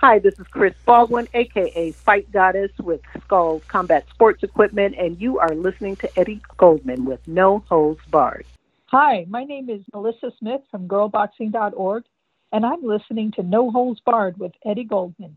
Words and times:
Hi, 0.00 0.18
this 0.18 0.40
is 0.40 0.46
Chris 0.46 0.72
Baldwin, 0.86 1.28
aka 1.34 1.92
Fight 1.92 2.32
Goddess 2.32 2.70
with 2.78 3.02
Skull 3.22 3.60
Combat 3.68 4.08
Sports 4.08 4.42
Equipment, 4.42 4.94
and 4.96 5.20
you 5.20 5.38
are 5.38 5.54
listening 5.54 5.94
to 5.96 6.18
Eddie 6.18 6.40
Goldman 6.56 7.04
with 7.04 7.28
No 7.28 7.58
Holds 7.68 8.00
Barred. 8.10 8.46
Hi, 8.86 9.26
my 9.28 9.44
name 9.44 9.68
is 9.68 9.82
Melissa 9.92 10.32
Smith 10.38 10.62
from 10.70 10.88
girlboxing.org, 10.88 12.04
and 12.50 12.64
I'm 12.64 12.82
listening 12.82 13.32
to 13.32 13.42
No 13.42 13.70
Holds 13.70 14.00
Barred 14.00 14.38
with 14.38 14.52
Eddie 14.64 14.84
Goldman. 14.84 15.36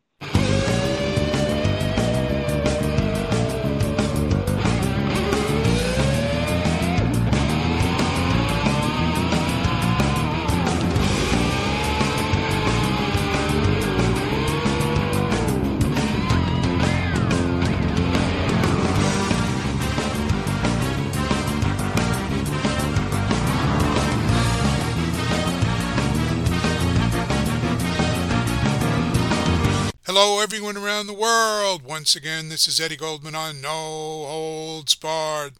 Hello, 30.15 30.39
everyone 30.39 30.77
around 30.77 31.07
the 31.07 31.13
world. 31.15 31.81
Once 31.81 32.15
again, 32.15 32.47
this 32.49 32.67
is 32.67 32.79
Eddie 32.79 32.95
Goldman 32.95 33.33
on 33.33 33.61
No 33.61 33.71
Holds 33.71 34.93
Barred. 34.93 35.55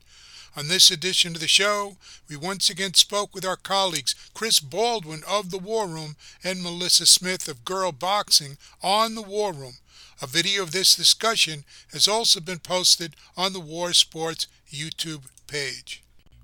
On 0.56 0.68
this 0.68 0.92
edition 0.92 1.34
of 1.34 1.42
the 1.42 1.48
show, 1.48 1.98
we 2.30 2.38
once 2.38 2.70
again 2.70 2.94
spoke 2.94 3.34
with 3.34 3.44
our 3.44 3.56
colleagues 3.56 4.14
Chris 4.36 4.60
Baldwin 4.60 5.24
of 5.28 5.50
The 5.50 5.58
War 5.58 5.88
Room 5.88 6.18
and 6.44 6.62
Melissa 6.62 7.08
Smith 7.08 7.48
of 7.48 7.66
Girl 7.66 7.92
Boxing 7.92 8.60
on 8.84 9.16
The 9.16 9.24
War 9.24 9.54
Room. 9.54 9.78
A 10.22 10.28
video 10.28 10.62
of 10.62 10.72
this 10.72 10.96
discussion 10.96 11.64
has 11.92 12.08
also 12.08 12.40
been 12.40 12.60
posted 12.60 13.16
on 13.36 13.54
the 13.54 13.60
War 13.60 13.92
Sports 13.92 14.46
YouTube 14.72 15.24
page. 15.48 16.04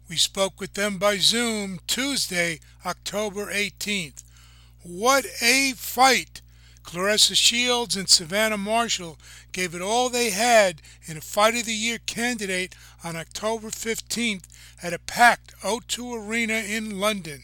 We 0.10 0.16
spoke 0.16 0.60
with 0.60 0.74
them 0.74 0.98
by 0.98 1.18
Zoom 1.18 1.80
Tuesday, 1.86 2.60
October 2.84 3.54
18th. 3.54 4.24
What 4.82 5.28
a 5.44 5.74
fight! 5.74 6.42
Claressa 6.90 7.36
Shields 7.36 7.96
and 7.96 8.10
Savannah 8.10 8.58
Marshall 8.58 9.20
gave 9.52 9.76
it 9.76 9.82
all 9.82 10.10
they 10.10 10.32
had 10.32 10.82
in 11.06 11.18
a 11.18 11.22
Fight 11.22 11.54
of 11.54 11.66
the 11.66 11.72
Year 11.72 12.00
candidate 12.08 12.74
on 13.04 13.16
October 13.16 13.68
15th 13.68 14.46
at 14.82 14.92
a 14.92 14.98
packed 14.98 15.54
O2 15.62 16.28
Arena 16.28 16.56
in 16.56 17.00
London. 17.00 17.44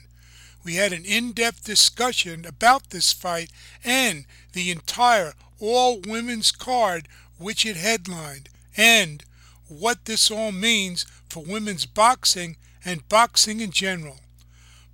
We 0.64 0.76
had 0.76 0.94
an 0.94 1.06
in 1.06 1.32
depth 1.34 1.64
discussion 1.64 2.44
about 2.44 2.90
this 2.90 3.14
fight 3.14 3.52
and 3.84 4.26
the 4.54 4.72
entire 4.72 5.34
all 5.60 6.00
women's 6.00 6.52
card 6.52 7.08
which 7.38 7.68
it 7.68 7.78
headlined, 7.78 8.50
and 8.76 9.24
what 9.68 10.06
this 10.06 10.32
all 10.32 10.52
means 10.54 11.06
for 11.30 11.44
women's 11.44 11.86
boxing 11.86 12.58
and 12.84 13.08
boxing 13.10 13.60
in 13.60 13.70
general. 13.70 14.22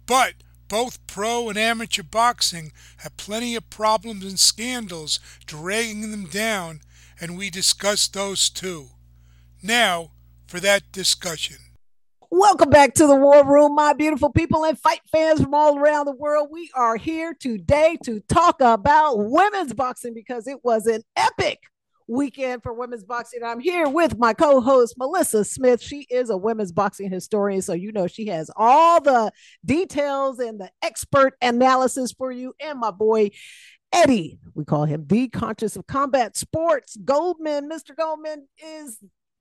But 0.05 0.33
both 0.71 1.05
pro 1.05 1.49
and 1.49 1.57
amateur 1.57 2.01
boxing 2.01 2.71
have 2.99 3.17
plenty 3.17 3.55
of 3.55 3.69
problems 3.69 4.23
and 4.23 4.39
scandals 4.39 5.19
dragging 5.45 6.11
them 6.11 6.27
down, 6.27 6.79
and 7.19 7.37
we 7.37 7.49
discussed 7.49 8.13
those 8.13 8.49
too. 8.49 8.87
Now 9.61 10.11
for 10.47 10.61
that 10.61 10.89
discussion. 10.93 11.57
Welcome 12.29 12.69
back 12.69 12.93
to 12.93 13.05
the 13.05 13.17
War 13.17 13.45
Room, 13.45 13.75
my 13.75 13.91
beautiful 13.91 14.31
people 14.31 14.63
and 14.63 14.79
fight 14.79 15.01
fans 15.11 15.41
from 15.41 15.53
all 15.53 15.77
around 15.77 16.05
the 16.05 16.13
world. 16.13 16.47
We 16.49 16.71
are 16.73 16.95
here 16.95 17.35
today 17.37 17.97
to 18.05 18.21
talk 18.21 18.61
about 18.61 19.17
women's 19.17 19.73
boxing 19.73 20.13
because 20.13 20.47
it 20.47 20.63
was 20.63 20.87
an 20.87 21.01
epic 21.17 21.59
weekend 22.11 22.61
for 22.61 22.73
women's 22.73 23.03
boxing. 23.03 23.43
I'm 23.43 23.59
here 23.59 23.87
with 23.87 24.17
my 24.17 24.33
co-host 24.33 24.95
Melissa 24.97 25.45
Smith. 25.45 25.81
She 25.81 26.05
is 26.09 26.29
a 26.29 26.37
women's 26.37 26.71
boxing 26.71 27.09
historian, 27.09 27.61
so 27.61 27.73
you 27.73 27.91
know 27.91 28.07
she 28.07 28.27
has 28.27 28.51
all 28.55 29.01
the 29.01 29.31
details 29.65 30.39
and 30.39 30.59
the 30.59 30.69
expert 30.83 31.33
analysis 31.41 32.11
for 32.11 32.31
you. 32.31 32.53
And 32.59 32.79
my 32.79 32.91
boy 32.91 33.31
Eddie, 33.93 34.39
we 34.53 34.65
call 34.65 34.85
him 34.85 35.05
the 35.07 35.29
conscious 35.29 35.75
of 35.75 35.87
combat 35.87 36.37
sports. 36.37 36.97
Goldman, 37.03 37.69
Mr. 37.69 37.95
Goldman 37.95 38.47
is 38.63 38.99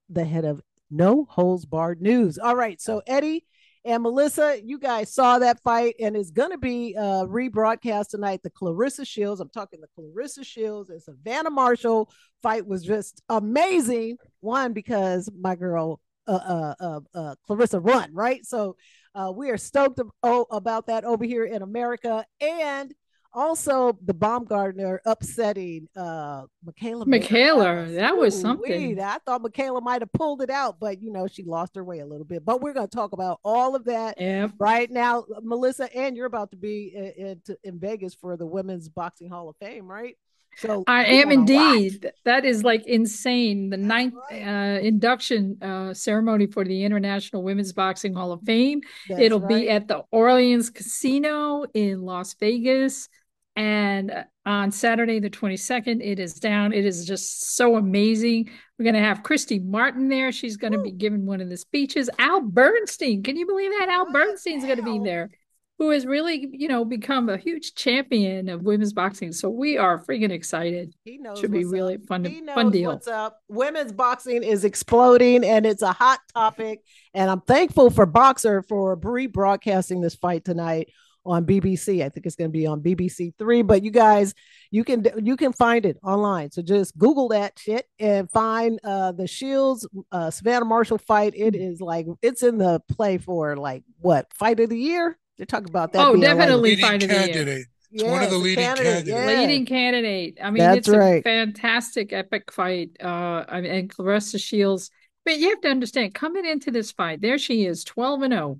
the 0.09 0.25
head 0.25 0.45
of 0.45 0.61
No 0.89 1.25
Holds 1.29 1.65
Barred 1.65 2.01
News. 2.01 2.37
All 2.37 2.55
right, 2.55 2.81
so 2.81 3.01
Eddie 3.07 3.45
and 3.83 4.03
Melissa, 4.03 4.59
you 4.63 4.77
guys 4.77 5.13
saw 5.13 5.39
that 5.39 5.61
fight, 5.63 5.95
and 5.99 6.15
it's 6.15 6.29
going 6.29 6.51
to 6.51 6.57
be 6.57 6.95
uh, 6.97 7.25
rebroadcast 7.25 8.09
tonight. 8.09 8.41
The 8.43 8.51
Claressa 8.51 9.07
Shields, 9.07 9.41
I'm 9.41 9.49
talking 9.49 9.79
the 9.81 10.01
Claressa 10.01 10.45
Shields 10.45 10.89
and 10.89 11.01
Savannah 11.01 11.49
Marshall 11.49 12.11
fight 12.43 12.67
was 12.67 12.83
just 12.83 13.23
amazing. 13.29 14.17
One, 14.41 14.73
because 14.73 15.29
my 15.39 15.55
girl, 15.55 15.99
uh, 16.27 16.31
uh, 16.31 16.75
uh, 16.79 16.99
uh 17.15 17.35
Claressa 17.49 17.83
run, 17.83 18.13
right? 18.13 18.45
So 18.45 18.75
uh, 19.15 19.31
we 19.35 19.49
are 19.49 19.57
stoked 19.57 19.99
oh, 20.21 20.45
about 20.51 20.87
that 20.87 21.03
over 21.03 21.25
here 21.25 21.45
in 21.45 21.61
America. 21.63 22.23
And 22.39 22.93
also 23.33 23.97
the 24.03 24.13
Baumgardner 24.13 24.99
upsetting 25.05 25.87
uh 25.95 26.43
Mikaela. 26.65 27.05
Mikaela, 27.05 27.95
that 27.95 28.15
was 28.15 28.39
something. 28.39 28.89
Weed. 28.89 28.99
I 28.99 29.17
thought 29.25 29.43
Mikaela 29.43 29.81
might 29.81 30.01
have 30.01 30.13
pulled 30.13 30.41
it 30.41 30.49
out, 30.49 30.79
but 30.79 31.01
you 31.01 31.11
know, 31.11 31.27
she 31.27 31.43
lost 31.43 31.75
her 31.75 31.83
way 31.83 31.99
a 31.99 32.05
little 32.05 32.25
bit. 32.25 32.45
But 32.45 32.61
we're 32.61 32.73
going 32.73 32.87
to 32.87 32.95
talk 32.95 33.13
about 33.13 33.39
all 33.43 33.75
of 33.75 33.85
that 33.85 34.19
yep. 34.19 34.51
right 34.59 34.89
now, 34.89 35.25
Melissa. 35.41 35.93
And 35.95 36.15
you're 36.15 36.25
about 36.25 36.51
to 36.51 36.57
be 36.57 36.93
in, 36.95 37.27
in, 37.27 37.57
in 37.63 37.79
Vegas 37.79 38.13
for 38.13 38.37
the 38.37 38.45
Women's 38.45 38.89
Boxing 38.89 39.29
Hall 39.29 39.49
of 39.49 39.55
Fame, 39.57 39.87
right? 39.87 40.17
So 40.57 40.83
I 40.85 41.05
am 41.05 41.31
indeed. 41.31 42.03
Watch. 42.03 42.13
That 42.25 42.45
is 42.45 42.63
like 42.63 42.85
insane. 42.85 43.69
The 43.69 43.77
ninth 43.77 44.15
right. 44.29 44.41
uh, 44.41 44.79
induction 44.81 45.57
uh, 45.61 45.93
ceremony 45.93 46.47
for 46.47 46.65
the 46.65 46.83
International 46.83 47.41
Women's 47.41 47.71
Boxing 47.71 48.13
Hall 48.13 48.33
of 48.33 48.41
Fame. 48.41 48.81
That's 49.07 49.21
It'll 49.21 49.39
right. 49.39 49.61
be 49.61 49.69
at 49.69 49.87
the 49.87 50.03
Orleans 50.11 50.69
Casino 50.69 51.65
in 51.73 52.01
Las 52.01 52.35
Vegas. 52.39 53.07
And 53.55 54.25
on 54.45 54.71
Saturday, 54.71 55.19
the 55.19 55.29
22nd, 55.29 56.01
it 56.01 56.19
is 56.19 56.35
down. 56.35 56.73
It 56.73 56.85
is 56.85 57.05
just 57.05 57.55
so 57.55 57.75
amazing. 57.75 58.49
We're 58.79 58.83
going 58.83 58.95
to 58.95 59.01
have 59.01 59.23
Christy 59.23 59.59
Martin 59.59 60.07
there. 60.07 60.31
She's 60.31 60.57
going 60.57 60.73
to 60.73 60.81
be 60.81 60.91
giving 60.91 61.25
one 61.25 61.41
of 61.41 61.49
the 61.49 61.57
speeches. 61.57 62.09
Al 62.17 62.41
Bernstein. 62.41 63.23
Can 63.23 63.35
you 63.35 63.45
believe 63.45 63.71
that? 63.77 63.89
Al 63.89 64.11
Bernstein's 64.11 64.63
going 64.63 64.77
to 64.77 64.83
be 64.83 64.99
there, 64.99 65.31
who 65.79 65.89
has 65.89 66.05
really, 66.05 66.47
you 66.53 66.69
know, 66.69 66.85
become 66.85 67.27
a 67.27 67.37
huge 67.37 67.75
champion 67.75 68.47
of 68.47 68.61
women's 68.61 68.93
boxing. 68.93 69.33
So 69.33 69.49
we 69.49 69.77
are 69.77 70.03
freaking 70.03 70.31
excited. 70.31 70.93
He 71.03 71.17
knows 71.17 71.39
should 71.39 71.51
be 71.51 71.65
really 71.65 71.95
up. 71.95 72.05
fun. 72.07 72.23
He 72.23 72.39
knows 72.39 72.55
fun 72.55 72.71
deal. 72.71 72.91
What's 72.91 73.09
up? 73.09 73.37
Women's 73.49 73.91
boxing 73.91 74.43
is 74.43 74.63
exploding, 74.63 75.43
and 75.43 75.65
it's 75.65 75.81
a 75.81 75.91
hot 75.91 76.19
topic. 76.33 76.79
And 77.13 77.29
I'm 77.29 77.41
thankful 77.41 77.89
for 77.89 78.07
Boxxer 78.07 78.65
for 78.67 78.95
rebroadcasting 78.95 80.01
this 80.01 80.15
fight 80.15 80.45
tonight 80.45 80.89
on 81.25 81.45
BBC. 81.45 82.03
I 82.03 82.09
think 82.09 82.25
it's 82.25 82.35
going 82.35 82.49
to 82.49 82.57
be 82.57 82.67
on 82.67 82.81
BBC 82.81 83.33
Three, 83.37 83.61
but 83.61 83.83
you 83.83 83.91
guys, 83.91 84.33
you 84.69 84.83
can 84.83 85.05
you 85.23 85.35
can 85.35 85.53
find 85.53 85.85
it 85.85 85.97
online. 86.03 86.51
So 86.51 86.61
just 86.61 86.97
Google 86.97 87.29
that 87.29 87.57
shit 87.57 87.87
and 87.99 88.29
find 88.31 88.79
uh, 88.83 89.11
the 89.11 89.27
Shields 89.27 89.87
uh, 90.11 90.31
Savannah 90.31 90.65
Marshall 90.65 90.97
fight. 90.97 91.33
It 91.35 91.55
is 91.55 91.81
like 91.81 92.07
it's 92.21 92.43
in 92.43 92.57
the 92.57 92.81
play 92.89 93.17
for 93.17 93.55
like 93.57 93.83
what 93.99 94.33
fight 94.33 94.59
of 94.59 94.69
the 94.69 94.79
year? 94.79 95.17
They're 95.37 95.45
talking 95.45 95.69
about 95.69 95.93
that. 95.93 96.05
Oh, 96.05 96.15
definitely 96.15 96.75
like, 96.75 96.81
fight 96.81 97.03
of 97.03 97.09
the 97.09 97.31
year. 97.33 97.65
It's 97.93 98.03
yeah, 98.03 98.11
one 98.11 98.23
of 98.23 98.29
the 98.29 98.37
leading 98.37 98.63
candidate, 98.63 99.05
candidates. 99.05 99.09
Yeah. 99.09 99.41
Leading 99.41 99.65
candidate. 99.65 100.37
I 100.41 100.49
mean, 100.49 100.59
That's 100.59 100.77
it's 100.77 100.89
right. 100.89 101.19
a 101.19 101.21
fantastic 101.21 102.13
epic 102.13 102.51
fight. 102.51 102.91
Uh, 103.03 103.43
I 103.49 103.59
mean, 103.59 103.71
and 103.71 103.93
Claressa 103.93 104.41
Shields. 104.41 104.91
But 105.25 105.37
you 105.37 105.49
have 105.49 105.61
to 105.61 105.67
understand, 105.67 106.13
coming 106.13 106.45
into 106.45 106.71
this 106.71 106.91
fight, 106.91 107.21
there 107.21 107.37
she 107.37 107.65
is, 107.65 107.83
12 107.83 108.21
and 108.23 108.33
0. 108.33 108.59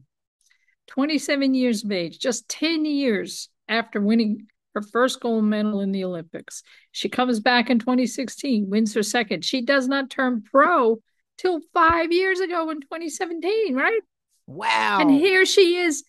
27 0.88 1.54
years 1.54 1.84
of 1.84 1.92
age, 1.92 2.20
just 2.20 2.50
10 2.50 2.86
years 2.86 3.50
after 3.68 4.02
winning 4.02 4.48
her 4.76 4.82
first 4.82 5.20
gold 5.20 5.44
medal 5.44 5.82
in 5.82 5.92
the 5.92 6.04
Olympics. 6.04 6.64
She 6.92 7.10
comes 7.10 7.40
back 7.40 7.70
in 7.70 7.80
2016, 7.80 8.70
wins 8.70 8.94
her 8.94 9.04
second. 9.04 9.44
She 9.44 9.62
does 9.62 9.88
not 9.88 10.10
turn 10.10 10.44
pro 10.44 11.00
till 11.38 11.60
five 11.74 12.12
years 12.12 12.40
ago 12.40 12.70
in 12.70 12.82
2017, 12.82 13.76
right? 13.76 14.02
Wow. 14.48 15.00
And 15.02 15.12
here 15.12 15.46
she 15.46 15.78
is. 15.78 16.04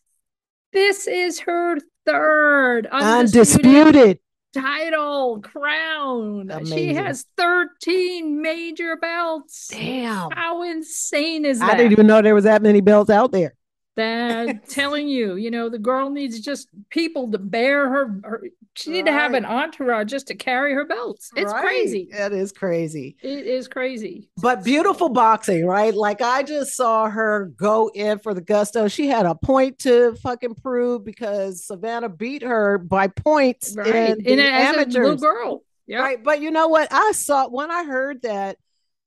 This 0.72 1.06
is 1.06 1.40
her 1.40 1.78
third 2.06 2.86
undisputed, 2.86 3.86
undisputed. 3.86 4.18
title 4.54 5.40
crown. 5.42 6.50
Amazing. 6.50 6.76
She 6.76 6.94
has 6.94 7.26
13 7.36 8.40
major 8.40 8.96
belts. 8.96 9.68
Damn. 9.68 10.30
How 10.30 10.62
insane 10.62 11.44
is 11.44 11.58
that? 11.58 11.70
I 11.70 11.76
didn't 11.76 11.92
even 11.92 12.06
know 12.06 12.22
there 12.22 12.34
was 12.34 12.44
that 12.44 12.62
many 12.62 12.80
belts 12.80 13.10
out 13.10 13.32
there 13.32 13.54
that 13.96 14.68
telling 14.68 15.08
you, 15.08 15.36
you 15.36 15.50
know, 15.50 15.68
the 15.68 15.78
girl 15.78 16.10
needs 16.10 16.40
just 16.40 16.68
people 16.90 17.30
to 17.30 17.38
bear 17.38 17.88
her. 17.88 18.20
her 18.24 18.42
she 18.74 18.90
right. 18.90 18.96
need 18.96 19.06
to 19.06 19.12
have 19.12 19.34
an 19.34 19.44
entourage 19.44 20.10
just 20.10 20.28
to 20.28 20.34
carry 20.34 20.72
her 20.72 20.84
belts. 20.84 21.30
It's 21.36 21.52
right. 21.52 21.62
crazy. 21.62 22.08
It 22.10 22.32
is 22.32 22.52
crazy. 22.52 23.16
It 23.22 23.46
is 23.46 23.68
crazy. 23.68 24.30
But 24.38 24.64
beautiful 24.64 25.08
boxing, 25.10 25.66
right? 25.66 25.94
Like 25.94 26.22
I 26.22 26.42
just 26.42 26.74
saw 26.74 27.08
her 27.08 27.52
go 27.56 27.90
in 27.94 28.18
for 28.18 28.32
the 28.32 28.40
gusto. 28.40 28.88
She 28.88 29.08
had 29.08 29.26
a 29.26 29.34
point 29.34 29.78
to 29.80 30.14
fucking 30.16 30.54
prove 30.56 31.04
because 31.04 31.64
Savannah 31.64 32.08
beat 32.08 32.42
her 32.42 32.78
by 32.78 33.08
points 33.08 33.74
right. 33.76 33.94
in, 33.94 34.26
in 34.26 34.36
the 34.38 34.44
amateurs. 34.44 35.20
girl. 35.20 35.62
Yeah. 35.86 35.98
Right. 35.98 36.22
But 36.22 36.40
you 36.40 36.50
know 36.50 36.68
what? 36.68 36.88
I 36.90 37.12
saw 37.12 37.48
when 37.48 37.70
I 37.70 37.84
heard 37.84 38.22
that, 38.22 38.56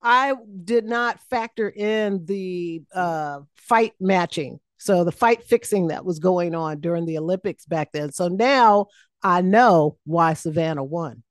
I 0.02 0.36
did 0.64 0.86
not 0.86 1.20
factor 1.32 1.68
in 1.68 2.26
the 2.26 2.84
uh, 2.94 3.40
fight 3.56 3.94
matching. 4.00 4.60
So 4.78 5.04
the 5.04 5.12
fight 5.12 5.44
fixing 5.44 5.88
that 5.88 6.06
was 6.06 6.20
going 6.20 6.54
on 6.54 6.80
during 6.82 7.06
the 7.06 7.18
Olympics 7.18 7.66
back 7.66 7.92
then. 7.92 8.12
So 8.12 8.28
now 8.28 8.88
I 9.24 9.42
know 9.42 9.98
why 10.06 10.34
Savannah 10.34 10.84
won. 10.84 11.24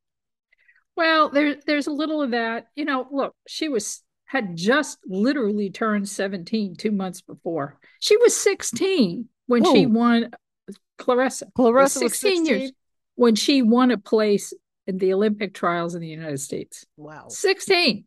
Well, 0.96 1.28
there, 1.28 1.56
there's 1.66 1.86
a 1.86 1.92
little 1.92 2.22
of 2.22 2.30
that. 2.30 2.68
You 2.74 2.84
know, 2.84 3.06
look, 3.10 3.34
she 3.48 3.68
was 3.68 4.02
had 4.26 4.56
just 4.56 4.98
literally 5.06 5.70
turned 5.70 6.08
17 6.08 6.76
two 6.76 6.90
months 6.90 7.20
before. 7.20 7.78
She 8.00 8.16
was 8.16 8.36
16 8.36 9.28
when 9.46 9.66
Ooh. 9.66 9.72
she 9.72 9.86
won 9.86 10.30
uh, 10.32 10.72
Clarissa. 10.98 11.46
Claressa 11.56 11.72
was 11.82 11.92
16, 11.92 12.04
was 12.04 12.18
16 12.18 12.46
years 12.46 12.72
when 13.16 13.34
she 13.34 13.62
won 13.62 13.90
a 13.90 13.98
place 13.98 14.52
in 14.86 14.98
the 14.98 15.12
Olympic 15.12 15.54
trials 15.54 15.94
in 15.94 16.00
the 16.00 16.08
United 16.08 16.40
States. 16.40 16.84
Wow. 16.96 17.26
16. 17.28 18.04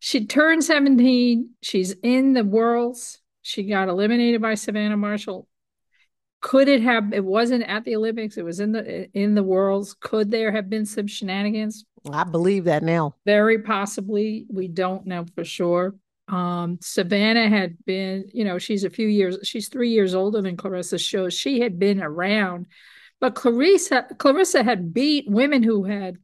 She 0.00 0.26
turned 0.26 0.64
17. 0.64 1.50
She's 1.62 1.92
in 2.02 2.32
the 2.32 2.44
worlds. 2.44 3.21
She 3.42 3.64
got 3.64 3.88
eliminated 3.88 4.40
by 4.40 4.54
Savannah 4.54 4.96
Marshall. 4.96 5.48
Could 6.40 6.68
it 6.68 6.82
have 6.82 7.12
it 7.12 7.24
wasn't 7.24 7.64
at 7.64 7.84
the 7.84 7.94
Olympics, 7.94 8.36
it 8.36 8.44
was 8.44 8.60
in 8.60 8.72
the 8.72 9.08
in 9.12 9.34
the 9.34 9.42
worlds. 9.44 9.94
Could 10.00 10.30
there 10.30 10.50
have 10.50 10.68
been 10.68 10.86
some 10.86 11.06
shenanigans? 11.06 11.84
I 12.10 12.24
believe 12.24 12.64
that 12.64 12.82
now. 12.82 13.14
Very 13.24 13.62
possibly. 13.62 14.46
We 14.48 14.66
don't 14.66 15.06
know 15.06 15.24
for 15.36 15.44
sure. 15.44 15.94
Um, 16.28 16.78
Savannah 16.80 17.48
had 17.48 17.76
been, 17.84 18.24
you 18.32 18.44
know, 18.44 18.58
she's 18.58 18.84
a 18.84 18.90
few 18.90 19.06
years, 19.06 19.38
she's 19.42 19.68
three 19.68 19.90
years 19.90 20.14
older 20.14 20.40
than 20.40 20.56
Claressa 20.56 20.98
shows. 20.98 21.34
She 21.34 21.60
had 21.60 21.78
been 21.78 22.02
around, 22.02 22.66
but 23.20 23.34
Claressa, 23.34 24.16
Claressa 24.16 24.64
had 24.64 24.94
beat 24.94 25.26
women 25.28 25.62
who 25.62 25.84
had, 25.84 26.16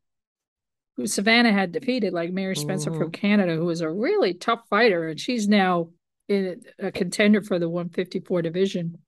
who 0.96 1.06
Savannah 1.06 1.52
had 1.52 1.72
defeated, 1.72 2.12
like 2.12 2.32
Mary 2.32 2.56
Spencer 2.56 2.90
mm-hmm. 2.90 3.00
from 3.00 3.10
Canada, 3.10 3.54
who 3.54 3.66
was 3.66 3.82
a 3.82 3.90
really 3.90 4.34
tough 4.34 4.62
fighter, 4.70 5.08
and 5.08 5.20
she's 5.20 5.46
now 5.46 5.90
in 6.28 6.62
a 6.78 6.92
contender 6.92 7.42
for 7.42 7.58
the 7.58 7.68
154 7.68 8.42
division. 8.42 8.98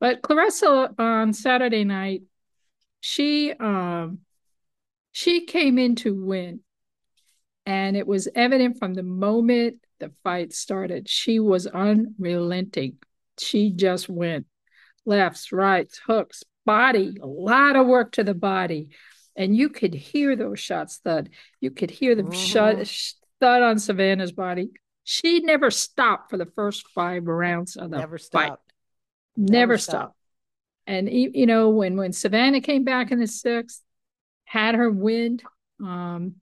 But 0.00 0.22
Claressa 0.22 0.98
on 0.98 1.32
Saturday 1.32 1.84
night, 1.84 2.22
she 3.00 3.52
um, 3.52 4.18
she 5.12 5.44
came 5.44 5.78
in 5.78 5.96
to 5.96 6.14
win. 6.14 6.60
And 7.64 7.96
it 7.96 8.06
was 8.06 8.28
evident 8.34 8.78
from 8.78 8.94
the 8.94 9.04
moment 9.04 9.76
the 10.00 10.10
fight 10.24 10.52
started. 10.52 11.08
She 11.08 11.38
was 11.38 11.66
unrelenting. 11.66 12.96
She 13.38 13.70
just 13.70 14.08
went 14.08 14.46
lefts, 15.06 15.52
rights, 15.52 16.00
hooks, 16.04 16.42
body, 16.66 17.16
a 17.22 17.26
lot 17.26 17.76
of 17.76 17.86
work 17.86 18.12
to 18.12 18.24
the 18.24 18.34
body. 18.34 18.88
And 19.36 19.56
you 19.56 19.68
could 19.68 19.94
hear 19.94 20.34
those 20.34 20.58
shots 20.58 20.98
thud. 20.98 21.30
You 21.60 21.70
could 21.70 21.90
hear 21.90 22.14
them 22.14 22.26
mm-hmm. 22.26 22.34
shut, 22.34 23.14
thud 23.40 23.62
on 23.62 23.78
Savannah's 23.78 24.32
body. 24.32 24.70
She 25.04 25.40
never 25.40 25.70
stopped 25.70 26.30
for 26.30 26.36
the 26.36 26.46
first 26.46 26.88
five 26.88 27.26
rounds 27.26 27.76
of 27.76 27.90
the 27.90 27.98
never 27.98 28.18
fight. 28.18 28.52
Never, 29.36 29.52
never 29.52 29.78
stopped. 29.78 29.96
stopped. 29.96 30.16
And 30.86 31.08
you 31.10 31.46
know 31.46 31.70
when 31.70 31.96
when 31.96 32.12
Savannah 32.12 32.60
came 32.60 32.84
back 32.84 33.12
in 33.12 33.18
the 33.18 33.26
sixth, 33.26 33.82
had 34.44 34.74
her 34.74 34.90
wind. 34.90 35.42
Um, 35.82 36.36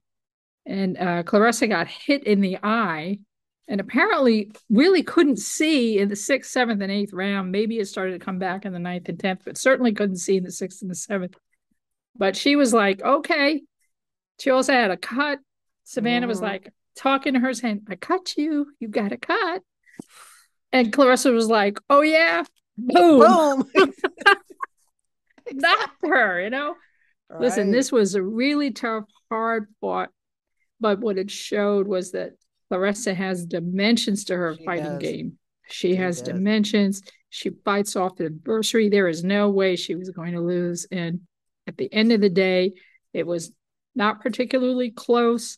and 0.65 0.97
uh, 0.97 1.23
Claressa 1.23 1.67
got 1.67 1.87
hit 1.87 2.23
in 2.25 2.41
the 2.41 2.57
eye 2.61 3.19
and 3.67 3.79
apparently 3.79 4.51
really 4.69 5.01
couldn't 5.01 5.39
see 5.39 5.97
in 5.97 6.09
the 6.09 6.15
sixth, 6.15 6.51
seventh, 6.51 6.81
and 6.81 6.91
eighth 6.91 7.13
round. 7.13 7.51
Maybe 7.51 7.79
it 7.79 7.87
started 7.87 8.13
to 8.13 8.25
come 8.25 8.37
back 8.37 8.65
in 8.65 8.73
the 8.73 8.79
ninth 8.79 9.09
and 9.09 9.19
tenth, 9.19 9.43
but 9.45 9.57
certainly 9.57 9.93
couldn't 9.93 10.17
see 10.17 10.37
in 10.37 10.43
the 10.43 10.51
sixth 10.51 10.81
and 10.81 10.91
the 10.91 10.95
seventh. 10.95 11.35
But 12.15 12.35
she 12.35 12.55
was 12.55 12.73
like, 12.73 13.01
okay. 13.01 13.61
She 14.39 14.49
also 14.49 14.73
had 14.73 14.91
a 14.91 14.97
cut. 14.97 15.39
Savannah 15.83 16.27
was 16.27 16.37
mm-hmm. 16.37 16.47
like 16.47 16.73
talking 16.95 17.33
to 17.33 17.39
her, 17.39 17.53
saying, 17.53 17.81
I 17.89 17.95
cut 17.95 18.35
you. 18.37 18.67
You 18.79 18.87
got 18.87 19.11
a 19.11 19.17
cut. 19.17 19.61
And 20.71 20.91
Claressa 20.91 21.33
was 21.33 21.47
like, 21.47 21.79
oh, 21.89 22.01
yeah. 22.01 22.43
Boom. 22.77 23.65
Boom. 23.73 23.93
Not 25.53 25.89
her, 26.03 26.41
you 26.41 26.49
know? 26.49 26.75
Right. 27.29 27.41
Listen, 27.41 27.71
this 27.71 27.91
was 27.91 28.15
a 28.15 28.23
really 28.23 28.71
tough, 28.71 29.05
hard 29.29 29.67
fought, 29.79 30.09
but 30.79 30.99
what 30.99 31.17
it 31.17 31.31
showed 31.31 31.87
was 31.87 32.11
that 32.11 32.31
Claressa 32.71 33.15
has 33.15 33.45
dimensions 33.45 34.25
to 34.25 34.37
her 34.37 34.55
she 34.57 34.65
fighting 34.65 34.85
does. 34.85 34.99
game. 34.99 35.37
She, 35.67 35.89
she 35.89 35.95
has 35.95 36.21
does. 36.21 36.33
dimensions. 36.33 37.01
She 37.29 37.51
fights 37.63 37.95
off 37.95 38.17
the 38.17 38.25
adversary. 38.25 38.89
There 38.89 39.07
is 39.07 39.23
no 39.23 39.49
way 39.49 39.75
she 39.75 39.95
was 39.95 40.09
going 40.09 40.33
to 40.33 40.41
lose. 40.41 40.85
And 40.91 41.21
at 41.67 41.77
the 41.77 41.91
end 41.93 42.11
of 42.11 42.21
the 42.21 42.29
day, 42.29 42.73
it 43.13 43.25
was 43.25 43.51
not 43.95 44.21
particularly 44.21 44.91
close. 44.91 45.57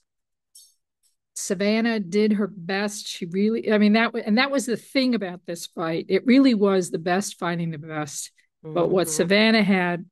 Savannah 1.36 2.00
did 2.00 2.34
her 2.34 2.48
best. 2.48 3.08
She 3.08 3.26
really, 3.26 3.72
I 3.72 3.78
mean, 3.78 3.94
that 3.94 4.14
and 4.16 4.38
that 4.38 4.52
was 4.52 4.66
the 4.66 4.78
thing 4.78 5.16
about 5.16 5.42
this 5.46 5.66
fight. 5.68 6.06
It 6.10 6.26
really 6.26 6.54
was 6.54 6.90
the 6.90 7.00
best 7.00 7.40
fighting 7.40 7.72
the 7.72 7.78
best. 7.78 8.32
Mm-hmm. 8.64 8.76
But 8.76 8.90
what 8.90 9.08
mm-hmm. 9.08 9.14
Savannah 9.14 9.64
had 9.64 10.06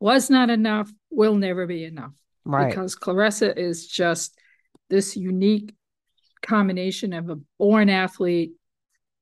was 0.00 0.30
not 0.30 0.50
enough, 0.50 0.90
will 1.10 1.34
never 1.34 1.66
be 1.66 1.84
enough. 1.84 2.12
Right. 2.44 2.68
Because 2.68 2.94
Claressa 2.94 3.56
is 3.56 3.86
just 3.86 4.38
this 4.90 5.16
unique 5.16 5.74
combination 6.42 7.12
of 7.12 7.30
a 7.30 7.38
born 7.58 7.88
athlete. 7.88 8.52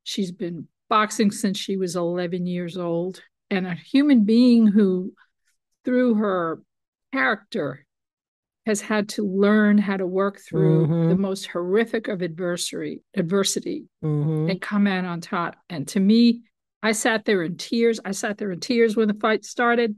She's 0.02 0.32
been 0.32 0.66
boxing 0.88 1.30
since 1.30 1.58
she 1.58 1.76
was 1.76 1.96
11 1.96 2.46
years 2.46 2.76
old 2.76 3.22
and 3.48 3.66
a 3.66 3.74
human 3.74 4.24
being 4.24 4.66
who, 4.66 5.12
through 5.84 6.14
her 6.14 6.62
character, 7.12 7.86
has 8.66 8.80
had 8.80 9.08
to 9.08 9.26
learn 9.26 9.76
how 9.76 9.96
to 9.96 10.06
work 10.06 10.38
through 10.40 10.86
mm-hmm. 10.86 11.08
the 11.08 11.16
most 11.16 11.46
horrific 11.46 12.08
of 12.08 12.22
adversity 12.22 13.02
adversity 13.16 13.84
mm-hmm. 14.04 14.50
and 14.50 14.60
come 14.60 14.86
out 14.86 15.04
on 15.04 15.20
top 15.20 15.56
and 15.68 15.88
to 15.88 15.98
me 16.00 16.42
i 16.82 16.92
sat 16.92 17.24
there 17.24 17.42
in 17.42 17.56
tears 17.56 17.98
i 18.04 18.10
sat 18.12 18.38
there 18.38 18.52
in 18.52 18.60
tears 18.60 18.96
when 18.96 19.08
the 19.08 19.14
fight 19.14 19.44
started 19.44 19.94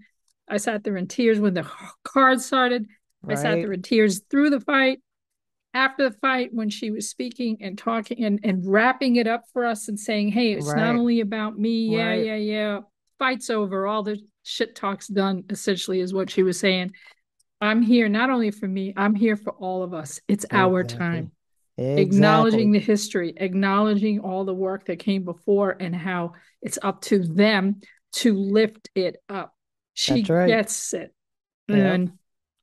I 0.48 0.58
sat 0.58 0.84
there 0.84 0.96
in 0.96 1.08
tears 1.08 1.40
when 1.40 1.54
the 1.54 1.66
card 2.04 2.40
started. 2.40 2.86
Right. 3.22 3.38
I 3.38 3.40
sat 3.40 3.54
there 3.54 3.72
in 3.72 3.82
tears 3.82 4.20
through 4.30 4.50
the 4.50 4.60
fight, 4.60 5.00
after 5.72 6.08
the 6.08 6.16
fight, 6.16 6.50
when 6.52 6.68
she 6.70 6.90
was 6.90 7.08
speaking 7.08 7.58
and 7.60 7.78
talking 7.78 8.22
and, 8.24 8.38
and 8.44 8.62
wrapping 8.66 9.16
it 9.16 9.26
up 9.26 9.44
for 9.52 9.64
us 9.64 9.88
and 9.88 9.98
saying, 9.98 10.28
Hey, 10.28 10.52
it's 10.52 10.68
right. 10.68 10.76
not 10.76 10.96
only 10.96 11.20
about 11.20 11.58
me. 11.58 11.96
Yeah, 11.96 12.08
right. 12.08 12.24
yeah, 12.24 12.36
yeah. 12.36 12.80
Fight's 13.18 13.48
over. 13.48 13.86
All 13.86 14.02
the 14.02 14.18
shit 14.42 14.74
talk's 14.74 15.08
done, 15.08 15.44
essentially, 15.48 16.00
is 16.00 16.12
what 16.12 16.30
she 16.30 16.42
was 16.42 16.58
saying. 16.58 16.92
I'm 17.64 17.82
here 17.82 18.08
not 18.08 18.30
only 18.30 18.50
for 18.50 18.68
me, 18.68 18.92
I'm 18.96 19.14
here 19.14 19.36
for 19.36 19.52
all 19.52 19.82
of 19.82 19.94
us. 19.94 20.20
It's 20.28 20.44
exactly. 20.44 20.58
our 20.58 20.84
time. 20.84 21.32
Exactly. 21.76 22.02
Acknowledging 22.02 22.72
the 22.72 22.78
history, 22.78 23.34
acknowledging 23.36 24.20
all 24.20 24.44
the 24.44 24.54
work 24.54 24.86
that 24.86 25.00
came 25.00 25.24
before, 25.24 25.76
and 25.78 25.94
how 25.94 26.34
it's 26.62 26.78
up 26.82 27.00
to 27.02 27.18
them 27.18 27.80
to 28.12 28.34
lift 28.34 28.90
it 28.94 29.16
up 29.28 29.54
she 29.94 30.22
right. 30.28 30.48
gets 30.48 30.92
it. 30.92 31.14
And 31.68 32.12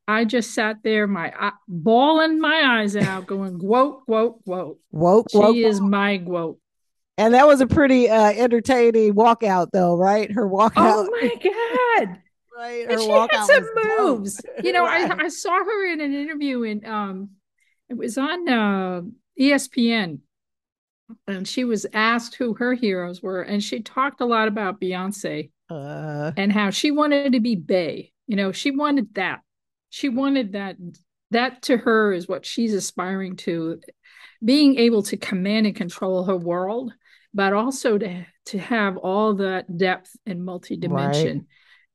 I 0.07 0.25
just 0.25 0.53
sat 0.53 0.77
there, 0.83 1.07
my 1.07 1.31
uh, 1.31 1.51
bawling 1.67 2.39
my 2.39 2.79
eyes 2.81 2.95
out, 2.95 3.25
going, 3.25 3.57
quote, 3.57 4.05
quote, 4.05 4.43
quote. 4.43 4.77
Quote, 4.93 5.31
She 5.31 5.63
is 5.63 5.81
my 5.81 6.19
quote. 6.19 6.59
And 7.17 7.33
that 7.33 7.47
was 7.47 7.61
a 7.61 7.67
pretty 7.67 8.09
uh, 8.09 8.31
entertaining 8.31 9.13
walkout, 9.13 9.69
though, 9.73 9.95
right? 9.95 10.31
Her 10.31 10.47
walkout. 10.47 10.71
Oh 10.75 11.09
my 11.09 12.05
god! 12.05 12.19
Right, 12.57 12.85
her 12.85 12.91
and 12.91 13.01
she 13.01 13.09
had 13.09 13.45
some 13.45 13.67
moves. 13.97 14.41
You 14.63 14.71
know, 14.71 14.83
right. 14.85 15.11
I, 15.11 15.25
I 15.25 15.27
saw 15.29 15.63
her 15.63 15.91
in 15.91 16.01
an 16.01 16.13
interview 16.13 16.63
in 16.63 16.85
um, 16.85 17.29
it 17.89 17.97
was 17.97 18.17
on 18.17 18.47
uh, 18.47 19.01
ESPN, 19.39 20.19
and 21.27 21.47
she 21.47 21.63
was 21.63 21.85
asked 21.93 22.35
who 22.35 22.53
her 22.55 22.73
heroes 22.73 23.21
were, 23.21 23.41
and 23.41 23.63
she 23.63 23.81
talked 23.81 24.21
a 24.21 24.25
lot 24.25 24.47
about 24.47 24.79
Beyonce 24.79 25.51
uh, 25.69 26.31
and 26.37 26.51
how 26.51 26.69
she 26.69 26.91
wanted 26.91 27.33
to 27.33 27.39
be 27.39 27.55
Bay. 27.55 28.11
You 28.27 28.35
know, 28.35 28.51
she 28.51 28.71
wanted 28.71 29.13
that. 29.15 29.41
She 29.89 30.09
wanted 30.09 30.53
that. 30.53 30.77
That 31.31 31.61
to 31.63 31.77
her 31.77 32.11
is 32.11 32.27
what 32.27 32.45
she's 32.45 32.73
aspiring 32.73 33.37
to, 33.37 33.79
being 34.43 34.77
able 34.77 35.03
to 35.03 35.15
command 35.15 35.65
and 35.65 35.75
control 35.75 36.25
her 36.25 36.35
world, 36.35 36.93
but 37.33 37.53
also 37.53 37.97
to 37.97 38.25
to 38.47 38.59
have 38.59 38.97
all 38.97 39.35
that 39.35 39.77
depth 39.77 40.15
and 40.25 40.43
multi-dimension. 40.43 41.37
Right. 41.37 41.45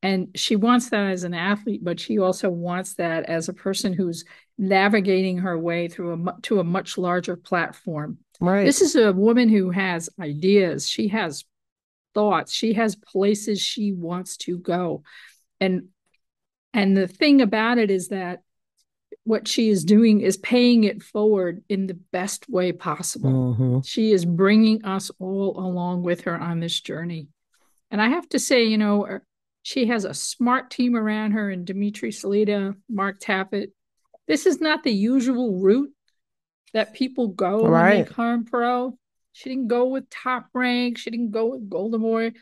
And 0.06 0.28
she 0.34 0.56
wants 0.56 0.90
that 0.90 1.10
as 1.10 1.24
an 1.24 1.34
athlete, 1.34 1.82
but 1.82 1.98
she 1.98 2.18
also 2.18 2.48
wants 2.48 2.94
that 2.94 3.24
as 3.24 3.48
a 3.48 3.52
person 3.52 3.92
who's 3.92 4.24
navigating 4.56 5.38
her 5.38 5.58
way 5.58 5.88
through 5.88 6.12
a 6.14 6.40
to 6.42 6.60
a 6.60 6.64
much 6.64 6.96
larger 6.96 7.36
platform. 7.36 8.18
Right. 8.40 8.64
This 8.64 8.82
is 8.82 8.96
a 8.96 9.12
woman 9.12 9.48
who 9.48 9.70
has 9.70 10.08
ideas. 10.20 10.88
She 10.88 11.08
has 11.08 11.44
thoughts 12.16 12.50
she 12.50 12.72
has 12.72 12.96
places 12.96 13.60
she 13.60 13.92
wants 13.92 14.38
to 14.38 14.58
go 14.58 15.02
and 15.60 15.88
and 16.72 16.96
the 16.96 17.06
thing 17.06 17.42
about 17.42 17.76
it 17.76 17.90
is 17.90 18.08
that 18.08 18.40
what 19.24 19.46
she 19.46 19.68
is 19.68 19.84
doing 19.84 20.22
is 20.22 20.38
paying 20.38 20.84
it 20.84 21.02
forward 21.02 21.62
in 21.68 21.86
the 21.86 21.98
best 22.12 22.48
way 22.48 22.72
possible 22.72 23.54
mm-hmm. 23.54 23.80
she 23.84 24.12
is 24.12 24.24
bringing 24.24 24.82
us 24.86 25.10
all 25.18 25.58
along 25.58 26.02
with 26.02 26.22
her 26.22 26.40
on 26.40 26.58
this 26.58 26.80
journey 26.80 27.28
and 27.90 28.00
i 28.00 28.08
have 28.08 28.26
to 28.26 28.38
say 28.38 28.64
you 28.64 28.78
know 28.78 29.06
She 29.66 29.86
has 29.86 30.04
a 30.04 30.14
smart 30.14 30.70
team 30.70 30.94
around 30.94 31.32
her 31.32 31.50
and 31.50 31.66
Dimitri 31.66 32.12
Salita, 32.12 32.76
Mark 32.88 33.18
Taffet. 33.18 33.72
This 34.28 34.46
is 34.46 34.60
not 34.60 34.84
the 34.84 34.92
usual 34.92 35.58
route 35.58 35.90
that 36.72 36.94
people 36.94 37.26
go 37.26 37.66
right. 37.66 37.96
when 37.96 38.04
they 38.04 38.08
come 38.08 38.44
pro. 38.44 38.96
She 39.32 39.48
didn't 39.48 39.66
go 39.66 39.86
with 39.86 40.08
top 40.08 40.46
rank. 40.54 40.98
She 40.98 41.10
didn't 41.10 41.32
go 41.32 41.46
with 41.46 41.68
Golden 41.68 42.32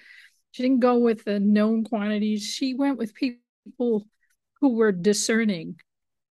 She 0.51 0.63
didn't 0.63 0.81
go 0.81 0.99
with 0.99 1.25
the 1.25 1.41
known 1.41 1.85
quantities. 1.85 2.45
She 2.45 2.75
went 2.75 2.99
with 2.99 3.15
people 3.15 4.07
who 4.61 4.75
were 4.75 4.93
discerning 4.93 5.77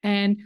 and 0.04 0.38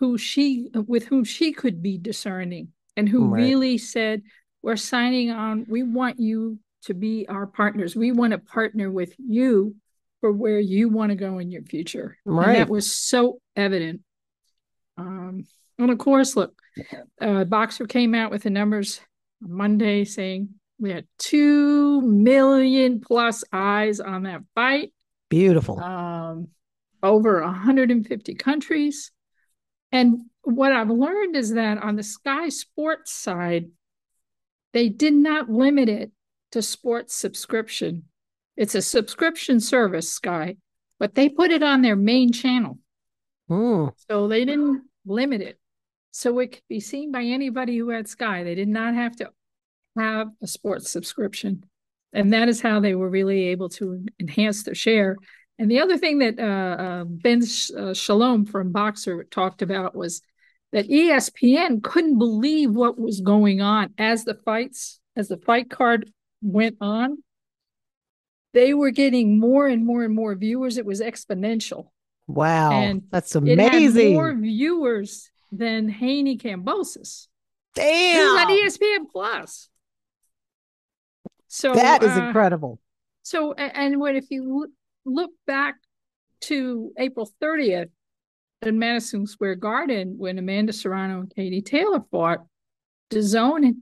who 0.00 0.18
she 0.18 0.68
with 0.74 1.06
whom 1.06 1.22
she 1.22 1.52
could 1.52 1.80
be 1.80 1.96
discerning 1.96 2.72
and 2.96 3.08
who 3.08 3.28
right. 3.28 3.40
really 3.40 3.78
said, 3.78 4.22
We're 4.62 4.74
signing 4.74 5.30
on, 5.30 5.64
we 5.68 5.84
want 5.84 6.18
you 6.18 6.58
to 6.86 6.94
be 6.94 7.26
our 7.28 7.46
partners. 7.46 7.94
We 7.94 8.12
want 8.12 8.32
to 8.32 8.38
partner 8.38 8.90
with 8.90 9.14
you 9.18 9.76
for 10.20 10.32
where 10.32 10.58
you 10.58 10.88
want 10.88 11.10
to 11.10 11.16
go 11.16 11.38
in 11.38 11.50
your 11.50 11.62
future. 11.62 12.16
Right. 12.24 12.48
And 12.48 12.56
that 12.56 12.68
was 12.68 12.96
so 12.96 13.40
evident. 13.54 14.00
Um, 14.96 15.44
and 15.78 15.90
of 15.90 15.98
course, 15.98 16.36
look, 16.36 16.58
uh, 17.20 17.44
Boxxer 17.44 17.88
came 17.88 18.14
out 18.14 18.30
with 18.30 18.42
the 18.42 18.50
numbers 18.50 19.00
Monday 19.40 20.04
saying 20.04 20.48
we 20.78 20.90
had 20.90 21.06
2 21.18 22.02
million 22.02 23.00
plus 23.00 23.44
eyes 23.52 24.00
on 24.00 24.24
that 24.24 24.42
fight. 24.54 24.92
Beautiful. 25.28 25.80
Um, 25.80 26.48
over 27.02 27.42
150 27.42 28.34
countries. 28.34 29.10
And 29.92 30.22
what 30.42 30.72
I've 30.72 30.90
learned 30.90 31.36
is 31.36 31.52
that 31.54 31.78
on 31.78 31.96
the 31.96 32.02
Sky 32.02 32.48
Sports 32.48 33.12
side, 33.12 33.66
they 34.72 34.88
did 34.88 35.14
not 35.14 35.50
limit 35.50 35.88
it 35.88 36.10
to 36.56 36.62
sports 36.62 37.14
subscription. 37.14 38.04
It's 38.56 38.74
a 38.74 38.80
subscription 38.80 39.60
service, 39.60 40.10
Sky, 40.10 40.56
but 40.98 41.14
they 41.14 41.28
put 41.28 41.50
it 41.50 41.62
on 41.62 41.82
their 41.82 41.96
main 41.96 42.32
channel. 42.32 42.78
Mm. 43.50 43.92
So 44.08 44.26
they 44.26 44.46
didn't 44.46 44.84
limit 45.04 45.42
it. 45.42 45.60
So 46.12 46.38
it 46.38 46.52
could 46.52 46.62
be 46.66 46.80
seen 46.80 47.12
by 47.12 47.24
anybody 47.24 47.76
who 47.76 47.90
had 47.90 48.08
Sky. 48.08 48.42
They 48.42 48.54
did 48.54 48.68
not 48.68 48.94
have 48.94 49.16
to 49.16 49.28
have 49.98 50.28
a 50.42 50.46
sports 50.46 50.90
subscription. 50.90 51.64
And 52.14 52.32
that 52.32 52.48
is 52.48 52.62
how 52.62 52.80
they 52.80 52.94
were 52.94 53.10
really 53.10 53.48
able 53.48 53.68
to 53.70 54.06
enhance 54.18 54.62
their 54.62 54.74
share. 54.74 55.18
And 55.58 55.70
the 55.70 55.80
other 55.80 55.98
thing 55.98 56.20
that 56.20 56.38
uh, 56.38 56.82
uh, 56.82 57.04
Ben 57.04 57.42
uh, 57.76 57.92
Shalom 57.92 58.46
from 58.46 58.72
Boxxer 58.72 59.30
talked 59.30 59.60
about 59.60 59.94
was 59.94 60.22
that 60.72 60.88
ESPN 60.88 61.82
couldn't 61.82 62.16
believe 62.16 62.70
what 62.70 62.98
was 62.98 63.20
going 63.20 63.60
on 63.60 63.92
as 63.98 64.24
the 64.24 64.38
fights, 64.46 65.00
as 65.16 65.28
the 65.28 65.36
fight 65.36 65.68
card 65.68 66.10
went 66.42 66.76
on, 66.80 67.18
they 68.52 68.74
were 68.74 68.90
getting 68.90 69.38
more 69.38 69.66
and 69.66 69.84
more 69.84 70.04
and 70.04 70.14
more 70.14 70.34
viewers. 70.34 70.78
It 70.78 70.86
was 70.86 71.00
exponential. 71.00 71.88
Wow, 72.26 72.72
and 72.72 73.02
that's 73.10 73.34
amazing. 73.34 74.14
more 74.14 74.34
viewers 74.34 75.30
than 75.52 75.88
Haney 75.88 76.38
Kambosos. 76.38 77.28
Damn, 77.74 78.38
on 78.38 78.48
ESPN 78.48 79.10
Plus. 79.12 79.68
So 81.48 81.74
that 81.74 82.02
is 82.02 82.16
uh, 82.16 82.24
incredible. 82.24 82.80
So, 83.22 83.52
and 83.52 84.00
when 84.00 84.16
if 84.16 84.30
you 84.30 84.72
look 85.04 85.30
back 85.46 85.76
to 86.42 86.92
April 86.98 87.30
30th 87.42 87.90
in 88.62 88.78
Madison 88.78 89.26
Square 89.26 89.56
Garden, 89.56 90.14
when 90.18 90.38
Amanda 90.38 90.72
Serrano 90.72 91.20
and 91.20 91.34
Katie 91.34 91.62
Taylor 91.62 92.04
fought, 92.10 92.44
DAZN 93.10 93.76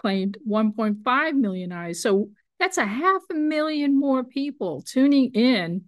claimed 0.00 0.38
1.5 0.48 1.34
million 1.34 1.72
eyes. 1.72 2.02
So 2.02 2.30
that's 2.58 2.78
a 2.78 2.86
half 2.86 3.22
a 3.30 3.34
million 3.34 3.98
more 3.98 4.24
people 4.24 4.82
tuning 4.82 5.32
in 5.32 5.82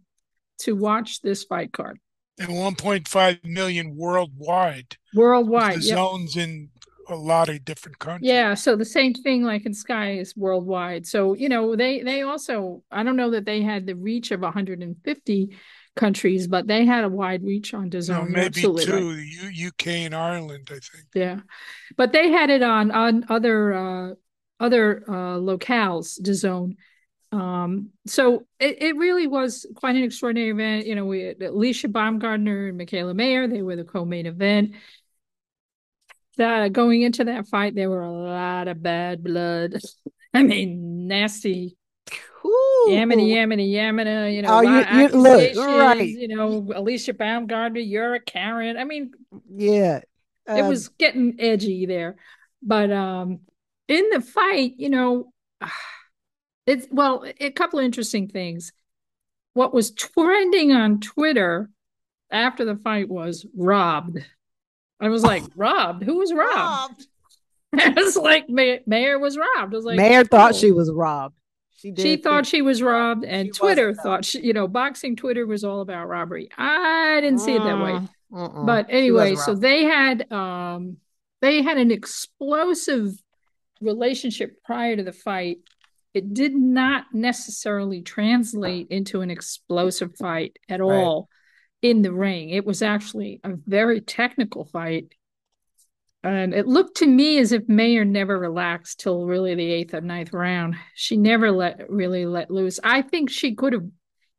to 0.60 0.74
watch 0.76 1.22
this 1.22 1.44
fight 1.44 1.72
card. 1.72 1.98
And 2.38 2.50
1.5 2.50 3.44
million 3.44 3.96
worldwide. 3.96 4.96
Worldwide. 5.14 5.80
The 5.80 5.86
yep. 5.86 5.96
zones 5.96 6.36
in 6.36 6.70
a 7.08 7.16
lot 7.16 7.48
of 7.48 7.64
different 7.64 7.98
countries. 7.98 8.28
Yeah, 8.28 8.54
so 8.54 8.76
the 8.76 8.84
same 8.84 9.12
thing 9.14 9.42
like 9.42 9.66
in 9.66 9.74
Sky 9.74 10.12
is 10.12 10.36
worldwide. 10.36 11.06
So, 11.06 11.34
you 11.34 11.48
know, 11.48 11.76
they 11.76 12.02
they 12.02 12.22
also 12.22 12.82
I 12.90 13.02
don't 13.02 13.16
know 13.16 13.30
that 13.30 13.44
they 13.44 13.62
had 13.62 13.86
the 13.86 13.96
reach 13.96 14.30
of 14.30 14.40
150 14.40 15.56
countries, 15.94 16.46
but 16.46 16.66
they 16.66 16.84
had 16.84 17.04
a 17.04 17.08
wide 17.08 17.42
reach 17.42 17.74
on 17.74 17.90
DAZN. 17.90 18.08
No, 18.08 18.24
maybe 18.24 18.62
two, 18.62 18.72
right. 18.72 19.26
U- 19.52 19.68
UK 19.68 19.86
and 19.88 20.14
Ireland, 20.14 20.68
I 20.70 20.78
think. 20.78 21.06
Yeah, 21.14 21.40
but 21.96 22.12
they 22.12 22.30
had 22.30 22.50
it 22.50 22.62
on 22.62 22.90
on 22.90 23.26
other 23.28 23.74
uh, 23.74 24.14
other 24.60 25.04
uh, 25.08 25.38
locales, 25.38 26.20
DAZN. 26.20 26.76
Um, 27.32 27.90
so 28.06 28.46
it, 28.60 28.82
it 28.82 28.96
really 28.96 29.26
was 29.26 29.66
quite 29.74 29.96
an 29.96 30.04
extraordinary 30.04 30.50
event. 30.50 30.86
You 30.86 30.94
know, 30.94 31.06
we 31.06 31.22
had 31.22 31.38
Alycia 31.38 31.90
Baumgardner 31.90 32.68
and 32.68 32.80
Mikaela 32.80 33.14
Mayer, 33.14 33.48
they 33.48 33.62
were 33.62 33.76
the 33.76 33.84
co-main 33.84 34.26
event. 34.26 34.74
That 36.36 36.72
going 36.72 37.02
into 37.02 37.24
that 37.24 37.48
fight, 37.48 37.74
there 37.74 37.90
were 37.90 38.02
a 38.02 38.12
lot 38.12 38.68
of 38.68 38.82
bad 38.82 39.22
blood. 39.22 39.80
I 40.34 40.42
mean, 40.42 41.06
nasty 41.06 41.76
Ooh. 42.44 42.86
Yamini, 42.88 43.28
Yamini, 43.28 43.70
Yamina, 43.72 44.34
you 44.34 44.42
know, 44.42 44.58
oh, 44.58 44.60
you, 44.60 45.02
you, 45.02 45.08
look, 45.08 45.56
right. 45.56 46.08
you 46.08 46.28
know, 46.28 46.62
Alycia 46.62 47.14
Baumgardner, 47.14 47.86
you're 47.86 48.14
a 48.14 48.20
Karen. 48.20 48.76
I 48.76 48.84
mean, 48.84 49.12
yeah, 49.48 50.00
um, 50.48 50.56
it 50.56 50.68
was 50.68 50.88
getting 50.88 51.36
edgy 51.38 51.86
there. 51.86 52.16
But 52.62 52.92
um 52.92 53.40
in 53.88 54.10
the 54.10 54.20
fight, 54.20 54.74
you 54.76 54.90
know, 54.90 55.32
it's 56.66 56.86
well, 56.90 57.24
a 57.40 57.50
couple 57.50 57.78
of 57.78 57.84
interesting 57.84 58.28
things. 58.28 58.72
What 59.54 59.74
was 59.74 59.90
trending 59.90 60.72
on 60.72 61.00
Twitter 61.00 61.70
after 62.30 62.64
the 62.64 62.76
fight 62.76 63.08
was 63.08 63.46
robbed. 63.54 64.18
I 64.98 65.10
was 65.10 65.22
like, 65.22 65.44
robbed? 65.56 66.02
Who 66.02 66.16
was 66.16 66.32
robbed? 66.32 67.06
robbed. 67.74 67.96
Was 67.96 68.16
like, 68.16 68.50
Mayer 68.50 69.18
was 69.18 69.38
robbed. 69.38 69.72
I 69.72 69.76
was 69.76 69.86
like, 69.86 69.96
Mayer 69.96 70.24
thought 70.24 70.54
she 70.54 70.72
was 70.72 70.90
robbed. 70.92 71.34
She, 71.82 71.90
did 71.90 72.02
she 72.02 72.16
thought 72.16 72.46
she 72.46 72.62
was 72.62 72.80
robbed, 72.80 73.24
and 73.24 73.48
she 73.48 73.50
Twitter 73.50 73.92
thought 73.92 74.24
she, 74.24 74.40
you 74.40 74.52
know, 74.52 74.68
boxing 74.68 75.16
Twitter 75.16 75.46
was 75.46 75.64
all 75.64 75.80
about 75.80 76.06
robbery. 76.06 76.48
I 76.56 77.18
didn't 77.20 77.40
see 77.40 77.54
it 77.56 77.58
that 77.58 77.82
way. 77.82 77.98
Uh-uh. 78.32 78.64
But 78.64 78.86
anyway, 78.88 79.34
so 79.34 79.56
they 79.56 79.82
had 79.84 80.30
um 80.30 80.98
they 81.40 81.60
had 81.60 81.78
an 81.78 81.90
explosive 81.90 83.10
relationship 83.80 84.62
prior 84.62 84.94
to 84.94 85.02
the 85.02 85.12
fight. 85.12 85.58
It 86.14 86.32
did 86.32 86.54
not 86.54 87.06
necessarily 87.12 88.02
translate 88.02 88.88
into 88.90 89.22
an 89.22 89.30
explosive 89.30 90.14
fight 90.16 90.58
at 90.68 90.80
all 90.80 91.28
in 91.80 92.02
the 92.02 92.12
ring. 92.12 92.50
It 92.50 92.64
was 92.64 92.80
actually 92.80 93.40
a 93.42 93.54
very 93.66 94.00
technical 94.00 94.66
fight 94.66 95.14
and 96.24 96.54
it 96.54 96.66
looked 96.66 96.98
to 96.98 97.06
me 97.06 97.38
as 97.38 97.52
if 97.52 97.68
Mayer 97.68 98.04
never 98.04 98.38
relaxed 98.38 99.00
till 99.00 99.26
really 99.26 99.54
the 99.54 99.70
eighth 99.70 99.94
or 99.94 100.00
ninth 100.00 100.32
round. 100.32 100.76
She 100.94 101.16
never 101.16 101.50
let 101.50 101.90
really 101.90 102.26
let 102.26 102.50
loose. 102.50 102.78
I 102.84 103.02
think 103.02 103.30
she 103.30 103.54
could 103.54 103.72
have 103.72 103.86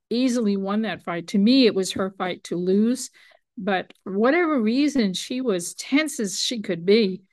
easily 0.10 0.56
won 0.58 0.84
that 0.84 1.04
fight. 1.04 1.28
To 1.28 1.38
me, 1.38 1.66
it 1.66 1.76
was 1.76 1.94
her 1.94 2.12
fight 2.18 2.44
to 2.46 2.56
lose. 2.56 3.10
But 3.58 3.94
for 4.04 4.18
whatever 4.18 4.62
reason, 4.62 5.14
she 5.14 5.42
was 5.42 5.74
tense 5.74 6.20
as 6.20 6.40
she 6.40 6.62
could 6.62 6.86
be. 6.86 7.24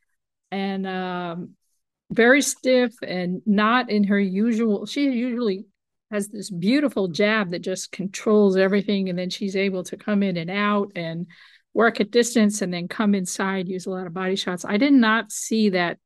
And 0.51 0.87
um, 0.87 1.51
very 2.11 2.43
stiff 2.43 2.93
and 3.03 3.41
not 3.47 3.89
in 3.89 4.05
her 4.05 4.19
usual 4.19 4.85
she 4.85 5.05
usually 5.05 5.65
has 6.11 6.29
this 6.29 6.51
beautiful 6.51 7.07
jab 7.07 7.51
that 7.51 7.61
just 7.61 7.93
controls 7.93 8.57
everything 8.57 9.09
and 9.09 9.19
then 9.19 9.31
she's 9.31 9.55
able 9.55 9.85
to 9.85 9.97
come 9.97 10.23
in 10.23 10.37
and 10.37 10.51
out 10.51 10.91
and 10.97 11.29
work 11.75 12.01
at 12.01 12.11
distance 12.11 12.63
and 12.63 12.73
then 12.73 12.89
come 12.89 13.15
inside, 13.15 13.69
use 13.69 13.87
a 13.87 13.91
lot 13.91 14.07
of 14.07 14.15
body 14.15 14.37
shots. 14.37 14.65
I 14.65 14.77
did 14.77 14.93
not 14.93 15.31
see 15.31 15.71
that 15.71 15.99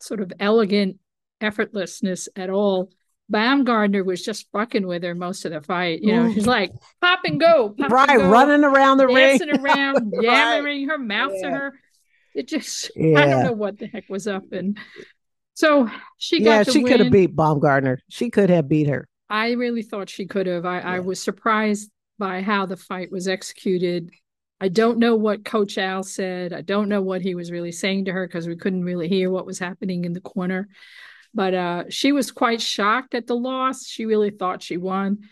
sort 0.00 0.20
of 0.20 0.32
elegant 0.40 0.98
effortlessness 1.40 2.28
at 2.36 2.50
all. 2.50 2.90
Baumgardner 3.32 4.04
was 4.04 4.24
just 4.24 4.46
fucking 4.52 4.86
with 4.86 5.02
her 5.02 5.14
most 5.14 5.44
of 5.44 5.52
the 5.52 5.60
fight. 5.60 6.00
You 6.02 6.14
know, 6.14 6.32
she's 6.32 6.46
like 6.46 6.72
pop 7.00 7.20
and 7.24 7.40
go, 7.40 7.74
pop 7.76 7.90
right, 7.90 8.08
and 8.08 8.20
go, 8.20 8.30
running 8.30 8.62
around 8.62 8.98
the 8.98 9.06
dancing 9.08 9.48
ring, 9.48 9.64
around, 9.64 10.12
yammering 10.20 10.88
her 10.88 10.98
mouth 10.98 11.32
yeah. 11.34 11.42
to 11.42 11.56
her. 11.56 11.80
It 12.34 12.46
just, 12.46 12.90
yeah. 12.94 13.18
I 13.20 13.26
don't 13.26 13.44
know 13.44 13.52
what 13.52 13.78
the 13.78 13.86
heck 13.86 14.04
was 14.08 14.28
up. 14.28 14.52
And 14.52 14.78
so 15.54 15.90
she 16.18 16.40
got. 16.40 16.66
yeah, 16.66 16.72
she 16.72 16.84
could 16.84 17.00
have 17.00 17.10
beat 17.10 17.34
Baumgardner. 17.34 17.98
She 18.08 18.30
could 18.30 18.50
have 18.50 18.68
beat 18.68 18.88
her. 18.88 19.08
I 19.28 19.52
really 19.52 19.82
thought 19.82 20.08
she 20.08 20.26
could 20.26 20.46
have. 20.46 20.64
I. 20.64 20.80
I 20.80 21.00
was 21.00 21.20
surprised 21.20 21.90
by 22.18 22.42
how 22.42 22.66
the 22.66 22.76
fight 22.76 23.10
was 23.10 23.26
executed. 23.26 24.10
I 24.60 24.68
don't 24.68 24.98
know 24.98 25.16
what 25.16 25.44
Coach 25.44 25.76
Al 25.76 26.02
said. 26.02 26.52
I 26.52 26.62
don't 26.62 26.88
know 26.88 27.02
what 27.02 27.20
he 27.20 27.34
was 27.34 27.50
really 27.50 27.72
saying 27.72 28.06
to 28.06 28.12
her 28.12 28.26
because 28.26 28.48
we 28.48 28.56
couldn't 28.56 28.84
really 28.84 29.08
hear 29.08 29.30
what 29.30 29.46
was 29.46 29.58
happening 29.58 30.04
in 30.04 30.14
the 30.14 30.20
corner. 30.20 30.68
But 31.34 31.54
uh, 31.54 31.84
she 31.90 32.12
was 32.12 32.32
quite 32.32 32.62
shocked 32.62 33.14
at 33.14 33.26
the 33.26 33.36
loss. 33.36 33.86
She 33.86 34.06
really 34.06 34.30
thought 34.30 34.62
she 34.62 34.78
won. 34.78 35.28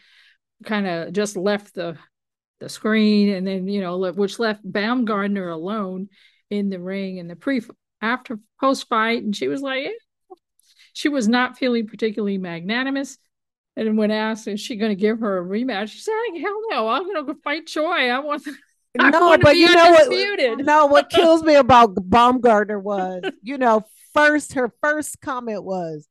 Kind 0.64 0.86
of 0.86 1.12
just 1.12 1.36
left 1.36 1.74
the 1.74 1.96
the 2.60 2.68
screen, 2.68 3.30
and 3.30 3.46
then 3.46 3.66
you 3.66 3.80
know, 3.80 4.12
which 4.12 4.38
left 4.38 4.64
Baumgardner 4.70 5.52
alone 5.52 6.08
in 6.50 6.68
the 6.70 6.78
ring 6.78 7.16
in 7.16 7.26
the 7.26 7.36
pre 7.36 7.62
after 8.00 8.38
post 8.60 8.88
fight, 8.88 9.22
and 9.22 9.34
she 9.34 9.48
was 9.48 9.62
like, 9.62 9.86
eh. 9.86 10.34
she 10.92 11.08
was 11.08 11.26
not 11.26 11.58
feeling 11.58 11.86
particularly 11.86 12.38
magnanimous. 12.38 13.18
And 13.76 13.98
when 13.98 14.10
asked, 14.10 14.46
is 14.46 14.60
she 14.60 14.76
going 14.76 14.90
to 14.90 15.00
give 15.00 15.18
her 15.20 15.38
a 15.38 15.44
rematch? 15.44 15.88
She 15.88 15.98
said, 15.98 16.12
hell 16.40 16.60
no, 16.70 16.88
I'm 16.88 17.04
going 17.04 17.26
to 17.26 17.32
go 17.34 17.40
fight 17.42 17.66
Choi. 17.66 18.08
I 18.08 18.20
want 18.20 18.46
I 18.46 18.52
no, 18.96 19.38
but 19.38 19.56
you 19.56 19.72
know 19.74 19.90
what? 19.90 20.64
No, 20.64 20.86
what 20.86 21.10
kills 21.10 21.42
me 21.42 21.54
about 21.54 21.94
Baumgardner 22.10 22.80
was, 22.80 23.22
you 23.42 23.58
know, 23.58 23.84
first 24.12 24.54
her 24.54 24.72
first 24.82 25.20
comment 25.20 25.64
was, 25.64 26.08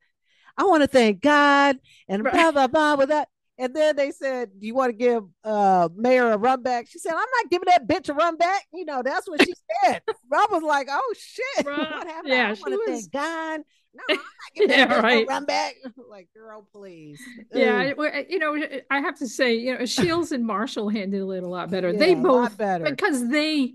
"I 0.58 0.64
want 0.64 0.82
to 0.84 0.88
thank 0.88 1.22
God 1.22 1.78
and 2.08 2.24
right. 2.24 2.34
blah 2.34 2.52
blah 2.52 2.68
blah 2.68 2.96
with 2.96 3.10
that." 3.10 3.30
And 3.58 3.74
then 3.76 3.96
they 3.96 4.12
said, 4.12 4.50
"Do 4.60 4.68
you 4.68 4.76
want 4.76 4.90
to 4.90 4.98
give 4.98 5.24
uh 5.44 5.90
Mayer 5.96 6.32
a 6.32 6.38
run 6.38 6.62
back?" 6.62 6.88
She 6.90 7.00
said, 7.00 7.14
"I'm 7.14 7.18
not 7.20 7.50
giving 7.50 7.68
that 7.68 7.88
bitch 7.88 8.10
a 8.10 8.14
run 8.14 8.36
back." 8.36 8.64
You 8.74 8.86
know, 8.86 9.02
that's 9.04 9.30
what 9.30 9.44
she 9.44 9.54
said. 9.84 10.02
Rob 10.30 10.52
was 10.52 10.64
like, 10.64 10.88
"Oh 10.90 11.14
shit, 11.18 11.66
right. 11.66 11.78
what 11.78 12.08
happened?" 12.08 12.34
Yeah, 12.34 12.48
I 12.48 12.54
want 12.54 12.66
to 12.66 12.92
was... 12.92 13.02
thank 13.02 13.12
God. 13.12 13.62
No, 13.94 14.04
I'm 14.10 14.16
not 14.18 14.26
giving 14.56 14.70
yeah, 14.78 14.86
that 14.88 15.04
right. 15.04 15.28
run 15.28 15.46
back. 15.46 15.76
like, 16.10 16.30
girl, 16.34 16.68
please. 16.72 17.22
Yeah, 17.54 17.94
eh, 17.98 18.24
you 18.30 18.40
know, 18.40 18.56
eh, 18.56 18.82
I 18.90 19.02
have 19.02 19.18
to 19.20 19.28
say, 19.28 19.56
you 19.56 19.78
know, 19.78 19.86
Shields 19.86 20.32
and 20.32 20.46
Marshall 20.46 20.90
handled 20.90 21.34
it 21.34 21.44
a 21.44 21.48
lot 21.48 21.70
better. 21.70 21.92
Yeah, 21.92 22.00
they 22.00 22.16
both 22.16 22.58
better 22.58 22.86
because 22.86 23.30
they 23.30 23.74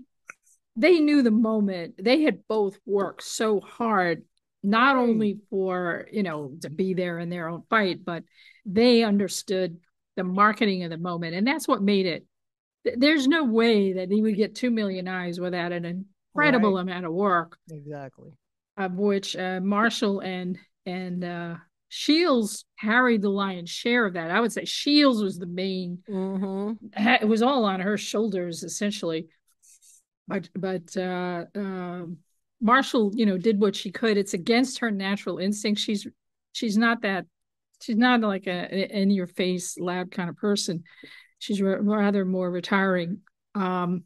they 0.75 0.99
knew 0.99 1.21
the 1.21 1.31
moment. 1.31 1.95
They 2.03 2.21
had 2.21 2.47
both 2.47 2.77
worked 2.85 3.23
so 3.23 3.59
hard 3.59 4.23
not 4.63 4.95
right. 4.95 5.01
only 5.01 5.39
for 5.49 6.07
you 6.11 6.23
know 6.23 6.51
to 6.61 6.69
be 6.69 6.93
there 6.93 7.19
in 7.19 7.29
their 7.29 7.47
own 7.47 7.63
fight 7.69 8.03
but 8.03 8.23
they 8.65 9.03
understood 9.03 9.77
the 10.15 10.23
marketing 10.23 10.83
of 10.83 10.89
the 10.89 10.97
moment 10.97 11.35
and 11.35 11.47
that's 11.47 11.67
what 11.67 11.81
made 11.81 12.05
it 12.05 12.25
there's 12.97 13.27
no 13.27 13.43
way 13.43 13.93
that 13.93 14.11
he 14.11 14.21
would 14.21 14.35
get 14.35 14.55
2 14.55 14.69
million 14.69 15.07
eyes 15.07 15.39
without 15.39 15.71
an 15.71 15.85
incredible 15.85 16.75
right. 16.75 16.81
amount 16.81 17.05
of 17.05 17.13
work 17.13 17.57
exactly 17.69 18.31
of 18.79 18.93
which 18.93 19.35
uh, 19.35 19.59
marshall 19.61 20.21
and 20.21 20.57
and 20.85 21.23
uh, 21.23 21.55
shields 21.89 22.65
carried 22.81 23.21
the 23.21 23.29
lion's 23.29 23.69
share 23.69 24.05
of 24.05 24.13
that 24.13 24.31
i 24.31 24.39
would 24.39 24.51
say 24.51 24.65
shields 24.65 25.21
was 25.21 25.37
the 25.37 25.45
main 25.45 25.99
mm-hmm. 26.09 26.73
it 26.97 27.27
was 27.27 27.43
all 27.43 27.65
on 27.65 27.79
her 27.79 27.97
shoulders 27.97 28.63
essentially 28.63 29.27
but 30.29 30.47
but 30.55 30.95
uh, 30.95 31.45
um, 31.55 32.19
Marshall, 32.61 33.11
you 33.15 33.25
know, 33.25 33.37
did 33.37 33.59
what 33.59 33.75
she 33.75 33.91
could. 33.91 34.15
It's 34.17 34.33
against 34.33 34.79
her 34.79 34.91
natural 34.91 35.39
instinct. 35.39 35.81
She's 35.81 36.07
she's 36.53 36.77
not 36.77 37.01
that 37.01 37.25
she's 37.81 37.97
not 37.97 38.21
like 38.21 38.47
a 38.47 38.97
in 39.01 39.09
your 39.11 39.27
face 39.27 39.77
loud 39.77 40.11
kind 40.11 40.29
of 40.29 40.37
person. 40.37 40.83
She's 41.39 41.61
rather 41.61 42.25
more 42.25 42.51
retiring. 42.51 43.21
Um, 43.55 44.03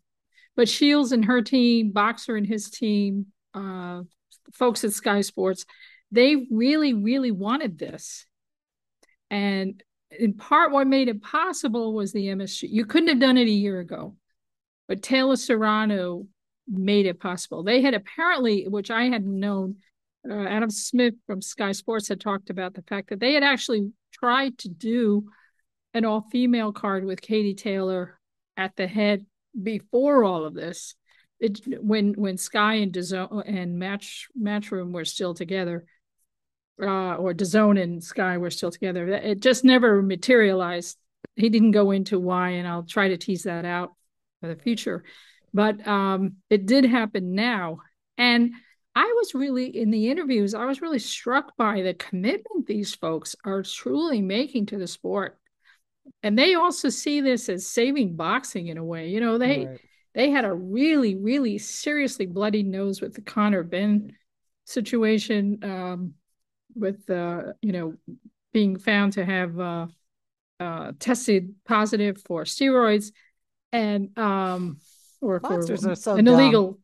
but 0.56 0.70
Shields 0.70 1.12
and 1.12 1.26
her 1.26 1.42
team, 1.42 1.92
Boxxer 1.92 2.38
and 2.38 2.46
his 2.46 2.70
team, 2.70 3.28
uh, 3.56 4.04
folks 4.52 4.84
at 4.84 4.94
Sky 4.94 5.22
Sports, 5.22 5.66
they 6.12 6.48
really, 6.52 6.94
really 6.94 7.32
wanted 7.32 7.78
this. 7.78 8.26
And 9.30 9.82
in 10.12 10.34
part, 10.34 10.72
what 10.72 10.88
made 10.88 11.08
it 11.08 11.24
possible 11.24 11.94
was 11.94 12.12
the 12.12 12.28
MSG. 12.28 12.70
You 12.70 12.86
couldn't 12.86 13.10
have 13.10 13.20
done 13.20 13.38
it 13.38 13.48
a 13.48 13.52
year 13.52 13.80
ago, 13.80 14.16
but 14.88 15.02
Taylor 15.02 15.36
Serrano 15.36 16.28
made 16.68 17.06
it 17.06 17.20
possible. 17.20 17.64
They 17.64 17.82
had 17.82 17.94
apparently, 17.94 18.68
which 18.68 18.92
I 18.92 19.06
hadn't 19.06 19.40
known, 19.40 19.78
uh, 20.30 20.34
Adam 20.34 20.70
Smith 20.70 21.16
from 21.28 21.42
Sky 21.42 21.72
Sports 21.72 22.08
had 22.08 22.22
talked 22.22 22.50
about 22.50 22.74
the 22.74 22.84
fact 22.84 23.10
that 23.10 23.20
they 23.20 23.34
had 23.34 23.44
actually 23.44 23.92
tried 24.12 24.58
to 24.60 24.70
do 24.70 25.30
an 25.94 26.06
all 26.06 26.22
female 26.32 26.72
card 26.72 27.06
with 27.06 27.22
Katie 27.22 27.56
Taylor 27.56 28.20
at 28.56 28.76
the 28.76 28.88
head 28.88 29.26
before 29.62 30.24
all 30.24 30.46
of 30.46 30.54
this. 30.54 30.96
It, 31.44 31.60
when 31.84 32.14
when 32.14 32.38
Sky 32.38 32.76
and 32.76 32.94
DAZN 32.94 33.44
and 33.46 33.78
Match 33.78 34.30
Matchroom 34.42 34.94
were 34.94 35.04
still 35.04 35.34
together, 35.34 35.86
uh, 36.82 37.16
or 37.16 37.34
DAZN 37.34 37.82
and 37.82 38.02
Sky 38.02 38.38
were 38.38 38.50
still 38.50 38.72
together, 38.72 39.10
it 39.10 39.42
just 39.42 39.66
never 39.66 40.02
materialized. 40.02 40.98
He 41.36 41.50
didn't 41.50 41.72
go 41.72 41.92
into 41.92 42.18
why, 42.18 42.52
and 42.52 42.68
I'll 42.68 42.84
try 42.84 43.10
to 43.10 43.18
tease 43.18 43.44
that 43.44 43.66
out 43.66 43.92
for 44.40 44.48
the 44.48 44.56
future. 44.56 45.04
But 45.54 45.86
um, 45.86 46.38
it 46.50 46.66
did 46.66 46.86
happen 46.86 47.36
now. 47.36 47.80
And 48.18 48.54
I 48.96 49.06
was 49.18 49.34
really, 49.34 49.66
in 49.66 49.92
the 49.92 50.10
interviews, 50.10 50.54
I 50.54 50.66
was 50.66 50.82
really 50.82 51.00
struck 51.00 51.58
by 51.58 51.82
the 51.82 51.94
commitment 51.94 52.68
these 52.68 52.96
folks 52.96 53.36
are 53.44 53.64
truly 53.64 54.22
making 54.22 54.68
to 54.68 54.78
the 54.78 54.88
sport. 54.88 55.38
And 56.22 56.38
they 56.38 56.56
also 56.56 56.90
see 56.90 57.22
this 57.22 57.50
as 57.50 57.68
saving 57.68 58.16
boxing 58.16 58.68
in 58.68 58.78
a 58.78 58.84
way. 58.84 59.10
You 59.10 59.20
know, 59.20 59.38
they 59.38 59.66
right. 59.66 59.80
They 60.14 60.30
had 60.30 60.46
a 60.46 60.54
really, 60.54 61.16
really 61.16 61.58
seriously 61.58 62.26
bloody 62.26 62.64
nose 62.64 63.02
with 63.02 63.14
the 63.14 63.22
Conor 63.22 63.64
Benn 63.64 64.16
situation, 64.66 65.60
um, 65.64 66.14
with 66.76 67.10
uh, 67.10 67.54
you 67.62 67.72
know, 67.72 67.96
being 68.54 68.78
found 68.78 69.14
to 69.14 69.26
have 69.26 69.60
uh, 69.60 69.88
uh, 70.60 70.92
tested 71.00 71.56
positive 71.66 72.22
for 72.26 72.44
steroids. 72.44 73.12
And 73.72 74.16
um, 74.20 74.78
or 75.20 75.40
monsters 75.42 76.04
for, 76.04 76.18
an 76.20 76.28
illegal. 76.28 76.80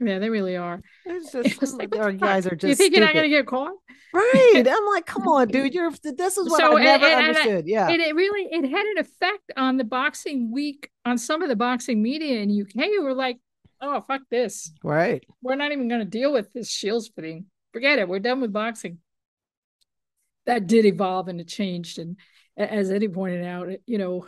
Yeah, 0.00 0.18
they 0.18 0.30
really 0.30 0.56
are. 0.56 0.80
It's 1.04 1.32
just 1.32 1.62
it's 1.62 1.74
like, 1.74 1.96
our 1.96 2.12
guys 2.12 2.46
are 2.46 2.54
just. 2.54 2.68
You 2.68 2.74
think 2.74 2.94
stupid. 2.94 2.96
you're 2.96 3.06
not 3.06 3.14
gonna 3.14 3.28
get 3.28 3.46
caught? 3.46 3.74
Right. 4.12 4.66
I'm 4.70 4.86
like, 4.86 5.06
come 5.06 5.26
on, 5.28 5.48
dude. 5.48 5.74
You're. 5.74 5.90
This 5.90 6.38
is 6.38 6.48
what 6.50 6.60
so, 6.60 6.78
I 6.78 6.84
never 6.84 7.06
and, 7.06 7.26
understood. 7.26 7.58
And 7.60 7.68
yeah. 7.68 7.88
And 7.88 8.00
it 8.00 8.14
really 8.14 8.48
it 8.50 8.68
had 8.68 8.86
an 8.86 8.98
effect 8.98 9.52
on 9.56 9.76
the 9.76 9.84
boxing 9.84 10.52
week 10.52 10.90
on 11.04 11.18
some 11.18 11.42
of 11.42 11.48
the 11.48 11.56
boxing 11.56 12.02
media 12.02 12.40
in 12.40 12.50
UK 12.50 12.86
who 12.86 13.02
were 13.02 13.14
like, 13.14 13.38
oh 13.80 14.00
fuck 14.02 14.22
this. 14.30 14.72
Right. 14.82 15.24
We're 15.42 15.56
not 15.56 15.72
even 15.72 15.88
gonna 15.88 16.04
deal 16.04 16.32
with 16.32 16.52
this 16.52 16.70
Shields 16.70 17.10
thing. 17.14 17.46
Forget 17.72 17.98
it. 17.98 18.08
We're 18.08 18.20
done 18.20 18.40
with 18.40 18.52
boxing. 18.52 18.98
That 20.46 20.66
did 20.66 20.86
evolve 20.86 21.28
and 21.28 21.40
it 21.40 21.48
changed. 21.48 21.98
And 21.98 22.16
as 22.56 22.90
Eddie 22.90 23.08
pointed 23.08 23.44
out, 23.44 23.68
you 23.86 23.98
know, 23.98 24.26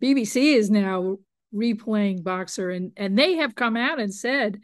BBC 0.00 0.54
is 0.56 0.70
now 0.70 1.16
replaying 1.54 2.22
boxer 2.22 2.70
and 2.70 2.92
and 2.96 3.18
they 3.18 3.34
have 3.34 3.54
come 3.54 3.76
out 3.76 4.00
and 4.00 4.14
said 4.14 4.60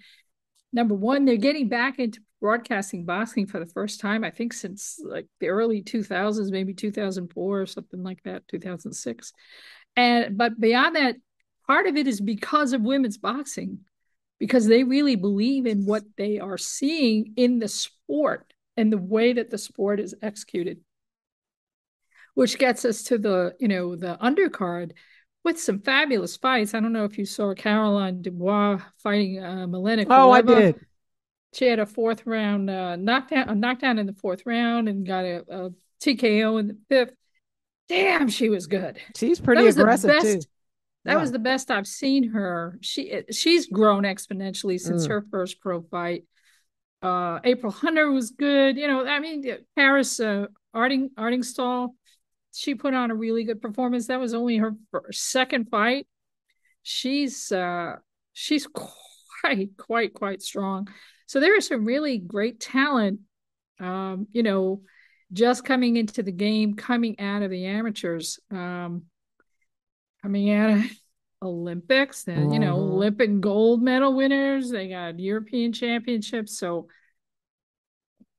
number 0.73 0.95
one 0.95 1.25
they're 1.25 1.37
getting 1.37 1.69
back 1.69 1.99
into 1.99 2.21
broadcasting 2.41 3.05
boxing 3.05 3.47
for 3.47 3.59
the 3.59 3.67
first 3.67 4.01
time 4.01 4.25
i 4.25 4.31
think 4.31 4.53
since 4.53 5.01
like 5.05 5.27
the 5.41 5.49
early 5.49 5.83
2000s 5.83 6.51
maybe 6.51 6.73
2004 6.73 7.61
or 7.61 7.67
something 7.67 8.03
like 8.03 8.23
that 8.23 8.47
2006 8.49 9.33
and 9.97 10.39
but 10.39 10.59
beyond 10.59 10.97
that 10.97 11.17
part 11.67 11.87
of 11.87 11.97
it 11.97 12.07
is 12.07 12.21
because 12.21 12.73
of 12.73 12.81
women's 12.83 13.19
boxing 13.19 13.81
because 14.39 14.67
they 14.67 14.85
really 14.85 15.17
believe 15.17 15.67
in 15.67 15.85
what 15.85 16.05
they 16.17 16.39
are 16.39 16.59
seeing 16.59 17.35
in 17.37 17.59
the 17.59 17.69
sport 17.69 18.53
and 18.77 18.93
the 18.93 18.99
way 18.99 19.33
that 19.33 19.51
the 19.51 19.59
sport 19.59 20.01
is 20.01 20.15
executed. 20.23 20.79
Which 22.35 22.59
gets 22.59 22.85
us 22.85 23.03
to 23.05 23.19
the 23.19 23.55
you 23.59 23.67
know 23.67 23.97
the 23.97 24.17
undercard 24.23 24.93
with 25.49 25.59
some 25.59 25.81
fabulous 25.81 26.37
fights. 26.37 26.75
I 26.75 26.81
don't 26.81 26.93
know 26.93 27.05
if 27.05 27.17
you 27.17 27.25
saw 27.25 27.55
Caroline 27.55 28.21
Dubois 28.21 28.81
fighting 28.99 29.43
uh, 29.43 29.67
Melina. 29.67 30.05
Oh, 30.11 30.31
I 30.31 30.43
did. 30.43 30.79
She 31.55 31.65
had 31.65 31.79
a 31.79 31.87
fourth 31.87 32.27
round 32.27 32.69
uh, 32.69 32.97
knockdown, 32.97 33.49
a 33.49 33.55
knockdown 33.55 33.99
in 33.99 34.05
the 34.05 34.13
fourth 34.13 34.43
round, 34.45 34.91
and 34.91 35.07
got 35.07 35.25
a, 35.25 35.43
a 35.49 35.71
TKO 36.03 36.61
in 36.61 36.69
the 36.69 36.77
fifth. 36.91 37.15
Damn, 37.89 38.29
she 38.29 38.51
was 38.51 38.67
good. 38.67 38.99
She's 39.17 39.41
pretty 39.41 39.67
aggressive 39.67 40.11
best, 40.11 40.27
too. 40.27 40.41
That 41.07 41.15
yeah. 41.15 41.21
was 41.21 41.33
the 41.33 41.39
best 41.39 41.71
I've 41.71 41.87
seen 41.87 42.29
her. 42.33 42.79
She 42.83 43.23
she's 43.31 43.67
grown 43.67 44.03
exponentially 44.03 44.79
since 44.79 45.07
mm. 45.07 45.11
her 45.11 45.25
first 45.31 45.63
pro 45.63 45.81
fight. 45.81 46.25
Uh, 47.01 47.39
April 47.43 47.73
Hunter 47.73 48.13
was 48.13 48.33
good. 48.33 48.77
You 48.77 48.87
know, 48.87 49.07
I 49.07 49.19
mean, 49.19 49.47
Paris 49.75 50.21
uh, 50.21 50.49
Arding 50.75 51.09
Artingstall 51.17 51.95
she 52.59 52.75
put 52.75 52.95
on 52.95 53.11
a 53.11 53.15
really 53.15 53.45
good 53.45 53.63
performance. 53.63 54.07
That 54.09 54.21
was 54.21 54.35
only 54.35 54.59
her 54.59 54.75
second 55.11 55.71
fight. 55.71 56.07
She's 56.83 57.53
uh 57.53 57.97
she's 58.33 58.67
quite 59.43 59.77
quite 59.77 60.15
quite 60.15 60.43
strong. 60.43 60.89
So 61.27 61.41
there 61.41 61.57
is 61.57 61.67
some 61.67 61.85
really 61.85 62.19
great 62.19 62.61
talent 62.61 63.21
um, 63.81 64.27
you 64.33 64.43
know, 64.43 64.83
just 65.33 65.65
coming 65.65 65.97
into 65.97 66.23
the 66.23 66.33
game, 66.33 66.75
coming 66.75 67.19
out 67.21 67.43
of 67.43 67.51
the 67.51 67.67
amateurs, 67.67 68.39
um, 68.51 69.05
coming 70.23 70.51
out 70.51 70.79
of 70.79 70.85
Olympics, 71.43 72.27
and 72.27 72.53
you 72.53 72.59
know, 72.59 72.77
mm-hmm. 72.77 72.93
Olympic 72.93 73.41
gold 73.41 73.83
medal 73.83 74.15
winners. 74.15 74.71
They 74.71 74.89
got 74.89 75.21
European 75.21 75.73
championships. 75.73 76.59
So 76.59 76.89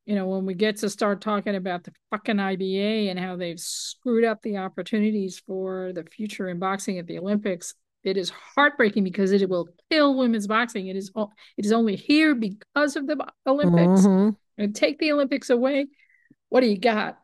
you 0.09 0.15
know, 0.15 0.25
when 0.25 0.43
we 0.43 0.55
get 0.55 0.77
to 0.77 0.89
start 0.89 1.21
talking 1.21 1.53
about 1.53 1.83
the 1.83 1.91
fucking 2.09 2.37
IBA 2.37 3.11
and 3.11 3.19
how 3.19 3.35
they've 3.35 3.59
screwed 3.59 4.23
up 4.23 4.41
the 4.41 4.57
opportunities 4.57 5.39
for 5.45 5.93
the 5.93 6.03
future 6.03 6.49
in 6.49 6.57
boxing 6.57 6.97
at 6.97 7.05
the 7.05 7.19
Olympics, 7.19 7.75
it 8.03 8.17
is 8.17 8.31
heartbreaking 8.31 9.03
because 9.03 9.31
it 9.31 9.47
will 9.47 9.69
kill 9.91 10.17
women's 10.17 10.47
boxing. 10.47 10.87
It 10.87 10.95
is 10.95 11.11
it 11.57 11.63
is 11.63 11.71
only 11.71 11.95
here 11.95 12.33
because 12.33 12.95
of 12.95 13.05
the 13.05 13.23
Olympics. 13.45 14.07
Mm-hmm. 14.07 14.29
And 14.57 14.75
take 14.75 14.97
the 14.97 15.11
Olympics 15.11 15.51
away, 15.51 15.85
what 16.49 16.61
do 16.61 16.65
you 16.67 16.79
got? 16.79 17.19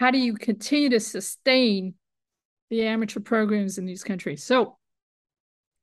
How 0.00 0.10
do 0.10 0.18
you 0.18 0.34
continue 0.34 0.90
to 0.90 0.98
sustain 0.98 1.94
the 2.68 2.84
amateur 2.84 3.20
programs 3.20 3.78
in 3.78 3.86
these 3.86 4.02
countries? 4.02 4.42
So, 4.42 4.76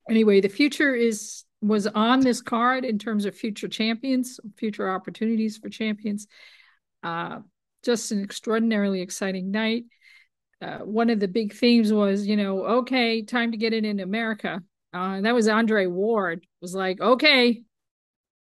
anyway, 0.10 0.42
the 0.42 0.50
future 0.50 0.94
is 0.94 1.46
was 1.62 1.88
on 1.88 2.22
this 2.22 2.42
card 2.42 2.86
in 2.86 2.98
terms 2.98 3.26
of 3.26 3.36
future 3.36 3.68
champions, 3.68 4.40
future 4.58 4.90
opportunities 4.90 5.58
for 5.58 5.70
champions. 5.70 6.28
Uh, 7.04 7.40
just 7.84 8.12
an 8.12 8.24
extraordinarily 8.24 9.02
exciting 9.02 9.52
night. 9.52 9.86
uh, 10.62 10.80
one 10.80 11.10
of 11.10 11.20
the 11.20 11.28
big 11.28 11.54
themes 11.54 11.92
was, 11.92 12.28
you 12.28 12.38
know, 12.38 12.64
okay, 12.64 13.24
time 13.24 13.52
to 13.52 13.58
get 13.58 13.74
it 13.74 13.84
in 13.84 14.00
America. 14.00 14.62
Uh, 14.94 15.22
that 15.22 15.34
was 15.34 15.48
Andre 15.48 15.88
Ward 15.88 16.46
was 16.62 16.76
like, 16.76 17.02
okay, 17.02 17.64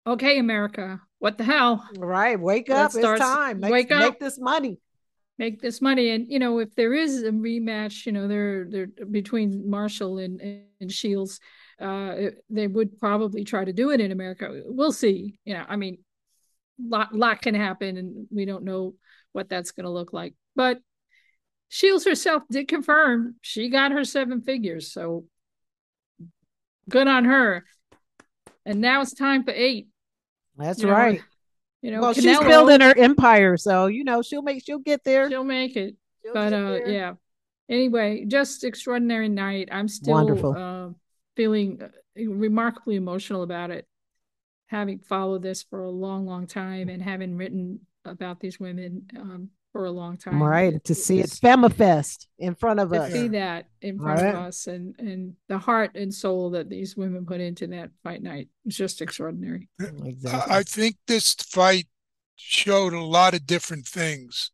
okay, 0.05 0.39
America, 0.39 0.99
what 1.19 1.37
the 1.37 1.43
hell? 1.43 1.87
Right, 1.97 2.39
wake 2.39 2.69
up, 2.69 2.91
it's 2.93 3.19
time. 3.19 3.59
Make, 3.59 3.71
wake 3.71 3.91
up, 3.91 4.01
make 4.01 4.19
this 4.19 4.39
money, 4.39 4.79
make 5.37 5.61
this 5.61 5.81
money. 5.81 6.09
And 6.09 6.29
you 6.29 6.39
know, 6.39 6.59
if 6.59 6.75
there 6.75 6.93
is 6.93 7.23
a 7.23 7.31
rematch, 7.31 8.05
you 8.05 8.11
know, 8.11 8.27
they're 8.27 8.65
they're 8.69 9.05
between 9.09 9.69
Marshall 9.69 10.17
and 10.17 10.41
and 10.81 10.91
Shields, 10.91 11.39
uh, 11.81 12.31
they 12.49 12.67
would 12.67 12.99
probably 12.99 13.43
try 13.43 13.65
to 13.65 13.73
do 13.73 13.91
it 13.91 13.99
in 13.99 14.11
America. 14.11 14.61
We'll 14.65 14.91
see. 14.91 15.39
You 15.45 15.55
know, 15.55 15.65
I 15.67 15.75
mean, 15.75 15.99
lot 16.79 17.13
lot 17.13 17.41
can 17.41 17.55
happen, 17.55 17.97
and 17.97 18.27
we 18.31 18.45
don't 18.45 18.63
know 18.63 18.95
what 19.33 19.49
that's 19.49 19.71
going 19.71 19.85
to 19.85 19.91
look 19.91 20.13
like, 20.13 20.33
but 20.55 20.79
Shields 21.73 22.03
herself 22.03 22.43
did 22.51 22.67
confirm 22.67 23.35
she 23.41 23.69
got 23.69 23.93
her 23.93 24.03
seven 24.03 24.41
figures. 24.41 24.91
So 24.91 25.25
good 26.89 27.07
on 27.07 27.23
her. 27.23 27.63
And 28.65 28.81
now 28.81 29.01
it's 29.01 29.13
time 29.13 29.45
for 29.45 29.51
eight. 29.51 29.87
That's 30.57 30.81
you 30.81 30.89
right. 30.89 31.19
Know, 31.19 31.25
you 31.81 31.91
know, 31.91 32.01
well, 32.01 32.13
Canelo, 32.13 32.39
she's 32.39 32.39
building 32.39 32.81
her 32.81 32.93
empire, 32.95 33.57
so 33.57 33.87
you 33.87 34.03
know 34.03 34.21
she'll 34.21 34.43
make 34.43 34.63
she'll 34.65 34.79
get 34.79 35.03
there. 35.03 35.29
She'll 35.29 35.45
make 35.45 35.75
it. 35.77 35.95
She'll 36.21 36.33
but 36.33 36.53
uh, 36.53 36.71
there. 36.71 36.89
yeah. 36.89 37.13
Anyway, 37.69 38.25
just 38.27 38.65
extraordinary 38.65 39.29
night. 39.29 39.69
I'm 39.71 39.87
still 39.87 40.13
Wonderful. 40.13 40.55
Uh, 40.55 40.89
feeling 41.35 41.81
uh, 41.81 41.87
remarkably 42.29 42.95
emotional 42.95 43.43
about 43.43 43.71
it, 43.71 43.87
having 44.67 44.99
followed 44.99 45.43
this 45.43 45.63
for 45.63 45.83
a 45.83 45.89
long, 45.89 46.25
long 46.25 46.47
time 46.47 46.89
and 46.89 47.01
having 47.01 47.37
written 47.37 47.81
about 48.05 48.39
these 48.39 48.59
women. 48.59 49.07
Um, 49.17 49.49
for 49.71 49.85
a 49.85 49.91
long 49.91 50.17
time. 50.17 50.41
Right. 50.41 50.83
To 50.83 50.95
see 50.95 51.19
it 51.19 51.27
FemiFest 51.27 52.27
in 52.37 52.55
front 52.55 52.79
of 52.79 52.89
to 52.91 53.03
us. 53.03 53.11
See 53.11 53.29
that 53.29 53.67
in 53.81 53.99
front 53.99 54.21
right. 54.21 54.35
of 54.35 54.41
us 54.41 54.67
and 54.67 54.95
and 54.99 55.33
the 55.47 55.57
heart 55.57 55.95
and 55.95 56.13
soul 56.13 56.49
that 56.51 56.69
these 56.69 56.97
women 56.97 57.25
put 57.25 57.39
into 57.39 57.67
that 57.67 57.91
fight 58.03 58.21
night 58.21 58.49
is 58.65 58.75
just 58.75 59.01
extraordinary. 59.01 59.69
Exactly. 59.79 60.53
I 60.53 60.63
think 60.63 60.97
this 61.07 61.33
fight 61.35 61.87
showed 62.35 62.93
a 62.93 63.03
lot 63.03 63.33
of 63.33 63.45
different 63.45 63.87
things. 63.87 64.51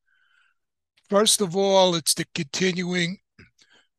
First 1.09 1.41
of 1.41 1.55
all, 1.55 1.95
it's 1.95 2.13
the 2.13 2.25
continuing 2.35 3.19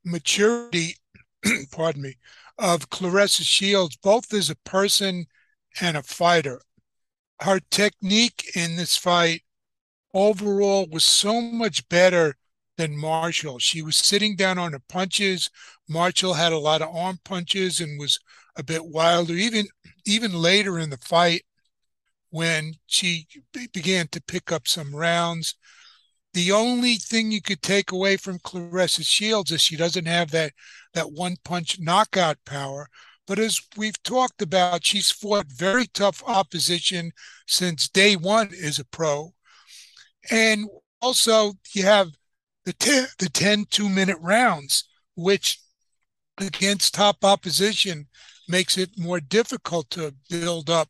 maturity, 0.04 0.96
pardon 1.72 2.02
me, 2.02 2.16
of 2.58 2.90
Claressa 2.90 3.42
Shields, 3.42 3.96
both 3.96 4.32
as 4.34 4.50
a 4.50 4.56
person 4.56 5.26
and 5.80 5.96
a 5.96 6.02
fighter. 6.02 6.60
Her 7.40 7.60
technique 7.70 8.50
in 8.54 8.76
this 8.76 8.96
fight 8.96 9.42
overall 10.12 10.88
was 10.90 11.04
so 11.04 11.40
much 11.40 11.88
better 11.88 12.36
than 12.76 12.96
Marshall. 12.96 13.58
She 13.58 13.82
was 13.82 13.96
sitting 13.96 14.36
down 14.36 14.58
on 14.58 14.72
her 14.72 14.82
punches. 14.88 15.50
Marshall 15.88 16.34
had 16.34 16.52
a 16.52 16.58
lot 16.58 16.82
of 16.82 16.94
arm 16.94 17.18
punches 17.24 17.80
and 17.80 17.98
was 17.98 18.18
a 18.56 18.62
bit 18.62 18.84
wilder. 18.84 19.34
Even 19.34 19.66
even 20.04 20.32
later 20.32 20.78
in 20.78 20.90
the 20.90 20.98
fight, 20.98 21.42
when 22.30 22.74
she 22.86 23.26
began 23.72 24.08
to 24.08 24.22
pick 24.22 24.50
up 24.50 24.66
some 24.66 24.94
rounds, 24.94 25.54
the 26.34 26.52
only 26.52 26.96
thing 26.96 27.32
you 27.32 27.42
could 27.42 27.62
take 27.62 27.90
away 27.90 28.16
from 28.16 28.38
Claressa 28.38 29.04
Shields 29.04 29.50
is 29.50 29.60
she 29.60 29.76
doesn't 29.76 30.06
have 30.06 30.30
that 30.32 30.52
that 30.94 31.12
one 31.12 31.36
punch 31.44 31.78
knockout 31.80 32.38
power. 32.44 32.88
But 33.26 33.38
as 33.38 33.60
we've 33.76 34.02
talked 34.02 34.40
about, 34.40 34.86
she's 34.86 35.10
fought 35.10 35.46
very 35.48 35.86
tough 35.86 36.22
opposition 36.26 37.12
since 37.46 37.88
day 37.88 38.16
one 38.16 38.52
as 38.54 38.78
a 38.78 38.84
pro. 38.86 39.34
And 40.30 40.66
also, 41.02 41.54
you 41.74 41.84
have 41.84 42.08
the 42.64 42.72
10, 42.72 43.06
the 43.18 43.28
10 43.28 43.66
two 43.70 43.88
minute 43.88 44.18
rounds, 44.20 44.84
which 45.14 45.60
against 46.38 46.94
top 46.94 47.24
opposition 47.24 48.08
makes 48.48 48.78
it 48.78 48.90
more 48.98 49.20
difficult 49.20 49.90
to 49.90 50.14
build 50.30 50.70
up 50.70 50.88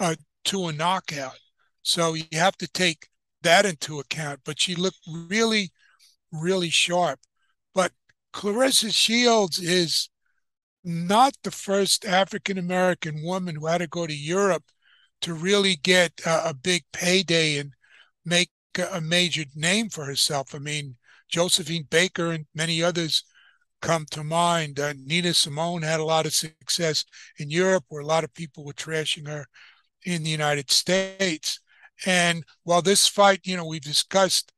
uh, 0.00 0.14
to 0.44 0.68
a 0.68 0.72
knockout. 0.72 1.38
So 1.82 2.14
you 2.14 2.24
have 2.32 2.56
to 2.58 2.68
take 2.68 3.08
that 3.42 3.66
into 3.66 3.98
account. 4.00 4.40
But 4.44 4.60
she 4.60 4.74
looked 4.74 5.00
really, 5.08 5.70
really 6.32 6.70
sharp. 6.70 7.20
But 7.74 7.92
Claressa 8.32 8.92
Shields 8.92 9.58
is 9.58 10.08
not 10.84 11.36
the 11.42 11.50
first 11.50 12.04
African 12.04 12.58
American 12.58 13.22
woman 13.22 13.56
who 13.56 13.66
had 13.66 13.78
to 13.78 13.86
go 13.86 14.06
to 14.06 14.16
Europe 14.16 14.64
to 15.20 15.34
really 15.34 15.76
get 15.76 16.12
a 16.24 16.54
big 16.54 16.84
payday 16.92 17.58
and 17.58 17.72
make 18.24 18.50
a 18.92 19.00
major 19.00 19.44
name 19.54 19.88
for 19.88 20.04
herself. 20.04 20.54
I 20.54 20.58
mean, 20.58 20.96
Josephine 21.28 21.86
Baker 21.90 22.30
and 22.32 22.46
many 22.54 22.82
others 22.82 23.24
come 23.82 24.06
to 24.12 24.24
mind. 24.24 24.78
Uh, 24.78 24.94
Nina 24.96 25.34
Simone 25.34 25.82
had 25.82 26.00
a 26.00 26.04
lot 26.04 26.26
of 26.26 26.34
success 26.34 27.04
in 27.38 27.50
Europe, 27.50 27.84
where 27.88 28.02
a 28.02 28.06
lot 28.06 28.24
of 28.24 28.34
people 28.34 28.64
were 28.64 28.72
trashing 28.72 29.26
her 29.28 29.46
in 30.04 30.22
the 30.22 30.30
United 30.30 30.70
States. 30.70 31.60
And 32.06 32.44
while 32.64 32.82
this 32.82 33.08
fight, 33.08 33.40
you 33.44 33.56
know, 33.56 33.66
we've 33.66 33.80
discussed, 33.80 34.52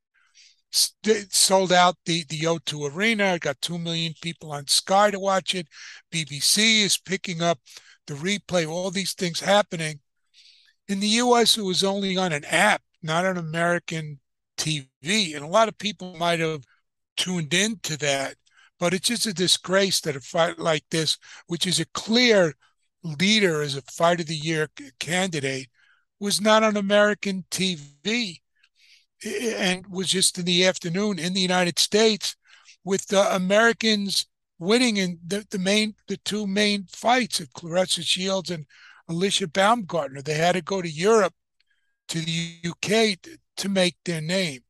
sold 0.71 1.73
out 1.73 1.97
the 2.05 2.25
the 2.29 2.47
O2 2.47 2.95
Arena, 2.95 3.39
got 3.39 3.61
two 3.61 3.79
million 3.79 4.15
people 4.23 4.53
on 4.53 4.67
Sky 4.67 5.11
to 5.11 5.19
watch 5.19 5.55
it. 5.55 5.67
BBC 6.13 6.83
is 6.83 6.99
picking 6.99 7.43
up 7.43 7.59
the 8.07 8.15
replay. 8.15 8.69
All 8.69 8.91
these 8.91 9.15
things 9.15 9.41
happening. 9.41 10.01
In 10.89 11.01
the 11.01 11.09
U.S., 11.09 11.57
it 11.57 11.63
was 11.63 11.85
only 11.85 12.17
on 12.17 12.33
an 12.33 12.45
app 12.45 12.83
not 13.03 13.25
on 13.25 13.37
American 13.37 14.19
TV. 14.57 15.35
And 15.35 15.45
a 15.45 15.49
lot 15.49 15.69
of 15.69 15.79
people 15.79 16.17
might 16.17 16.41
have 16.41 16.63
tuned 17.17 17.55
into 17.55 17.97
that, 17.99 18.35
but 18.79 18.95
it's 18.95 19.09
just 19.09 19.27
a 19.27 19.35
disgrace 19.35 20.01
that 20.03 20.17
a 20.17 20.21
fight 20.21 20.59
like 20.59 20.85
this, 20.91 21.19
which 21.47 21.67
is 21.67 21.81
a 21.81 21.87
clear 21.87 22.55
leader 23.03 23.63
as 23.63 23.77
a 23.77 23.83
fight 23.83 24.21
of 24.21 24.27
the 24.27 24.37
year 24.37 24.69
candidate, 24.99 25.69
was 26.21 26.41
not 26.41 26.63
on 26.63 26.77
American 26.77 27.45
TV 27.51 28.41
and 29.25 29.87
was 29.89 30.09
just 30.09 30.39
in 30.39 30.45
the 30.45 30.67
afternoon 30.67 31.19
in 31.19 31.33
the 31.33 31.41
United 31.41 31.79
States 31.79 32.37
with 32.85 33.07
the 33.09 33.35
Americans 33.35 34.27
winning 34.59 34.99
in 34.99 35.19
the, 35.27 35.47
the 35.51 35.59
main 35.59 35.95
the 36.07 36.19
two 36.19 36.47
main 36.47 36.85
fights 36.85 37.41
of 37.41 37.53
Claressa 37.53 38.03
Shields 38.03 38.51
and 38.51 38.67
Alycia 39.11 39.47
Baumgardner. 39.47 40.23
They 40.23 40.35
had 40.35 40.53
to 40.53 40.63
go 40.63 40.81
to 40.81 40.89
Europe 40.89 41.35
to 42.09 42.21
the 42.21 42.57
UK 42.67 43.19
to 43.57 43.69
make 43.69 43.97
their 44.05 44.21
name. 44.21 44.61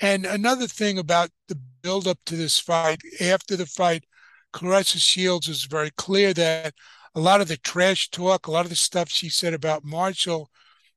And 0.00 0.24
another 0.26 0.66
thing 0.66 0.98
about 0.98 1.30
the 1.48 1.58
build 1.82 2.06
up 2.06 2.18
to 2.26 2.36
this 2.36 2.58
fight, 2.58 3.00
after 3.20 3.56
the 3.56 3.66
fight, 3.66 4.04
Claressa 4.52 5.00
Shields 5.00 5.48
was 5.48 5.64
very 5.64 5.90
clear 5.96 6.32
that 6.34 6.74
a 7.14 7.20
lot 7.20 7.40
of 7.40 7.48
the 7.48 7.56
trash 7.56 8.10
talk, 8.10 8.46
a 8.46 8.50
lot 8.50 8.64
of 8.64 8.70
the 8.70 8.76
stuff 8.76 9.08
she 9.08 9.28
said 9.28 9.54
about 9.54 9.84
Marshall, 9.84 10.50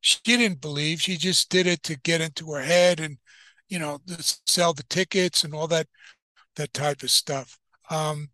she 0.04 0.20
didn't 0.26 0.60
believe. 0.60 1.02
She 1.02 1.16
just 1.16 1.50
did 1.50 1.66
it 1.66 1.82
to 1.84 1.96
get 1.96 2.20
into 2.20 2.52
her 2.52 2.62
head 2.62 3.00
and, 3.00 3.18
you 3.70 3.80
know, 3.80 4.00
sell 4.46 4.74
the 4.74 4.84
tickets 4.84 5.46
and 5.46 5.54
all 5.54 5.68
that, 5.70 5.88
that 6.58 6.74
type 6.74 7.04
of 7.04 7.10
stuff. 7.10 7.58
Um, 7.90 8.28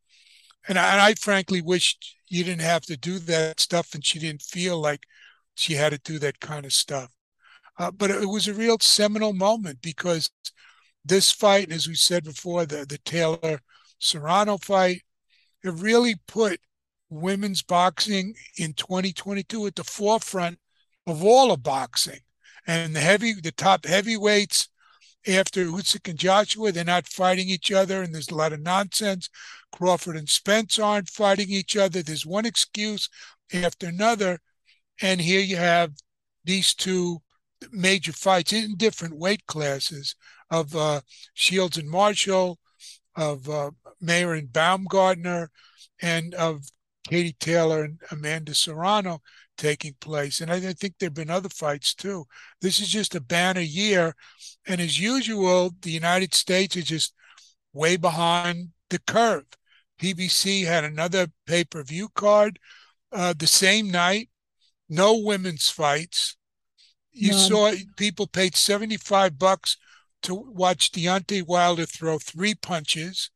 and 0.68 0.80
I, 0.80 0.92
and 0.94 1.00
I 1.00 1.14
frankly 1.14 1.62
wished 1.62 2.16
you 2.28 2.44
didn't 2.44 2.64
have 2.64 2.82
to 2.88 2.98
do 2.98 3.20
that 3.20 3.60
stuff 3.60 3.94
and 3.94 4.04
she 4.04 4.18
didn't 4.18 4.42
feel 4.42 4.82
like 4.82 5.04
she 5.54 5.76
had 5.76 5.92
to 5.92 6.00
do 6.00 6.18
that 6.18 6.40
kind 6.40 6.66
of 6.66 6.74
stuff. 6.74 7.12
Uh, 7.78 7.92
but 7.92 8.10
it 8.10 8.28
was 8.28 8.48
a 8.48 8.54
real 8.54 8.80
seminal 8.80 9.34
moment 9.34 9.80
because 9.84 10.32
this 11.06 11.32
fight, 11.32 11.72
as 11.72 11.88
we 11.88 11.94
said 11.94 12.24
before, 12.24 12.66
the, 12.66 12.84
the 12.84 12.98
Taylor 13.06 13.60
Serrano 14.00 14.58
fight, 14.58 15.04
it 15.64 15.74
really 15.76 16.16
put 16.28 16.60
women's 17.12 17.62
boxing 17.62 18.34
in 18.58 18.74
2022 18.74 19.68
at 19.68 19.76
the 19.76 19.84
forefront 19.84 20.58
of 21.10 21.24
all 21.24 21.52
of 21.52 21.64
boxing. 21.64 22.20
And 22.68 22.96
the 22.96 23.00
heavy, 23.00 23.34
the 23.34 23.52
top 23.52 23.86
heavyweights 23.86 24.70
after 25.28 25.66
Usyk 25.66 26.08
and 26.08 26.18
Joshua, 26.18 26.72
they're 26.72 26.84
not 26.84 27.08
fighting 27.08 27.50
each 27.50 27.72
other, 27.72 28.02
and 28.02 28.14
there's 28.14 28.30
a 28.30 28.36
lot 28.36 28.54
of 28.54 28.62
nonsense. 28.62 29.30
Crawford 29.72 30.16
and 30.16 30.30
Spence 30.30 30.80
aren't 30.80 31.10
fighting 31.10 31.50
each 31.50 31.76
other. 31.76 32.02
There's 32.02 32.26
one 32.26 32.46
excuse 32.46 33.10
after 33.54 33.88
another, 33.88 34.40
and 35.02 35.20
here 35.22 35.42
you 35.42 35.58
have 35.58 35.94
these 36.46 36.74
two 36.74 37.22
major 37.72 38.14
fights 38.14 38.54
in 38.54 38.76
different 38.78 39.18
weight 39.18 39.46
classes 39.46 40.16
of 40.50 40.76
uh, 40.76 41.02
Shields 41.34 41.78
and 41.78 41.90
Marshall, 41.90 42.60
of 43.16 43.50
uh, 43.50 43.72
Mayer 44.00 44.34
and 44.34 44.48
Baumgardner, 44.50 45.48
and 46.02 46.34
of 46.36 46.64
Katie 47.04 47.36
Taylor 47.40 47.84
and 47.84 48.00
Amanda 48.12 48.54
Serrano 48.54 49.22
taking 49.60 49.94
place. 50.00 50.42
And 50.42 50.52
I, 50.52 50.56
I 50.56 50.74
think 50.74 50.96
there 50.98 51.08
have 51.08 51.14
been 51.14 51.30
other 51.30 51.50
fights 51.50 51.94
too. 51.94 52.26
This 52.62 52.80
is 52.80 52.88
just 52.88 53.14
a 53.14 53.22
banner 53.22 53.62
year. 53.62 54.16
And 54.68 54.82
as 54.82 55.00
usual, 55.00 55.72
the 55.82 55.92
United 55.92 56.34
States 56.34 56.76
is 56.76 56.86
just 56.86 57.14
way 57.74 57.98
behind 57.98 58.70
the 58.90 59.00
curve. 59.00 59.46
PBC 60.02 60.66
had 60.66 60.84
another 60.84 61.28
pay 61.46 61.64
per 61.64 61.84
view 61.84 62.10
card 62.16 62.58
uh, 63.12 63.34
the 63.38 63.48
same 63.48 63.92
night, 63.92 64.30
no 64.88 65.18
women's 65.18 65.70
fights. 65.70 66.38
You 67.12 67.32
None. 67.32 67.40
saw 67.40 67.74
people 67.98 68.28
paid 68.28 68.56
75 68.56 69.38
bucks 69.38 69.78
to 70.24 70.36
watch 70.36 70.92
Deontay 70.92 71.48
Wilder 71.48 71.86
throw 71.86 72.20
three 72.20 72.54
punches, 72.56 73.32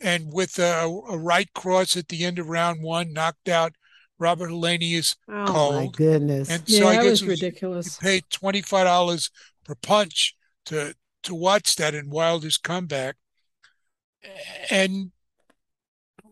and 0.00 0.32
with 0.32 0.58
a, 0.58 0.86
a 1.08 1.18
right 1.18 1.52
cross 1.54 1.96
at 1.96 2.08
the 2.08 2.24
end 2.24 2.38
of 2.38 2.48
round 2.48 2.82
one, 2.82 3.12
knocked 3.12 3.48
out 3.48 3.74
Robert 4.22 4.50
Helenius 4.50 5.16
oh 5.28 5.44
cold. 5.46 5.74
my 5.74 5.86
goodness! 5.88 6.48
And 6.48 6.62
yeah, 6.66 6.80
so 6.80 6.88
I 6.88 6.96
that 6.96 7.02
guess 7.02 7.10
was 7.10 7.22
it 7.22 7.28
was, 7.28 7.42
ridiculous. 7.42 7.98
you 8.00 8.08
paid 8.08 8.24
twenty 8.30 8.62
five 8.62 8.86
dollars 8.86 9.30
per 9.64 9.74
punch 9.74 10.34
to 10.66 10.94
to 11.24 11.34
watch 11.34 11.76
that 11.76 11.94
in 11.94 12.08
Wilder's 12.08 12.56
comeback. 12.58 13.16
And 14.70 15.10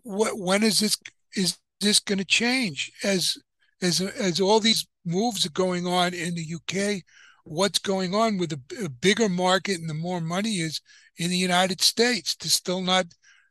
what 0.03 0.39
when 0.39 0.63
is 0.63 0.79
this 0.79 0.97
is 1.35 1.59
this 1.81 1.99
going 1.99 2.19
to 2.19 2.25
change 2.25 2.93
as 3.03 3.37
as 3.83 4.01
as 4.01 4.41
all 4.41 4.61
these 4.61 4.87
moves 5.05 5.45
are 5.45 5.51
going 5.51 5.87
on 5.87 6.15
in 6.15 6.35
the 6.37 6.55
UK? 6.55 7.03
What's 7.45 7.81
going 7.81 8.15
on 8.15 8.39
with 8.39 8.53
a, 8.53 8.61
a 8.85 8.89
bigger 8.89 9.29
market 9.29 9.81
and 9.81 9.91
the 9.91 9.95
more 9.95 10.21
money 10.21 10.57
is 10.61 10.81
in 11.17 11.31
the 11.31 11.37
United 11.37 11.81
States? 11.81 12.37
They're 12.37 12.51
still 12.51 12.83
not 12.83 13.07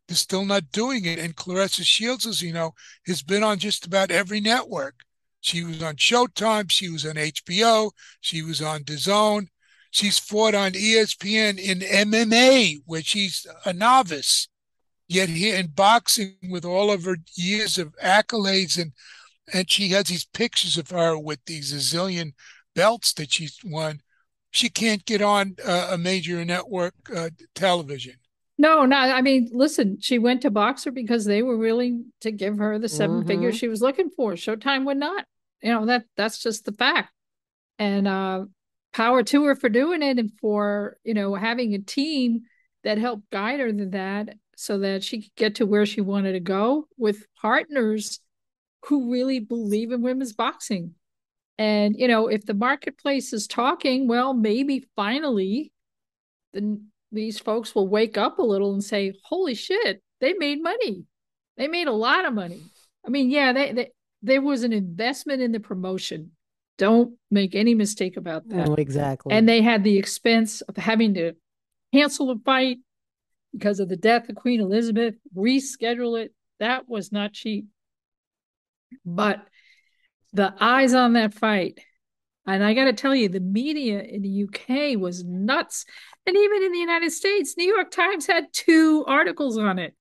they're 0.09 0.15
still 0.15 0.43
not 0.43 0.71
doing 0.71 1.05
it. 1.05 1.19
And 1.19 1.35
Claressa 1.35 1.85
Shields, 1.85 2.25
as 2.25 2.41
you 2.41 2.51
know, 2.51 2.73
has 3.05 3.21
been 3.21 3.43
on 3.43 3.59
just 3.59 3.85
about 3.85 4.09
every 4.09 4.41
network. 4.41 5.01
She 5.39 5.63
was 5.63 5.83
on 5.83 5.97
Showtime. 5.97 6.71
She 6.71 6.89
was 6.89 7.05
on 7.05 7.13
HBO. 7.13 7.91
She 8.19 8.41
was 8.41 8.59
on 8.59 8.83
DAZN. 8.83 9.47
She's 9.91 10.17
fought 10.17 10.55
on 10.55 10.71
ESPN 10.71 11.59
in 11.59 11.79
MMA, 11.79 12.81
where 12.85 13.03
she's 13.03 13.45
a 13.65 13.71
novice. 13.71 14.47
Yet 15.07 15.29
here 15.29 15.55
in 15.55 15.67
boxing, 15.67 16.37
with 16.49 16.65
all 16.65 16.91
of 16.91 17.03
her 17.03 17.17
years 17.35 17.77
of 17.77 17.95
accolades, 18.03 18.79
and 18.79 18.93
and 19.53 19.69
she 19.69 19.89
has 19.89 20.05
these 20.05 20.25
pictures 20.25 20.77
of 20.77 20.89
her 20.89 21.17
with 21.17 21.39
these 21.45 21.73
zillion 21.73 22.33
belts 22.75 23.13
that 23.13 23.33
she's 23.33 23.59
won, 23.63 24.01
she 24.51 24.69
can't 24.69 25.05
get 25.05 25.21
on 25.21 25.55
uh, 25.65 25.89
a 25.91 25.97
major 25.97 26.43
network 26.45 26.93
uh, 27.15 27.29
television. 27.55 28.15
No, 28.59 28.85
no. 28.85 28.97
I 28.97 29.21
mean, 29.21 29.49
listen, 29.53 29.99
she 30.01 30.19
went 30.19 30.41
to 30.41 30.51
Boxxer 30.51 30.93
because 30.93 31.23
they 31.23 31.41
were 31.41 31.57
willing 31.57 32.11
to 32.21 32.31
give 32.31 32.57
her 32.57 32.77
the 32.77 32.89
7 32.89 33.23
Mhm. 33.23 33.27
figures 33.27 33.57
she 33.57 33.69
was 33.69 33.81
looking 33.81 34.09
for. 34.09 34.33
Showtime 34.33 34.85
would 34.85 34.97
not. 34.97 35.25
You 35.63 35.71
know, 35.71 35.85
that 35.85 36.05
that's 36.17 36.43
just 36.43 36.65
the 36.65 36.73
fact. 36.73 37.11
And 37.79 38.07
uh 38.07 38.45
power 38.91 39.23
to 39.23 39.45
her 39.45 39.55
for 39.55 39.69
doing 39.69 40.01
it 40.03 40.19
and 40.19 40.31
for, 40.41 40.97
you 41.05 41.13
know, 41.13 41.35
having 41.35 41.73
a 41.73 41.79
team 41.79 42.43
that 42.83 42.97
helped 42.97 43.29
guide 43.29 43.59
her 43.61 43.71
to 43.71 43.85
that 43.87 44.35
so 44.57 44.79
that 44.79 45.03
she 45.03 45.21
could 45.21 45.35
get 45.35 45.55
to 45.55 45.65
where 45.65 45.85
she 45.85 46.01
wanted 46.01 46.33
to 46.33 46.39
go 46.41 46.87
with 46.97 47.25
partners 47.41 48.19
who 48.87 49.11
really 49.11 49.39
believe 49.39 49.91
in 49.91 50.01
women's 50.01 50.33
boxing. 50.33 50.95
And, 51.57 51.95
you 51.97 52.07
know, 52.07 52.27
if 52.27 52.45
the 52.45 52.53
marketplace 52.53 53.31
is 53.31 53.47
talking, 53.47 54.07
well, 54.07 54.33
maybe 54.33 54.85
finally 54.97 55.71
then 56.51 56.87
these 57.11 57.39
folks 57.39 57.73
will 57.73 57.87
wake 57.87 58.17
up 58.17 58.39
a 58.39 58.43
little 58.43 58.73
and 58.73 58.83
say, 58.83 59.13
"Holy 59.23 59.55
shit, 59.55 60.01
they 60.19 60.33
made 60.33 60.61
money. 60.61 61.05
They 61.57 61.67
made 61.67 61.87
a 61.87 61.93
lot 61.93 62.25
of 62.25 62.33
money." 62.33 62.61
I 63.05 63.09
mean, 63.09 63.29
yeah, 63.29 63.53
they, 63.53 63.71
they 63.71 63.91
there 64.21 64.41
was 64.41 64.63
an 64.63 64.73
investment 64.73 65.41
in 65.41 65.51
the 65.51 65.59
promotion. 65.59 66.31
Don't 66.77 67.15
make 67.29 67.55
any 67.55 67.75
mistake 67.75 68.15
about 68.15 68.47
that. 68.49 68.69
Oh, 68.69 68.75
exactly. 68.75 69.33
And 69.33 69.47
they 69.47 69.61
had 69.61 69.83
the 69.83 69.97
expense 69.97 70.61
of 70.61 70.77
having 70.77 71.13
to 71.15 71.33
cancel 71.93 72.29
a 72.31 72.37
fight 72.37 72.77
because 73.51 73.79
of 73.79 73.89
the 73.89 73.97
death 73.97 74.29
of 74.29 74.35
Queen 74.35 74.61
Elizabeth, 74.61 75.15
reschedule 75.35 76.21
it. 76.21 76.33
That 76.59 76.87
was 76.87 77.11
not 77.11 77.33
cheap. 77.33 77.65
But 79.05 79.45
the 80.33 80.53
eyes 80.59 80.93
on 80.93 81.13
that 81.13 81.33
fight, 81.33 81.79
and 82.53 82.63
I 82.63 82.73
got 82.73 82.85
to 82.85 82.93
tell 82.93 83.15
you, 83.15 83.29
the 83.29 83.39
media 83.39 84.01
in 84.01 84.21
the 84.21 84.43
UK 84.43 84.99
was 84.99 85.23
nuts. 85.23 85.85
And 86.25 86.35
even 86.35 86.63
in 86.63 86.71
the 86.71 86.79
United 86.79 87.11
States, 87.11 87.55
New 87.57 87.65
York 87.73 87.91
Times 87.91 88.27
had 88.27 88.45
two 88.53 89.03
articles 89.07 89.57
on 89.57 89.79
it. 89.79 89.95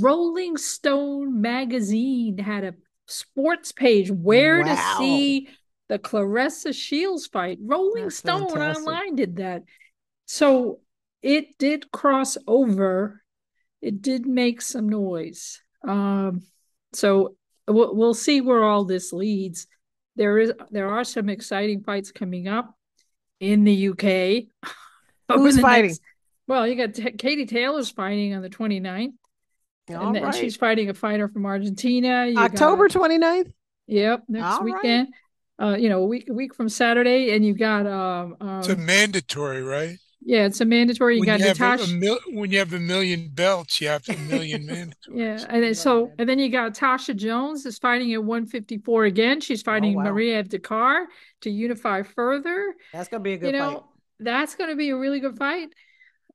Rolling 0.00 0.56
Stone 0.56 1.40
magazine 1.40 2.38
had 2.38 2.64
a 2.64 2.74
sports 3.06 3.72
page 3.72 4.10
where 4.10 4.60
Wow. 4.62 4.74
to 4.74 4.96
see 4.98 5.48
the 5.88 5.98
Claressa 5.98 6.74
Shields 6.74 7.26
fight. 7.26 7.58
Rolling 7.60 8.04
That's 8.04 8.16
Stone 8.16 8.48
fantastic. 8.50 8.86
online 8.86 9.14
did 9.16 9.36
that. 9.36 9.64
So 10.26 10.80
it 11.20 11.58
did 11.58 11.90
cross 11.90 12.38
over. 12.46 13.22
It 13.80 14.00
did 14.02 14.26
make 14.26 14.62
some 14.62 14.88
noise. 14.88 15.60
Um, 15.86 16.42
so 16.92 17.36
we'll, 17.66 17.94
we'll 17.94 18.14
see 18.14 18.40
where 18.40 18.62
all 18.62 18.84
this 18.84 19.12
leads. 19.12 19.66
There 20.22 20.38
is 20.38 20.52
there 20.70 20.88
are 20.88 21.02
some 21.02 21.28
exciting 21.28 21.82
fights 21.82 22.12
coming 22.12 22.46
up 22.46 22.76
in 23.40 23.64
the 23.64 23.88
UK. 23.88 24.44
over 25.28 25.42
Who's 25.42 25.56
the 25.56 25.62
fighting? 25.62 25.90
next- 25.90 26.00
well, 26.46 26.64
you 26.64 26.76
got 26.76 26.94
T- 26.94 27.10
Katie 27.10 27.44
Taylor's 27.44 27.90
fighting 27.90 28.32
on 28.32 28.40
the 28.40 28.48
29th. 28.48 29.14
All 29.90 30.06
and 30.06 30.14
then 30.14 30.22
right. 30.22 30.32
she's 30.32 30.54
fighting 30.54 30.88
a 30.90 30.94
fighter 30.94 31.26
from 31.26 31.44
Argentina. 31.44 32.26
You 32.28 32.36
got- 32.36 32.52
October 32.52 32.88
29th? 32.88 33.52
Yep, 33.88 34.22
next 34.28 34.44
All 34.44 34.60
right. 34.60 34.64
weekend. 34.64 35.08
Uh, 35.60 35.76
you 35.76 35.88
know, 35.88 36.04
a 36.04 36.06
week 36.06 36.28
a 36.30 36.32
week 36.32 36.54
from 36.54 36.68
Saturday, 36.68 37.32
and 37.34 37.44
you 37.44 37.54
got 37.54 37.84
um, 37.88 38.36
It's 38.60 38.68
a 38.68 38.74
um 38.74 38.86
mandatory, 38.86 39.62
right? 39.62 39.98
Yeah, 40.24 40.46
it's 40.46 40.60
a 40.60 40.64
mandatory. 40.64 41.16
You 41.16 41.20
when 41.20 41.26
got 41.26 41.40
you, 41.40 41.46
have 41.46 41.56
a, 41.60 41.62
Natasha. 41.62 41.90
a 41.90 41.94
mil- 41.94 42.20
when 42.28 42.50
you 42.50 42.58
have 42.58 42.72
a 42.72 42.78
million 42.78 43.28
belts, 43.28 43.80
you 43.80 43.88
have 43.88 44.08
a 44.08 44.16
million 44.16 44.66
men. 44.66 44.94
Yeah, 45.12 45.44
and 45.48 45.62
then 45.62 45.74
so 45.74 46.12
and 46.18 46.28
then 46.28 46.38
you 46.38 46.48
got 46.48 46.74
Tasha 46.74 47.16
Jonas 47.16 47.66
is 47.66 47.78
fighting 47.78 48.12
at 48.12 48.22
154 48.22 49.04
again. 49.04 49.40
She's 49.40 49.62
fighting 49.62 49.94
wow. 49.96 50.04
Marie-Eve 50.04 50.48
Dicaire 50.48 51.06
to 51.42 51.50
unify 51.50 52.02
further. 52.02 52.74
That's 52.92 53.08
going 53.08 53.20
to 53.20 53.24
be 53.24 53.32
a 53.34 53.38
good 53.38 53.54
you 53.54 53.60
fight. 53.60 53.72
know, 53.72 53.88
that's 54.20 54.54
going 54.54 54.70
to 54.70 54.76
be 54.76 54.90
a 54.90 54.96
really 54.96 55.20
good 55.20 55.36
fight. 55.36 55.68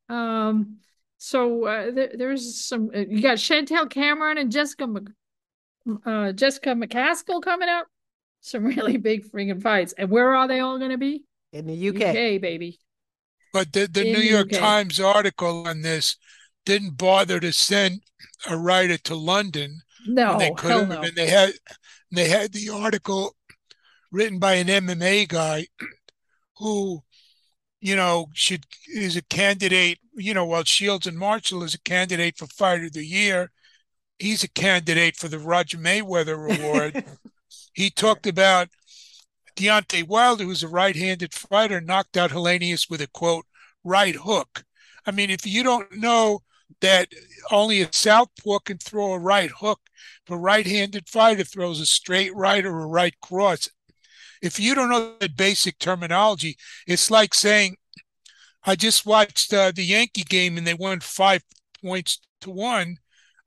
Um, 0.10 0.78
so 1.18 1.66
uh, 1.66 1.92
there, 1.92 2.12
there's 2.16 2.62
some. 2.68 2.90
Uh, 2.94 3.00
you 3.10 3.22
got 3.22 3.40
Chantelle 3.40 3.88
Cameron 3.88 4.38
and 4.38 4.52
Jessica, 4.52 4.86
Mc, 4.86 5.08
uh, 6.06 6.32
Jessica 6.34 6.70
McCaskill 6.72 7.42
coming 7.42 7.70
up. 7.70 7.88
Some 8.42 8.66
really 8.76 8.98
big 8.98 9.32
freaking 9.32 9.62
fights, 9.62 9.94
and 9.98 10.10
where 10.10 10.36
are 10.36 10.48
they 10.48 10.60
all 10.60 10.78
going 10.78 10.92
to 10.92 10.98
be? 10.98 11.24
In 11.54 11.66
the 11.66 11.90
UK. 11.90 12.02
UK, 12.10 12.42
baby. 12.42 12.80
But 13.54 13.74
the, 13.74 13.88
the 13.88 14.04
New 14.04 14.20
York 14.20 14.48
UK. 14.54 14.60
Times 14.60 15.00
article 15.00 15.68
on 15.68 15.82
this 15.82 16.18
didn't 16.66 16.98
bother 16.98 17.40
to 17.40 17.52
send 17.54 18.02
a 18.50 18.58
writer 18.58 18.98
to 18.98 19.16
London 19.16 19.82
No, 20.06 20.38
they 20.38 20.52
could 20.52 20.70
hell 20.72 20.80
have. 20.80 20.90
no. 20.90 21.02
And 21.02 21.16
they 21.16 21.28
had 21.28 21.54
they 22.12 22.30
had 22.30 22.54
the 22.54 22.70
article 22.70 23.36
written 24.12 24.40
by 24.40 24.56
an 24.56 24.68
MMA 24.68 25.28
guy 25.28 25.68
who, 26.58 27.04
you 27.82 27.96
know, 27.96 28.28
should 28.34 28.66
is 28.94 29.16
a 29.16 29.22
candidate. 29.24 30.00
You 30.14 30.34
know, 30.34 30.46
while 30.46 30.64
Shields 30.64 31.08
and 31.08 31.18
Marshall 31.18 31.64
is 31.64 31.74
a 31.76 31.82
candidate 31.82 32.38
for 32.38 32.48
Fighter 32.48 32.86
of 32.86 32.94
the 32.94 33.06
Year, 33.06 33.52
he's 34.20 34.44
a 34.44 34.50
candidate 34.50 35.16
for 35.16 35.28
the 35.28 35.40
Roger 35.40 35.78
Mayweather 35.78 36.60
Award. 36.60 37.04
he 37.74 37.90
talked 37.90 38.28
about 38.28 38.70
Deontay 39.58 40.08
Wilder, 40.08 40.46
who's 40.46 40.64
a 40.64 40.68
right-handed 40.68 41.34
fighter, 41.34 41.82
knocked 41.82 42.16
out 42.18 42.32
Helenius 42.32 42.90
with 42.90 43.02
a 43.02 43.08
quote 43.08 43.46
right 43.84 44.16
hook. 44.16 44.64
I 45.06 45.12
mean, 45.12 45.30
if 45.30 45.46
you 45.46 45.64
don't 45.64 45.92
know 45.98 46.42
that 46.82 47.10
only 47.52 47.82
a 47.82 47.92
southpaw 47.92 48.60
can 48.60 48.78
throw 48.78 49.14
a 49.14 49.20
right 49.20 49.52
hook, 49.52 49.82
if 50.26 50.32
a 50.32 50.38
right-handed 50.38 51.10
fighter 51.10 51.44
throws 51.44 51.80
a 51.80 51.86
straight 51.86 52.36
right 52.36 52.66
or 52.66 52.82
a 52.82 52.88
right 52.88 53.16
cross, 53.22 53.70
if 54.42 54.60
you 54.60 54.76
don't 54.76 54.90
know 54.90 55.16
that 55.20 55.36
basic 55.38 55.80
terminology, 55.80 56.58
it's 56.86 57.10
like 57.12 57.34
saying, 57.34 57.78
"I 58.64 58.76
just 58.76 59.06
watched 59.06 59.54
uh, 59.54 59.72
the 59.72 59.84
Yankee 59.84 60.24
game 60.24 60.58
and 60.58 60.68
they 60.68 60.74
won 60.76 61.00
five 61.00 61.44
points 61.84 62.20
to 62.42 62.52
one." 62.52 62.98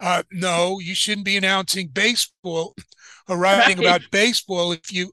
Uh, 0.00 0.22
no, 0.32 0.78
you 0.80 0.94
shouldn't 0.94 1.26
be 1.26 1.36
announcing 1.36 1.88
baseball 1.88 2.74
or 3.28 3.36
writing 3.38 3.76
Right. 3.76 3.78
about 3.78 4.10
baseball 4.10 4.72
if 4.72 4.92
you 4.92 5.12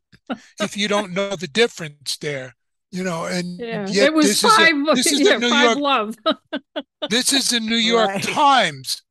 if 0.59 0.75
you 0.77 0.87
don't 0.87 1.13
know 1.13 1.35
the 1.35 1.47
difference 1.47 2.17
there. 2.17 2.55
You 2.91 3.03
know, 3.03 3.25
and 3.25 3.59
Yeah, 3.59 3.87
yet 3.87 4.05
it 4.05 4.13
was 4.13 4.27
this 4.27 4.43
is 4.43 4.57
a- 4.57 4.67
five. 4.67 4.95
this 4.95 5.11
is 5.11 5.19
yeah, 5.19 5.33
the 5.33 5.39
New 5.39 5.49
five 5.49 5.75
York 5.75 5.77
love. 5.77 6.15
this 7.09 7.33
is 7.33 7.49
the 7.49 7.59
New 7.59 7.75
York 7.75 8.09
Right. 8.09 8.23
Times. 8.23 9.01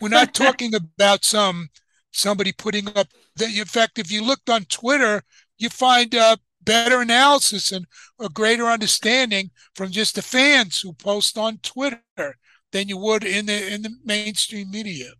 We're 0.00 0.08
not 0.08 0.34
talking 0.34 0.74
about 0.74 1.24
some 1.24 1.68
somebody 2.12 2.52
putting 2.52 2.88
up 2.96 3.08
that 3.36 3.56
in 3.56 3.64
fact 3.64 3.98
if 3.98 4.10
you 4.10 4.22
looked 4.24 4.50
on 4.50 4.64
Twitter, 4.66 5.22
you 5.58 5.68
find 5.70 6.14
uh, 6.14 6.36
better 6.62 7.00
analysis 7.00 7.72
and 7.72 7.86
a 8.20 8.28
greater 8.28 8.66
understanding 8.66 9.50
from 9.74 9.90
just 9.90 10.14
the 10.14 10.22
fans 10.22 10.80
who 10.80 10.92
post 10.92 11.38
on 11.38 11.58
Twitter 11.58 12.36
than 12.72 12.88
you 12.88 12.96
would 12.98 13.24
in 13.24 13.46
the 13.46 13.72
in 13.74 13.82
the 13.82 13.90
mainstream 14.04 14.70
media. 14.70 15.12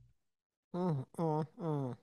Mm, 0.74 1.04
mm, 1.18 1.44
mm. 1.58 1.96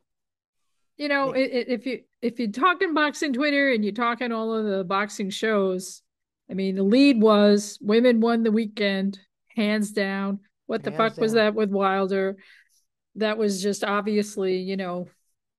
You 1.00 1.08
know, 1.08 1.34
i- 1.34 1.38
i- 1.38 1.66
if 1.68 1.86
you 1.88 2.02
if 2.22 2.40
you 2.40 2.52
talk 2.52 2.80
talking 2.80 2.94
boxing 2.94 3.34
Twitter 3.34 3.72
and 3.72 3.84
you 3.84 3.94
talk 3.94 4.20
talking 4.20 4.32
all 4.34 4.54
of 4.54 4.66
the 4.66 4.84
boxing 4.84 5.30
shows, 5.30 6.04
I 6.52 6.54
mean, 6.54 6.76
the 6.76 6.84
lead 6.84 7.22
was 7.22 7.80
women 7.82 8.20
won 8.20 8.44
the 8.44 8.52
weekend, 8.52 9.18
hands 9.56 9.92
down. 9.92 10.42
What 10.68 10.84
the 10.84 10.92
Hands 10.92 10.98
fuck 11.14 11.18
was 11.22 11.34
that 11.34 11.56
with 11.56 11.72
Wilder? 11.72 12.36
That 13.16 13.38
was 13.38 13.64
just 13.64 13.84
obviously, 13.84 14.58
you 14.58 14.78
know, 14.78 15.08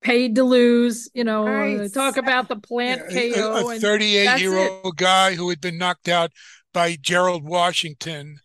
paid 0.03 0.35
to 0.37 0.45
lose. 0.45 1.09
You 1.15 1.25
know, 1.25 1.45
Right. 1.47 1.81
uh, 1.81 1.89
talk 1.89 2.19
about 2.19 2.49
the 2.49 2.57
plant 2.57 3.11
Yeah, 3.11 3.33
KO 3.35 3.53
a- 3.57 3.65
a 3.65 3.69
and 3.71 3.81
38 3.81 4.41
year 4.41 4.57
old 4.57 4.97
guy 4.97 5.35
who 5.35 5.49
had 5.49 5.61
been 5.61 5.79
knocked 5.79 6.09
out 6.09 6.31
by 6.73 6.97
Gerald 7.01 7.43
Washington. 7.45 8.37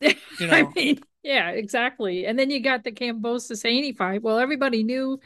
You 0.38 0.46
know. 0.48 0.52
I 0.52 0.72
mean, 0.74 1.00
yeah, 1.22 1.50
exactly. 1.50 2.26
And 2.26 2.38
then 2.38 2.50
you 2.50 2.60
got 2.60 2.84
the 2.84 2.92
Kambosos 2.92 3.62
Haney 3.62 3.92
fight. 3.92 4.22
Well, 4.22 4.38
everybody 4.38 4.82
knew 4.84 5.18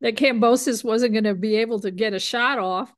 that 0.00 0.16
Kambosos 0.16 0.84
wasn't 0.84 1.12
going 1.12 1.24
to 1.24 1.34
be 1.34 1.56
able 1.56 1.80
to 1.80 1.90
get 1.90 2.14
a 2.14 2.18
shot 2.18 2.58
off. 2.58 2.92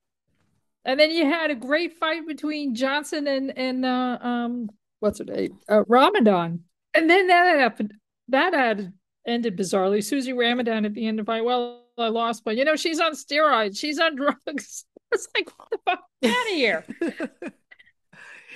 And 0.85 0.99
then 0.99 1.11
you 1.11 1.25
had 1.25 1.51
a 1.51 1.55
great 1.55 1.95
fight 1.95 2.27
between 2.27 2.75
Johnson 2.75 3.29
and 3.29 3.57
and 3.57 3.85
uh, 3.85 4.19
um 4.21 4.69
what's 5.01 5.21
her 5.21 5.25
name 5.25 5.59
uh, 5.69 5.85
Ramadan, 5.87 6.65
and 6.95 7.09
then 7.09 7.29
that 7.29 7.59
happened. 7.59 7.95
That 8.29 8.53
had 8.53 8.93
ended 9.25 9.57
bizarrely. 9.57 10.03
Susie 10.03 10.33
Ramadan 10.33 10.85
at 10.85 10.95
the 10.95 11.07
end 11.07 11.21
of 11.21 11.27
fight. 11.27 11.45
Well, 11.45 11.85
I 11.97 12.09
lost, 12.09 12.45
but 12.45 12.57
you 12.57 12.65
know 12.65 12.75
she's 12.75 12.99
on 12.99 13.13
steroids. 13.13 13.79
She's 13.79 14.01
on 14.01 14.17
drugs. 14.17 14.85
it's 15.13 15.29
like 15.37 15.51
what 15.57 15.71
the 15.71 15.79
fuck 15.87 16.01
out 16.25 16.47
of 16.49 16.55
here. 16.55 16.85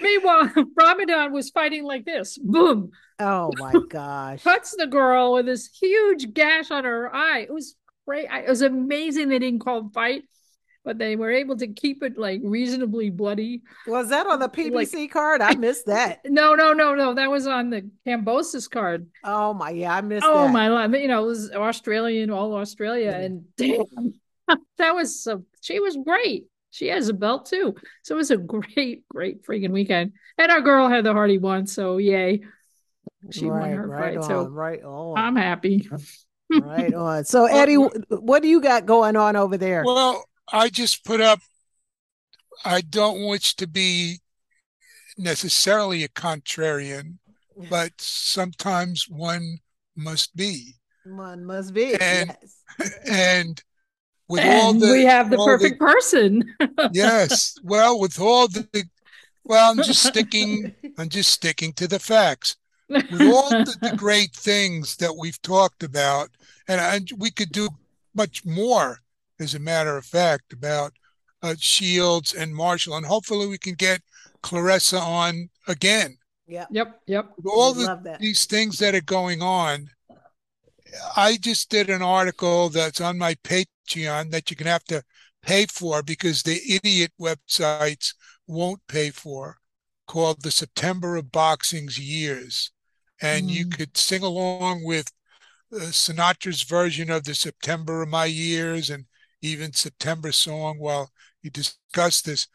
Meanwhile, 0.02 0.52
Ramadan 0.76 1.32
was 1.32 1.50
fighting 1.50 1.84
like 1.84 2.04
this. 2.04 2.38
Boom. 2.38 2.90
Oh 3.18 3.50
my 3.56 3.72
gosh. 3.88 4.42
Cuts 4.42 4.74
the 4.76 4.86
girl 4.86 5.34
with 5.34 5.46
this 5.46 5.68
huge 5.68 6.34
gash 6.34 6.70
on 6.70 6.84
her 6.84 7.14
eye. 7.14 7.40
It 7.40 7.52
was 7.52 7.76
great. 8.06 8.28
It 8.30 8.48
was 8.48 8.62
amazing 8.62 9.28
they 9.28 9.38
didn't 9.38 9.60
call 9.60 9.90
fight, 9.90 10.24
but 10.84 10.98
they 10.98 11.16
were 11.16 11.30
able 11.30 11.56
to 11.56 11.66
keep 11.66 12.02
it 12.02 12.16
like 12.16 12.40
reasonably 12.44 13.10
bloody. 13.10 13.62
Was 13.86 14.10
that 14.10 14.26
on 14.26 14.38
the 14.38 14.48
PBC 14.48 14.94
like, 14.94 15.10
card? 15.10 15.42
I 15.42 15.54
missed 15.56 15.86
that. 15.86 16.20
no, 16.24 16.54
no, 16.54 16.72
no, 16.72 16.94
no. 16.94 17.14
That 17.14 17.30
was 17.30 17.46
on 17.46 17.70
the 17.70 17.90
Kambosos 18.06 18.70
card. 18.70 19.08
Oh 19.24 19.52
my, 19.52 19.70
yeah, 19.70 19.94
I 19.94 20.00
missed 20.00 20.24
oh, 20.26 20.44
that. 20.44 20.52
my 20.52 20.68
life. 20.68 20.92
You 20.92 21.08
know, 21.08 21.24
it 21.24 21.26
was 21.26 21.50
Australian, 21.50 22.30
all 22.30 22.54
Australia. 22.54 23.10
And 23.10 23.44
damn, 23.56 24.14
that 24.78 24.94
was 24.94 25.22
so, 25.22 25.44
she 25.60 25.80
was 25.80 25.96
great. 25.96 26.46
She 26.70 26.88
has 26.88 27.08
a 27.08 27.14
belt 27.14 27.46
too. 27.46 27.74
So 28.02 28.14
it 28.14 28.18
was 28.18 28.30
a 28.30 28.36
great, 28.36 29.08
great 29.08 29.44
freaking 29.44 29.70
weekend. 29.70 30.12
And 30.38 30.52
our 30.52 30.60
girl 30.60 30.88
had 30.88 31.04
the 31.04 31.12
Hardy 31.12 31.38
one. 31.38 31.66
So 31.66 31.96
yay. 31.96 32.42
She 33.30 33.46
right, 33.46 33.60
won 33.60 33.72
her 33.72 33.88
right 33.88 34.14
fight. 34.14 34.16
On, 34.18 34.22
so 34.22 34.44
right 34.44 34.82
on. 34.84 35.18
I'm 35.18 35.36
happy. 35.36 35.88
right 36.50 36.94
on. 36.94 37.24
So 37.24 37.46
Eddie, 37.46 37.74
what 37.74 38.42
do 38.42 38.48
you 38.48 38.60
got 38.60 38.86
going 38.86 39.16
on 39.16 39.36
over 39.36 39.56
there? 39.56 39.84
Well, 39.84 40.24
I 40.52 40.68
just 40.68 41.04
put 41.04 41.20
up 41.20 41.40
I 42.64 42.80
don't 42.80 43.26
wish 43.26 43.54
to 43.56 43.66
be 43.66 44.20
necessarily 45.16 46.02
a 46.04 46.08
contrarian, 46.08 47.18
but 47.70 47.92
sometimes 47.98 49.06
one 49.08 49.58
must 49.96 50.36
be. 50.36 50.74
One 51.04 51.44
must 51.44 51.74
be. 51.74 51.94
And, 51.94 52.36
yes. 52.78 52.98
and 53.10 53.62
with 54.28 54.40
and 54.42 54.60
all 54.60 54.72
the 54.72 54.92
we 54.92 55.04
have 55.04 55.30
the 55.30 55.36
perfect 55.36 55.78
the, 55.78 55.84
person. 55.84 56.56
yes. 56.92 57.56
Well, 57.62 58.00
with 58.00 58.20
all 58.20 58.48
the 58.48 58.66
well, 59.44 59.70
I'm 59.70 59.76
just 59.76 60.02
sticking 60.02 60.74
I'm 60.98 61.08
just 61.08 61.30
sticking 61.30 61.72
to 61.74 61.86
the 61.86 61.98
facts. 61.98 62.56
With 62.88 63.22
all 63.22 63.50
the, 63.50 63.76
the 63.80 63.96
great 63.96 64.32
things 64.32 64.96
that 64.96 65.16
we've 65.16 65.40
talked 65.42 65.82
about, 65.82 66.30
and, 66.68 66.80
and 66.80 67.10
we 67.18 67.30
could 67.30 67.50
do 67.50 67.68
much 68.14 68.44
more, 68.44 69.00
as 69.40 69.54
a 69.54 69.58
matter 69.58 69.96
of 69.96 70.04
fact, 70.04 70.52
about 70.52 70.92
uh, 71.42 71.54
Shields 71.58 72.32
and 72.34 72.54
Marshall, 72.54 72.96
and 72.96 73.06
hopefully 73.06 73.46
we 73.46 73.58
can 73.58 73.74
get 73.74 74.02
Claressa 74.42 75.00
on 75.00 75.48
again. 75.66 76.16
Yeah. 76.46 76.66
Yep. 76.70 77.00
Yep. 77.06 77.32
With 77.36 77.46
all 77.46 77.74
the, 77.74 78.16
these 78.20 78.46
things 78.46 78.78
that 78.78 78.94
are 78.94 79.00
going 79.00 79.42
on, 79.42 79.88
I 81.16 81.36
just 81.36 81.70
did 81.70 81.90
an 81.90 82.02
article 82.02 82.68
that's 82.68 83.00
on 83.00 83.18
my 83.18 83.34
Patreon 83.42 84.30
that 84.30 84.50
you 84.50 84.56
can 84.56 84.66
have 84.66 84.84
to 84.84 85.02
pay 85.42 85.66
for 85.66 86.02
because 86.02 86.42
the 86.42 86.60
idiot 86.68 87.12
websites 87.20 88.14
won't 88.46 88.80
pay 88.86 89.10
for 89.10 89.58
called 90.06 90.42
the 90.42 90.50
September 90.50 91.16
of 91.16 91.32
Boxing's 91.32 91.98
Years. 91.98 92.70
And 93.22 93.48
mm. 93.48 93.50
you 93.50 93.68
could 93.68 93.96
sing 93.96 94.22
along 94.22 94.84
with 94.84 95.10
uh, 95.72 95.86
Sinatra's 95.86 96.62
version 96.62 97.10
of 97.10 97.24
the 97.24 97.34
September 97.34 98.02
of 98.02 98.08
My 98.08 98.26
Years 98.26 98.90
and 98.90 99.06
even 99.42 99.72
September 99.72 100.32
song 100.32 100.78
while 100.78 101.10
you 101.42 101.50
discuss 101.50 102.20
this. 102.20 102.48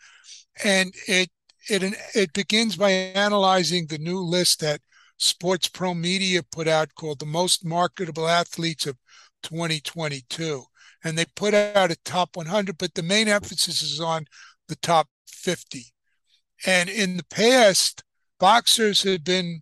And 0.63 0.93
it 1.07 1.29
it 1.69 1.95
it 2.15 2.33
begins 2.33 2.75
by 2.75 2.91
analyzing 2.91 3.87
the 3.87 3.97
new 3.97 4.19
list 4.19 4.59
that 4.61 4.81
Sports 5.17 5.67
Pro 5.67 5.93
Media 5.93 6.41
put 6.43 6.67
out 6.67 6.95
called 6.95 7.19
the 7.19 7.25
most 7.25 7.63
marketable 7.63 8.27
athletes 8.27 8.87
of 8.87 8.97
2022. 9.43 10.63
And 11.03 11.17
they 11.17 11.25
put 11.35 11.53
out 11.53 11.91
a 11.91 11.97
top 12.03 12.35
100, 12.35 12.77
but 12.77 12.93
the 12.93 13.03
main 13.03 13.27
emphasis 13.27 13.81
is 13.81 13.99
on 13.99 14.25
the 14.67 14.75
top 14.77 15.07
50. 15.27 15.85
And 16.65 16.89
in 16.89 17.17
the 17.17 17.25
past, 17.25 18.03
boxers 18.39 19.03
have 19.03 19.23
been 19.23 19.61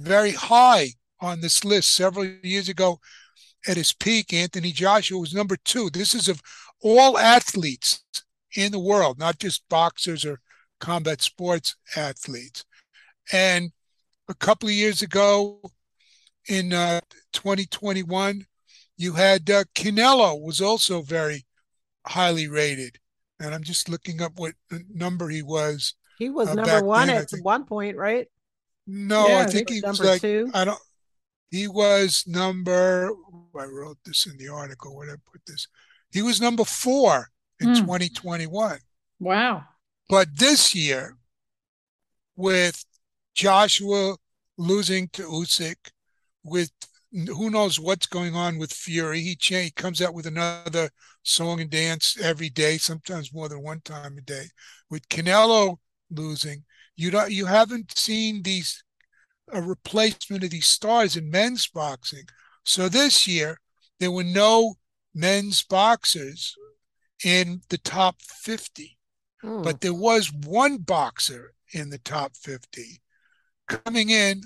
very 0.00 0.32
high 0.32 0.88
on 1.20 1.40
this 1.40 1.64
list. 1.64 1.94
Several 1.94 2.24
years 2.42 2.68
ago, 2.68 2.98
at 3.68 3.76
his 3.76 3.92
peak, 3.92 4.32
Anthony 4.32 4.72
Joshua 4.72 5.18
was 5.18 5.34
number 5.34 5.56
two. 5.64 5.90
This 5.90 6.14
is 6.14 6.28
of 6.28 6.40
all 6.82 7.18
athletes 7.18 8.02
in 8.56 8.72
the 8.72 8.78
world, 8.78 9.18
not 9.18 9.38
just 9.38 9.68
boxers 9.68 10.24
or 10.24 10.40
combat 10.80 11.20
sports 11.20 11.76
athletes. 11.94 12.64
And 13.32 13.72
a 14.28 14.34
couple 14.34 14.68
of 14.68 14.74
years 14.74 15.02
ago 15.02 15.60
in 16.48 16.72
uh, 16.72 17.00
2021, 17.32 18.46
you 18.96 19.12
had 19.12 19.48
uh, 19.50 19.64
Canelo 19.74 20.40
was 20.40 20.60
also 20.60 21.02
very 21.02 21.46
highly 22.06 22.48
rated. 22.48 22.98
And 23.38 23.54
I'm 23.54 23.62
just 23.62 23.88
looking 23.88 24.20
up 24.20 24.32
what 24.36 24.54
number 24.92 25.28
he 25.28 25.42
was. 25.42 25.94
He 26.18 26.28
was 26.28 26.48
uh, 26.48 26.54
number 26.54 26.84
one 26.84 27.08
at 27.08 27.30
one 27.42 27.64
point, 27.64 27.96
right? 27.96 28.28
No, 28.86 29.28
yeah, 29.28 29.38
I 29.38 29.44
think 29.46 29.70
he 29.70 29.80
was, 29.80 29.98
he 29.98 30.02
was 30.02 30.10
like 30.10 30.20
two. 30.20 30.50
I 30.54 30.64
don't. 30.64 30.78
He 31.50 31.68
was 31.68 32.24
number. 32.26 33.10
I 33.58 33.64
wrote 33.64 33.98
this 34.04 34.26
in 34.26 34.36
the 34.36 34.48
article. 34.48 34.96
Where 34.96 35.06
did 35.06 35.14
I 35.14 35.30
put 35.30 35.42
this? 35.46 35.66
He 36.12 36.22
was 36.22 36.40
number 36.40 36.64
four 36.64 37.28
in 37.60 37.68
mm. 37.68 37.76
2021. 37.76 38.78
Wow! 39.18 39.64
But 40.08 40.28
this 40.36 40.74
year, 40.74 41.16
with 42.36 42.84
Joshua 43.34 44.16
losing 44.56 45.08
to 45.08 45.22
Usyk, 45.22 45.76
with 46.42 46.70
who 47.12 47.50
knows 47.50 47.80
what's 47.80 48.06
going 48.06 48.36
on 48.36 48.58
with 48.58 48.72
Fury. 48.72 49.20
He, 49.20 49.36
he 49.40 49.70
comes 49.70 50.00
out 50.00 50.14
with 50.14 50.26
another 50.26 50.90
song 51.22 51.60
and 51.60 51.70
dance 51.70 52.16
every 52.20 52.48
day, 52.48 52.78
sometimes 52.78 53.34
more 53.34 53.48
than 53.48 53.62
one 53.62 53.80
time 53.80 54.16
a 54.16 54.20
day. 54.20 54.44
With 54.88 55.08
Canelo 55.08 55.78
losing, 56.10 56.64
you 57.00 57.10
don't 57.10 57.30
you 57.30 57.46
haven't 57.46 57.96
seen 57.96 58.42
these 58.42 58.82
a 59.52 59.60
replacement 59.60 60.44
of 60.44 60.50
these 60.50 60.66
stars 60.66 61.16
in 61.16 61.30
men's 61.30 61.66
boxing. 61.66 62.24
So 62.64 62.88
this 62.88 63.26
year 63.26 63.58
there 63.98 64.12
were 64.12 64.24
no 64.24 64.74
men's 65.14 65.62
boxers 65.62 66.54
in 67.24 67.60
the 67.68 67.78
top 67.78 68.22
50. 68.22 68.96
Hmm. 69.42 69.62
But 69.62 69.80
there 69.80 69.94
was 69.94 70.32
one 70.32 70.78
boxer 70.78 71.54
in 71.72 71.90
the 71.90 71.98
top 71.98 72.36
50 72.36 73.00
Coming 73.70 74.10
in 74.10 74.42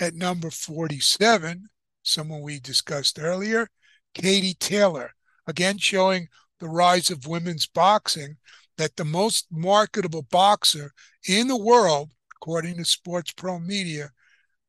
at 0.00 0.14
number 0.14 0.50
47, 0.50 1.66
someone 2.02 2.42
we 2.42 2.58
discussed 2.58 3.20
earlier, 3.20 3.68
Katie 4.14 4.54
Taylor, 4.54 5.12
again 5.46 5.78
showing 5.78 6.26
the 6.58 6.68
rise 6.68 7.08
of 7.08 7.28
women's 7.28 7.68
boxing, 7.68 8.36
that 8.78 8.96
the 8.96 9.04
most 9.04 9.46
marketable 9.50 10.26
boxer 10.30 10.92
in 11.28 11.48
the 11.48 11.56
world, 11.56 12.12
according 12.36 12.76
to 12.76 12.84
Sports 12.84 13.32
Pro 13.32 13.58
Media, 13.58 14.10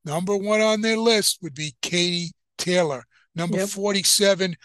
number 0.04 0.36
one 0.36 0.60
on 0.60 0.80
their 0.80 0.96
list 0.96 1.38
would 1.42 1.54
be 1.54 1.74
Katie 1.82 2.32
Taylor, 2.58 3.04
number 3.34 3.58
yep. 3.58 3.68
47 3.68 4.56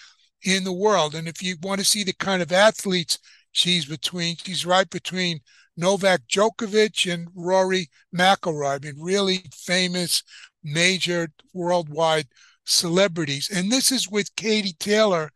in 0.43 0.63
the 0.63 0.71
world. 0.71 1.15
And 1.15 1.27
if 1.27 1.43
you 1.43 1.56
want 1.62 1.80
to 1.80 1.86
see 1.86 2.04
the 2.04 2.13
kind 2.13 2.41
of 2.41 2.51
athletes 2.51 3.19
she's 3.51 3.86
between, 3.86 4.36
she's 4.38 4.65
right 4.65 4.89
between 4.89 5.39
Novak 5.77 6.21
Djokovic 6.27 7.12
and 7.12 7.30
Rory 7.36 7.89
McIlroy. 8.15 8.75
I 8.75 8.80
mean, 8.80 8.95
really 8.99 9.43
famous, 9.54 10.23
major 10.63 11.31
worldwide 11.54 12.27
celebrities. 12.65 13.50
And 13.54 13.71
this 13.71 13.92
is 13.92 14.10
with 14.10 14.35
Katie 14.35 14.75
Taylor 14.79 15.31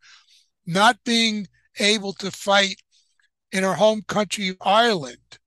not 0.66 0.98
being 1.04 1.46
able 1.78 2.12
to 2.14 2.30
fight 2.30 2.76
in 3.52 3.62
her 3.62 3.74
home 3.74 4.02
country 4.06 4.48
of 4.48 4.56
Ireland 4.60 5.38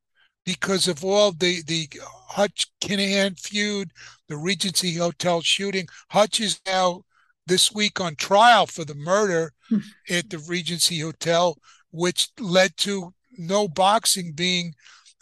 because 0.46 0.88
of 0.88 1.04
all 1.04 1.32
the 1.32 1.62
the 1.64 1.88
Hutch 2.30 2.68
Kinahan 2.82 3.40
feud, 3.40 3.92
the 4.28 4.38
Regency 4.38 4.96
Hotel 4.96 5.42
shooting. 5.42 5.88
Hutch 6.10 6.40
is 6.40 6.60
now 6.66 7.04
this 7.46 7.72
week 7.72 8.00
on 8.00 8.16
trial 8.16 8.66
for 8.68 8.86
the 8.86 8.96
murder 8.96 9.52
hmm. 9.68 9.80
at 10.10 10.30
the 10.30 10.40
Regency 10.40 11.00
Hotel, 11.00 11.58
which 11.92 12.30
led 12.40 12.78
to 12.78 13.14
no 13.38 13.68
boxing 13.68 14.34
being 14.34 14.74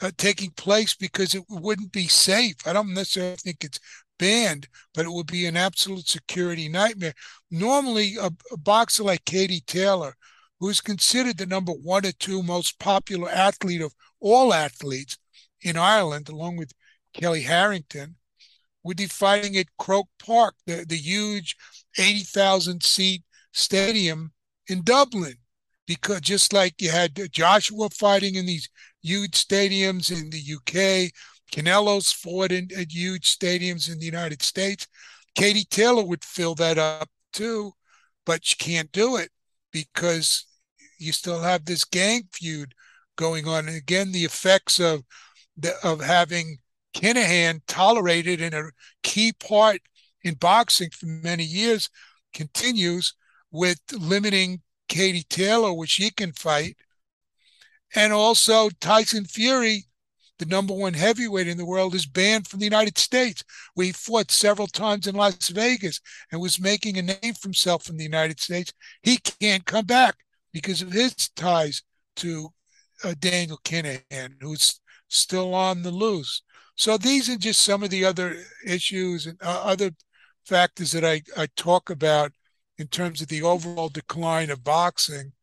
uh, 0.01 0.11
taking 0.17 0.51
place 0.51 0.93
because 0.95 1.33
it 1.33 1.43
wouldn't 1.49 1.91
be 1.91 2.07
safe. 2.07 2.55
I 2.65 2.73
don't 2.73 2.93
necessarily 2.93 3.37
think 3.37 3.63
it's 3.63 3.79
banned, 4.19 4.67
but 4.93 5.05
it 5.05 5.11
would 5.11 5.27
be 5.27 5.45
an 5.45 5.57
absolute 5.57 6.07
security 6.07 6.69
nightmare. 6.69 7.13
Normally, 7.49 8.15
a, 8.19 8.29
a 8.51 8.57
boxer 8.57 9.03
like 9.03 9.25
Katie 9.25 9.63
Taylor, 9.65 10.15
who 10.59 10.69
is 10.69 10.81
considered 10.81 11.37
the 11.37 11.45
number 11.45 11.71
one 11.71 12.05
or 12.05 12.11
two 12.11 12.41
most 12.41 12.79
popular 12.79 13.29
athlete 13.29 13.81
of 13.81 13.93
all 14.19 14.53
athletes 14.53 15.17
in 15.61 15.77
Ireland, 15.77 16.29
along 16.29 16.57
with 16.57 16.73
Kellie 17.13 17.41
Harrington, 17.41 18.15
would 18.83 18.97
be 18.97 19.07
fighting 19.07 19.57
at 19.57 19.67
Croke 19.77 20.09
Park, 20.19 20.55
the, 20.65 20.85
the 20.87 20.97
huge 20.97 21.55
80,000 21.97 22.81
seat 22.83 23.23
stadium 23.53 24.31
in 24.67 24.83
Dublin. 24.83 25.35
Because 25.85 26.21
just 26.21 26.51
like 26.51 26.81
you 26.81 26.89
had 26.89 27.31
Joshua 27.31 27.89
fighting 27.89 28.35
in 28.35 28.45
these 28.45 28.69
huge 29.01 29.31
stadiums 29.31 30.11
in 30.11 30.29
the 30.29 30.55
UK, 30.55 31.11
Canelo's 31.51 32.11
fought 32.11 32.51
in 32.51 32.67
at 32.77 32.91
huge 32.91 33.37
stadiums 33.37 33.89
in 33.89 33.99
the 33.99 34.05
United 34.05 34.41
States. 34.41 34.87
Katie 35.33 35.63
Taylor 35.63 36.03
would 36.03 36.25
fill 36.25 36.55
that 36.55 36.77
up 36.77 37.09
too, 37.31 37.71
but 38.25 38.45
she 38.45 38.55
can't 38.57 38.91
do 38.91 39.15
it 39.15 39.29
because 39.85 40.45
you 40.99 41.11
still 41.11 41.41
have 41.41 41.65
this 41.65 41.83
gang 41.83 42.23
feud 42.31 42.73
going 43.15 43.47
on. 43.47 43.67
And 43.67 43.77
again, 43.77 44.11
the 44.11 44.25
effects 44.25 44.79
of 44.79 45.03
the, 45.57 45.73
of 45.83 46.01
having 46.01 46.57
Kinahan 46.93 47.61
tolerated 47.67 48.41
in 48.41 48.53
a 48.53 48.69
key 49.03 49.33
part 49.33 49.81
in 50.23 50.35
boxing 50.35 50.89
for 50.89 51.05
many 51.05 51.43
years 51.43 51.89
continues 52.33 53.13
with 53.51 53.79
limiting 53.91 54.61
Katie 54.87 55.25
Taylor, 55.29 55.73
which 55.73 55.91
she 55.91 56.11
can 56.11 56.33
fight. 56.33 56.77
And 57.95 58.11
also 58.13 58.69
Tyson 58.81 59.25
Fury, 59.25 59.85
the 60.39 60.45
number 60.45 60.73
one 60.73 60.93
heavyweight 60.93 61.47
in 61.47 61.57
the 61.57 61.65
world, 61.65 61.95
is 61.95 62.05
banned 62.05 62.47
from 62.47 62.59
the 62.59 62.65
United 62.65 62.97
States, 62.97 63.43
he 63.75 63.91
fought 63.91 64.31
several 64.31 64.67
times 64.67 65.07
in 65.07 65.15
Las 65.15 65.49
Vegas 65.49 65.99
and 66.31 66.41
was 66.41 66.59
making 66.59 66.97
a 66.97 67.01
name 67.01 67.33
for 67.33 67.47
himself 67.47 67.89
in 67.89 67.97
the 67.97 68.03
United 68.03 68.39
States. 68.39 68.73
He 69.01 69.17
can't 69.17 69.65
come 69.65 69.85
back 69.85 70.15
because 70.53 70.81
of 70.81 70.91
his 70.91 71.13
ties 71.35 71.83
to 72.17 72.49
uh, 73.03 73.13
Daniel 73.19 73.59
Kinahan, 73.63 74.35
who's 74.41 74.79
still 75.07 75.53
on 75.53 75.81
the 75.83 75.91
loose. 75.91 76.41
So 76.75 76.97
these 76.97 77.29
are 77.29 77.37
just 77.37 77.61
some 77.61 77.83
of 77.83 77.89
the 77.89 78.05
other 78.05 78.37
issues 78.65 79.25
and 79.25 79.37
uh, 79.41 79.61
other 79.63 79.91
factors 80.45 80.91
that 80.91 81.03
I, 81.03 81.21
I 81.35 81.47
talk 81.55 81.89
about 81.89 82.31
in 82.77 82.87
terms 82.87 83.21
of 83.21 83.27
the 83.27 83.41
overall 83.41 83.89
decline 83.89 84.49
of 84.49 84.63
boxing. 84.63 85.33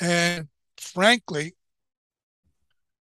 And 0.00 0.48
frankly, 0.76 1.54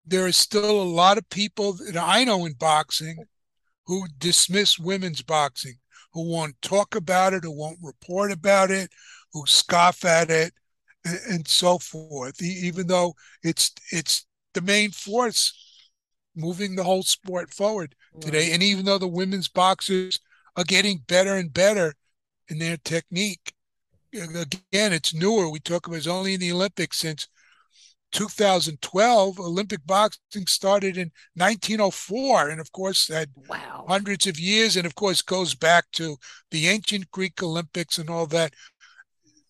there 0.08 0.28
is 0.28 0.38
still 0.38 0.82
a 0.82 0.84
lot 0.84 1.18
of 1.18 1.30
people 1.30 1.74
that 1.74 1.98
I 1.98 2.24
know 2.24 2.46
in 2.46 2.54
boxing 2.54 3.18
who 3.86 4.08
dismiss 4.18 4.80
women's 4.80 5.22
boxing, 5.22 5.76
who 6.14 6.30
won't 6.30 6.62
talk 6.62 6.96
about 6.96 7.34
it, 7.34 7.44
who 7.44 7.52
won't 7.52 7.80
report 7.82 8.32
about 8.32 8.72
it, 8.72 8.90
who 9.34 9.46
scoff 9.46 10.06
at 10.06 10.30
it, 10.30 10.54
and, 11.06 11.20
and 11.30 11.48
so 11.48 11.78
forth. 11.78 12.42
Even 12.42 12.88
though 12.88 13.14
it's 13.44 13.72
it's 13.92 14.26
the 14.54 14.62
main 14.62 14.92
force 14.92 15.54
moving 16.36 16.76
the 16.76 16.84
whole 16.84 17.04
sport 17.04 17.54
forward 17.54 17.96
today, 18.20 18.54
and 18.54 18.64
even 18.64 18.86
though 18.86 18.98
the 18.98 19.08
women's 19.08 19.48
boxers 19.48 20.20
are 20.56 20.64
getting 20.64 21.04
better 21.08 21.36
and 21.36 21.54
better 21.54 21.94
in 22.48 22.60
their 22.60 22.78
technique, 22.78 23.54
again, 24.14 24.94
it's 24.94 25.14
newer. 25.14 25.50
We 25.50 25.60
talk 25.60 25.88
about 25.88 25.98
it's 25.98 26.08
only 26.08 26.34
in 26.34 26.40
the 26.40 26.52
Olympics 26.52 26.98
since 26.98 27.28
2012. 28.12 29.40
Olympic 29.40 29.86
boxing 29.86 30.48
started 30.48 30.98
in 30.98 31.12
1904, 31.36 32.50
and 32.50 32.60
of 32.60 32.72
course 32.72 33.08
had 33.08 33.30
wow. 33.50 33.86
hundreds 33.88 34.28
of 34.28 34.40
years, 34.40 34.76
and 34.76 34.86
of 34.86 34.96
course 34.96 35.22
goes 35.22 35.54
back 35.54 35.86
to 35.94 36.18
the 36.52 36.68
ancient 36.68 37.12
Greek 37.12 37.42
Olympics 37.42 37.98
and 37.98 38.10
all 38.10 38.26
that. 38.28 38.54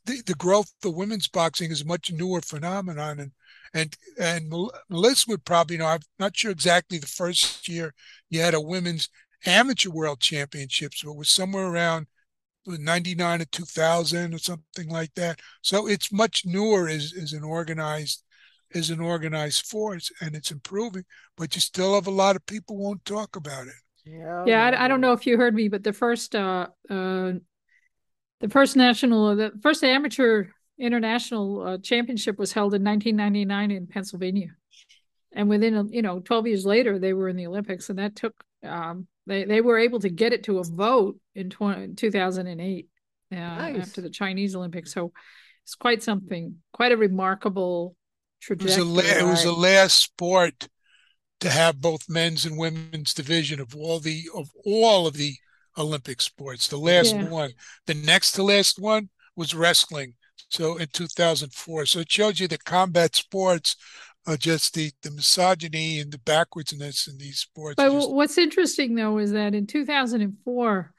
The, 0.05 0.21
the 0.25 0.35
growth 0.35 0.71
of 0.85 0.95
women's 0.95 1.27
boxing 1.27 1.71
is 1.71 1.81
a 1.81 1.85
much 1.85 2.11
newer 2.11 2.41
phenomenon, 2.41 3.19
and 3.19 3.31
and 3.73 3.97
and 4.19 4.49
Melissa 4.89 5.25
would 5.29 5.45
probably 5.45 5.77
know. 5.77 5.87
I'm 5.87 5.99
not 6.17 6.35
sure 6.35 6.51
exactly 6.51 6.97
the 6.97 7.07
first 7.07 7.67
year 7.67 7.93
you 8.29 8.39
had 8.41 8.53
a 8.53 8.61
women's 8.61 9.09
amateur 9.45 9.89
world 9.89 10.19
championships, 10.19 11.03
but 11.03 11.11
it 11.11 11.17
was 11.17 11.29
somewhere 11.29 11.67
around 11.67 12.07
99 12.65 13.39
to 13.39 13.45
2000 13.45 14.33
or 14.33 14.37
something 14.37 14.89
like 14.89 15.13
that. 15.15 15.39
So 15.61 15.87
it's 15.87 16.11
much 16.11 16.45
newer 16.45 16.89
as, 16.89 17.13
as 17.19 17.33
an 17.33 17.43
organized 17.43 18.23
as 18.74 18.89
an 18.89 18.99
organized 18.99 19.65
force 19.68 20.11
and 20.22 20.36
it's 20.36 20.51
improving, 20.51 21.05
but 21.38 21.55
you 21.55 21.61
still 21.61 21.95
have 21.95 22.07
a 22.07 22.11
lot 22.11 22.36
of 22.36 22.45
people 22.45 22.78
won't 22.78 23.03
talk 23.05 23.36
about 23.36 23.68
it. 23.68 23.74
Yeah, 24.05 24.43
yeah 24.45 24.65
I, 24.65 24.86
I 24.86 24.88
don't 24.88 25.01
know 25.01 25.13
if 25.13 25.26
you 25.26 25.38
heard 25.38 25.53
me, 25.53 25.68
but 25.68 25.84
the 25.84 25.93
first 25.93 26.36
uh, 26.36 26.68
uh, 26.89 27.34
the 28.39 28.49
first 28.49 28.76
national 28.76 29.36
the 29.36 29.51
first 29.61 29.84
amateur 29.84 30.45
international 30.80 31.61
uh, 31.61 31.78
championship 31.80 32.38
was 32.38 32.53
held 32.53 32.74
in 32.74 32.84
1999 32.84 33.72
in 33.72 33.88
Pennsylvania. 33.88 34.49
And 35.34 35.49
within, 35.49 35.89
you 35.91 36.01
know, 36.01 36.20
12 36.20 36.47
years 36.47 36.65
later, 36.65 36.99
they 36.99 37.13
were 37.13 37.30
in 37.30 37.36
the 37.36 37.47
Olympics, 37.47 37.89
and 37.89 37.99
that 37.99 38.15
took 38.15 38.34
um, 38.63 39.07
they 39.26 39.43
they 39.43 39.61
were 39.61 39.78
able 39.78 39.99
to 39.99 40.09
get 40.09 40.34
it 40.34 40.43
to 40.45 40.59
a 40.59 40.63
vote 40.63 41.20
in 41.36 41.49
20, 41.49 41.95
2008 41.95 42.88
uh, 43.32 43.36
nice. 43.36 43.82
after 43.82 44.01
the 44.01 44.09
Chinese 44.09 44.55
Olympics. 44.55 44.93
So 44.93 45.11
it's 45.63 45.76
quite 45.76 46.01
something, 46.01 46.55
quite 46.72 46.91
a 46.91 46.97
remarkable 46.97 47.95
trajectory. 48.47 48.81
It 48.81 48.85
was, 48.85 48.87
la- 48.87 49.19
it 49.19 49.25
was 49.25 49.43
the 49.43 49.51
last 49.51 50.01
sport 50.01 50.67
to 51.39 51.49
have 51.49 51.81
both 51.81 52.09
men's 52.09 52.45
and 52.45 52.57
women's 52.57 53.13
division 53.13 53.59
of 53.59 53.75
all 53.75 53.99
the 53.99 54.23
of 54.35 54.49
all 54.65 55.05
of 55.05 55.15
the 55.15 55.35
Olympic 55.77 56.21
sports. 56.21 56.67
The 56.67 56.77
last 56.77 57.13
yeah. 57.13 57.29
one, 57.29 57.51
the 57.85 57.93
next 57.93 58.31
to 58.33 58.43
last 58.43 58.79
one 58.79 59.09
was 59.35 59.53
wrestling. 59.53 60.13
So 60.49 60.77
in 60.77 60.87
2004, 60.93 61.85
so 61.85 61.99
it 61.99 62.11
shows 62.11 62.39
you 62.39 62.47
that 62.47 62.63
combat 62.63 63.15
sports 63.15 63.75
uh, 64.25 64.37
just 64.37 64.73
the, 64.73 64.91
the 65.03 65.11
misogyny 65.11 65.99
and 65.99 66.11
the 66.11 66.17
backwardsness 66.19 67.09
in 67.09 67.17
these 67.17 67.39
sports. 67.39 67.75
But 67.77 67.91
just... 67.91 68.11
what's 68.11 68.37
interesting 68.37 68.95
though 68.95 69.17
is 69.19 69.31
that 69.31 69.53
in 69.53 69.67
2004, 69.67 70.93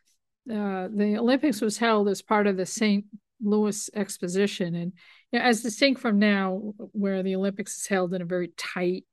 uh, 0.51 0.89
the 0.95 1.17
Olympics 1.19 1.61
was 1.61 1.77
held 1.77 2.09
as 2.09 2.23
part 2.23 2.47
of 2.47 2.57
the 2.57 2.67
St. 2.67 3.05
Louis 3.43 3.91
Exposition, 3.95 4.75
and 4.75 4.93
you 5.33 5.39
know, 5.39 5.45
as 5.45 5.63
distinct 5.63 6.01
from 6.01 6.19
now, 6.19 6.75
where 6.93 7.23
the 7.23 7.37
Olympics 7.37 7.79
is 7.79 7.87
held 7.87 8.15
in 8.15 8.23
a 8.23 8.27
very 8.27 8.49
tight 8.57 9.05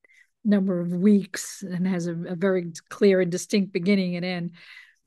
number 0.43 0.79
of 0.79 0.93
weeks 0.93 1.63
and 1.63 1.87
has 1.87 2.07
a, 2.07 2.13
a 2.13 2.35
very 2.35 2.71
clear 2.89 3.21
and 3.21 3.31
distinct 3.31 3.73
beginning 3.73 4.15
and 4.15 4.25
end. 4.25 4.51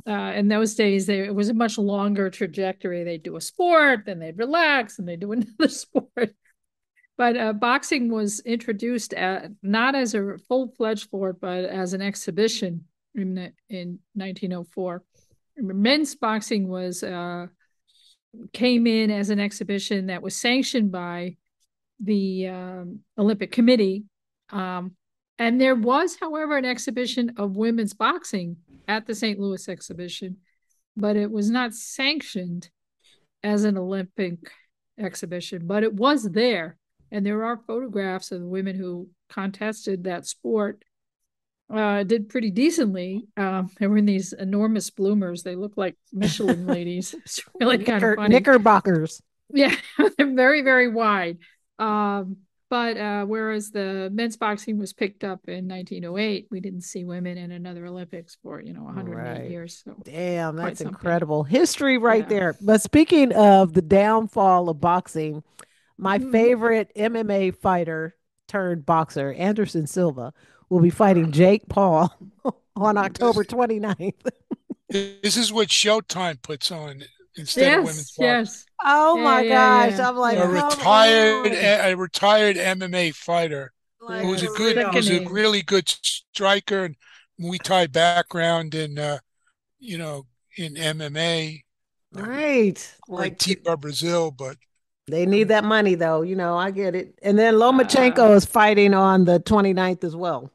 Uh, 0.07 0.33
in 0.35 0.49
those 0.49 0.75
days, 0.75 1.07
they, 1.07 1.21
it 1.21 1.35
was 1.35 1.49
a 1.49 1.55
much 1.55 1.79
longer 1.79 2.31
trajectory. 2.31 3.05
They'd 3.05 3.23
do 3.23 3.37
a 3.37 3.41
sport, 3.41 4.05
then 4.07 4.19
they'd 4.19 4.39
relax, 4.39 4.99
and 4.99 5.09
they'd 5.09 5.21
do 5.21 5.33
another 5.33 5.69
sport. 5.69 6.35
But 7.17 7.37
uh, 7.37 7.53
boxing 7.53 8.11
was 8.11 8.41
introduced 8.41 9.13
at, 9.13 9.51
not 9.63 9.95
as 9.95 10.15
a 10.15 10.37
full 10.47 10.73
fledged 10.77 11.03
sport, 11.03 11.41
but 11.41 11.65
as 11.65 11.93
an 11.93 12.03
exhibition 12.03 12.85
in, 13.15 13.53
in 13.69 13.99
1904. 14.15 15.03
Men's 15.57 16.15
boxing 16.15 16.69
was 16.69 17.03
uh, 17.03 17.47
came 18.53 18.87
in 18.87 19.11
as 19.11 19.31
an 19.31 19.41
exhibition 19.41 20.07
that 20.07 20.23
was 20.23 20.37
sanctioned 20.37 20.93
by 20.93 21.37
the 22.01 22.49
um, 22.49 23.01
Olympic 23.17 23.53
Committee. 23.53 24.05
Um, 24.51 24.93
and 25.39 25.61
there 25.61 25.75
was, 25.75 26.17
however, 26.21 26.57
an 26.57 26.65
exhibition 26.65 27.35
of 27.37 27.57
women's 27.57 27.95
boxing 27.95 28.57
at 28.87 29.07
the 29.07 29.15
St. 29.15 29.39
Louis 29.39 29.69
exhibition, 29.69 30.39
but 30.97 31.17
it 31.17 31.31
was 31.31 31.51
not 31.51 31.75
sanctioned 31.75 32.71
as 33.43 33.65
an 33.65 33.79
Olympic 33.79 34.51
exhibition, 34.99 35.67
but 35.67 35.83
it 35.83 35.95
was 35.95 36.25
there. 36.25 36.77
And 37.11 37.25
there 37.25 37.45
are 37.45 37.63
photographs 37.67 38.33
of 38.33 38.41
the 38.41 38.47
women 38.47 38.77
who 38.77 39.09
contested 39.29 40.05
that 40.05 40.27
sport. 40.27 40.83
Uh, 41.73 42.03
did 42.03 42.31
pretty 42.31 42.51
decently. 42.51 43.27
Um, 43.37 43.71
they 43.79 43.87
were 43.87 43.99
in 43.99 44.07
these 44.07 44.33
enormous 44.33 44.89
bloomers. 44.89 45.43
They 45.43 45.55
look 45.55 45.77
like 45.77 45.97
Michelin 46.13 46.67
ladies. 46.67 47.15
It's 47.25 47.41
really 47.61 47.79
kind 47.85 48.03
of 48.03 48.17
funny. 48.17 48.35
Knickerbockers. 48.35 49.21
Yeah, 49.53 49.75
they're 50.17 50.35
very, 50.35 50.63
very 50.63 50.89
wide. 50.89 51.39
Um, 51.79 52.39
but 52.71 52.97
uh, 52.99 53.25
whereas 53.25 53.71
the 53.71 54.11
men's 54.13 54.37
boxing 54.37 54.79
was 54.79 54.93
picked 54.93 55.25
up 55.25 55.41
in 55.49 55.69
1908, 55.69 56.49
we 56.51 56.61
didn't 56.61 56.83
see 56.83 57.05
women 57.05 57.39
in 57.39 57.51
another 57.51 57.87
Olympics 57.87 58.37
for 58.43 58.61
you 58.61 58.75
know 58.75 58.83
108 58.83 59.17
right. 59.17 59.51
years. 59.51 59.83
So 59.85 59.97
damn, 60.05 60.57
that's 60.57 60.81
incredible 60.81 61.45
history 61.45 61.97
right 61.97 62.25
yeah. 62.25 62.39
there. 62.39 62.57
But 62.61 62.83
speaking 62.83 63.33
of 63.33 63.73
the 63.73 63.83
downfall 63.83 64.69
of 64.69 64.81
boxing, 64.81 65.43
my 65.97 66.19
mm-hmm. 66.19 66.31
favorite 66.31 66.93
MMA 66.95 67.57
fighter 67.57 68.17
turned 68.49 68.85
boxer, 68.85 69.33
Anderson 69.33 69.87
Silva, 69.87 70.35
will 70.69 70.81
be 70.81 70.91
fighting 70.91 71.33
Jake 71.33 71.69
Paul 71.69 72.13
on 72.77 72.97
October 72.97 73.45
29th. 73.45 74.15
this 74.89 75.37
is 75.37 75.53
what 75.53 75.69
Showtime 75.69 76.41
puts 76.43 76.71
on 76.71 77.03
instead 77.37 77.63
yes, 77.63 77.79
of 77.79 77.85
women's 77.85 78.11
boxing. 78.13 78.25
Yes. 78.25 78.67
Oh 78.85 79.17
yeah, 79.17 79.25
my 79.25 79.41
yeah, 79.43 79.89
gosh. 79.89 79.99
Yeah. 79.99 80.09
I'm 80.09 80.17
like 80.17 80.39
a 80.39 80.49
retired 80.49 81.53
a 81.53 81.95
retired 81.95 82.57
MMA 82.57 83.15
fighter 83.15 83.73
like 84.01 84.23
who 84.23 84.29
was 84.29 84.43
a 84.43 84.49
good 84.49 84.77
who 84.77 84.91
was 84.91 85.11
a 85.11 85.25
really 85.29 85.63
good 85.63 85.89
striker 85.89 86.85
and 86.85 86.97
Muay 87.41 87.61
Thai 87.63 87.87
background 87.87 88.75
in 88.75 88.99
uh, 88.99 89.19
you 89.79 89.99
know 89.99 90.27
in 90.57 90.75
MMA. 90.75 91.63
Right. 92.13 92.97
Like 93.07 93.39
T-Bar 93.39 93.77
Brazil, 93.77 94.31
but 94.31 94.57
they 95.09 95.27
need 95.27 95.49
that 95.49 95.65
money 95.65 95.95
though, 95.95 96.23
you 96.23 96.37
know, 96.37 96.57
I 96.57 96.71
get 96.71 96.95
it. 96.95 97.19
And 97.23 97.39
then 97.39 97.55
Lomachenko 97.55 98.31
uh, 98.31 98.33
is 98.33 98.45
fighting 98.45 98.95
on 98.95 99.25
the 99.25 99.41
29th 99.41 100.05
as 100.05 100.15
well. 100.15 100.51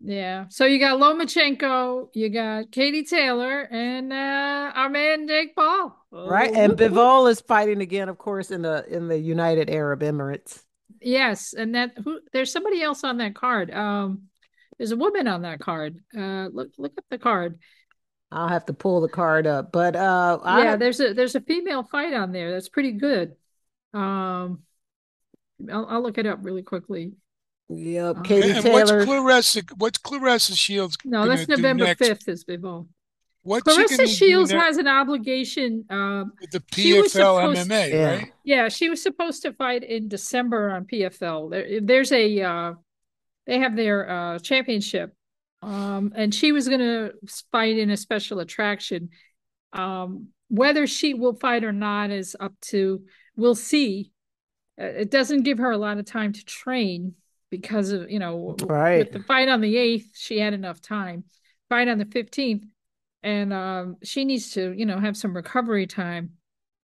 Yeah. 0.00 0.46
So 0.48 0.66
you 0.66 0.78
got 0.78 1.00
Lomachenko, 1.00 2.08
you 2.14 2.28
got 2.28 2.70
Katie 2.70 3.04
Taylor, 3.04 3.62
and 3.62 4.12
uh, 4.12 4.72
our 4.74 4.88
man 4.90 5.26
Jake 5.26 5.56
Paul. 5.56 5.96
Right, 6.12 6.52
and 6.52 6.74
Bivol 6.74 7.30
is 7.30 7.40
fighting 7.40 7.80
again, 7.80 8.08
of 8.08 8.18
course, 8.18 8.50
in 8.50 8.62
the 8.62 8.84
in 8.88 9.08
the 9.08 9.18
United 9.18 9.70
Arab 9.70 10.00
Emirates. 10.00 10.62
Yes, 11.00 11.54
and 11.54 11.74
that 11.74 11.92
who 12.04 12.20
there's 12.32 12.52
somebody 12.52 12.82
else 12.82 13.04
on 13.04 13.18
that 13.18 13.34
card. 13.34 13.70
Um, 13.70 14.24
there's 14.78 14.92
a 14.92 14.96
woman 14.96 15.28
on 15.28 15.42
that 15.42 15.60
card. 15.60 15.98
Uh, 16.16 16.48
look 16.52 16.70
look 16.78 16.92
at 16.96 17.04
the 17.10 17.18
card. 17.18 17.58
I'll 18.30 18.48
have 18.48 18.66
to 18.66 18.74
pull 18.74 19.00
the 19.00 19.08
card 19.08 19.46
up, 19.46 19.72
but 19.72 19.96
uh, 19.96 20.38
yeah, 20.44 20.72
I... 20.72 20.76
there's 20.76 21.00
a 21.00 21.14
there's 21.14 21.34
a 21.34 21.40
female 21.40 21.84
fight 21.84 22.12
on 22.12 22.32
there 22.32 22.52
that's 22.52 22.68
pretty 22.68 22.92
good. 22.92 23.34
Um, 23.94 24.62
I'll, 25.70 25.86
I'll 25.86 26.02
look 26.02 26.18
it 26.18 26.26
up 26.26 26.40
really 26.42 26.62
quickly. 26.62 27.12
Yep, 27.68 28.16
uh, 28.18 28.20
Katie 28.22 28.50
and 28.50 28.62
Taylor. 28.62 29.04
What's 29.04 29.10
Claressa? 29.10 29.70
What's 29.76 29.98
Claressa 29.98 30.56
Shields? 30.56 30.96
No, 31.04 31.28
that's 31.28 31.48
November 31.48 31.94
fifth. 31.94 32.28
Is 32.28 32.44
Bivol. 32.44 32.86
What 33.42 33.64
Claressa 33.64 34.06
Shields 34.06 34.52
has 34.52 34.76
an 34.76 34.86
obligation. 34.86 35.84
Uh, 35.90 36.24
the 36.52 36.60
PFL 36.60 37.56
MMA, 37.56 37.90
to, 37.90 38.04
right? 38.04 38.32
Yeah, 38.44 38.68
she 38.68 38.88
was 38.88 39.02
supposed 39.02 39.42
to 39.42 39.52
fight 39.52 39.82
in 39.82 40.08
December 40.08 40.70
on 40.70 40.84
PFL. 40.84 41.50
There, 41.50 41.80
there's 41.80 42.12
a 42.12 42.40
uh, 42.42 42.72
they 43.46 43.58
have 43.58 43.74
their 43.74 44.08
uh, 44.08 44.38
championship, 44.38 45.12
um, 45.62 46.12
and 46.14 46.32
she 46.32 46.52
was 46.52 46.68
going 46.68 46.80
to 46.80 47.12
fight 47.50 47.78
in 47.78 47.90
a 47.90 47.96
special 47.96 48.38
attraction. 48.38 49.10
Um, 49.72 50.28
whether 50.48 50.86
she 50.86 51.14
will 51.14 51.34
fight 51.34 51.64
or 51.64 51.72
not 51.72 52.10
is 52.10 52.36
up 52.38 52.54
to 52.62 53.02
we'll 53.36 53.56
see. 53.56 54.12
Uh, 54.80 54.84
it 54.84 55.10
doesn't 55.10 55.42
give 55.42 55.58
her 55.58 55.72
a 55.72 55.78
lot 55.78 55.98
of 55.98 56.04
time 56.04 56.32
to 56.32 56.44
train 56.44 57.14
because 57.60 57.90
of 57.90 58.10
you 58.10 58.18
know 58.18 58.56
right. 58.62 58.98
with 58.98 59.12
the 59.12 59.20
fight 59.20 59.48
on 59.48 59.60
the 59.60 59.76
eighth, 59.76 60.10
she 60.14 60.38
had 60.38 60.54
enough 60.54 60.80
time. 60.80 61.24
Fight 61.68 61.88
on 61.88 61.98
the 61.98 62.04
fifteenth 62.04 62.64
and 63.26 63.52
um, 63.52 63.96
she 64.02 64.24
needs 64.24 64.52
to 64.52 64.72
you 64.72 64.86
know 64.86 64.98
have 64.98 65.16
some 65.16 65.34
recovery 65.34 65.86
time 65.86 66.30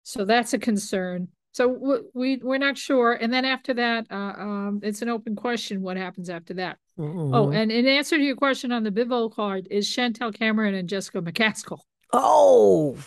so 0.03 0.25
that's 0.25 0.53
a 0.53 0.59
concern 0.59 1.27
so 1.53 2.01
we 2.13 2.37
we're 2.37 2.57
not 2.57 2.77
sure 2.77 3.13
and 3.13 3.31
then 3.31 3.45
after 3.45 3.73
that 3.75 4.07
uh, 4.11 4.33
um, 4.37 4.79
it's 4.83 5.01
an 5.01 5.09
open 5.09 5.35
question 5.35 5.81
what 5.81 5.97
happens 5.97 6.29
after 6.29 6.55
that 6.55 6.77
mm-hmm. 6.97 7.33
oh 7.33 7.51
and 7.51 7.71
in 7.71 7.87
answer 7.87 8.17
to 8.17 8.23
your 8.23 8.35
question 8.35 8.71
on 8.71 8.83
the 8.83 8.91
bivol 8.91 9.31
card 9.33 9.67
is 9.69 9.87
chantelle 9.87 10.31
cameron 10.31 10.73
and 10.73 10.89
jessica 10.89 11.21
mccaskill 11.21 11.79
oh 12.11 12.97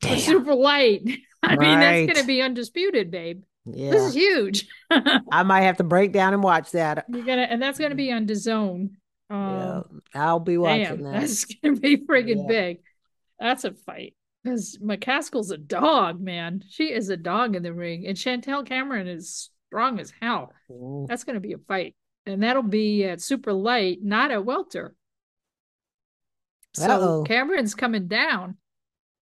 damn. 0.00 0.18
super 0.18 0.54
light 0.54 1.02
i 1.42 1.54
right. 1.54 1.58
mean 1.58 1.80
that's 1.80 2.12
going 2.12 2.20
to 2.20 2.26
be 2.26 2.42
undisputed 2.42 3.10
babe 3.10 3.42
yeah. 3.66 3.90
this 3.90 4.02
is 4.02 4.14
huge 4.14 4.66
i 5.32 5.42
might 5.42 5.62
have 5.62 5.78
to 5.78 5.84
break 5.84 6.12
down 6.12 6.34
and 6.34 6.42
watch 6.42 6.70
that 6.72 7.04
you're 7.08 7.24
gonna 7.24 7.42
and 7.42 7.62
that's 7.62 7.78
going 7.78 7.90
to 7.90 7.96
be 7.96 8.12
on 8.12 8.26
the 8.26 8.34
zone 8.34 8.96
yeah, 9.30 9.76
um, 9.78 10.02
I'll 10.14 10.40
be 10.40 10.58
watching 10.58 10.84
damn, 10.84 11.02
that. 11.02 11.20
That's 11.20 11.44
gonna 11.44 11.76
be 11.76 11.96
friggin' 11.96 12.42
yeah. 12.42 12.46
big. 12.46 12.78
That's 13.38 13.64
a 13.64 13.72
fight. 13.72 14.14
Because 14.42 14.78
McCaskill's 14.78 15.50
a 15.50 15.56
dog, 15.56 16.20
man. 16.20 16.62
She 16.68 16.92
is 16.92 17.08
a 17.08 17.16
dog 17.16 17.56
in 17.56 17.62
the 17.62 17.72
ring. 17.72 18.06
And 18.06 18.18
Chantelle 18.18 18.62
Cameron 18.62 19.08
is 19.08 19.50
strong 19.68 19.98
as 19.98 20.12
hell. 20.20 20.52
Ooh. 20.70 21.06
That's 21.08 21.24
gonna 21.24 21.40
be 21.40 21.54
a 21.54 21.58
fight. 21.58 21.94
And 22.26 22.42
that'll 22.42 22.62
be 22.62 23.04
at 23.04 23.20
super 23.20 23.52
light, 23.52 23.98
not 24.02 24.30
at 24.30 24.44
welter. 24.44 24.94
So 26.74 26.90
Uh-oh. 26.90 27.22
Cameron's 27.24 27.74
coming 27.74 28.08
down 28.08 28.56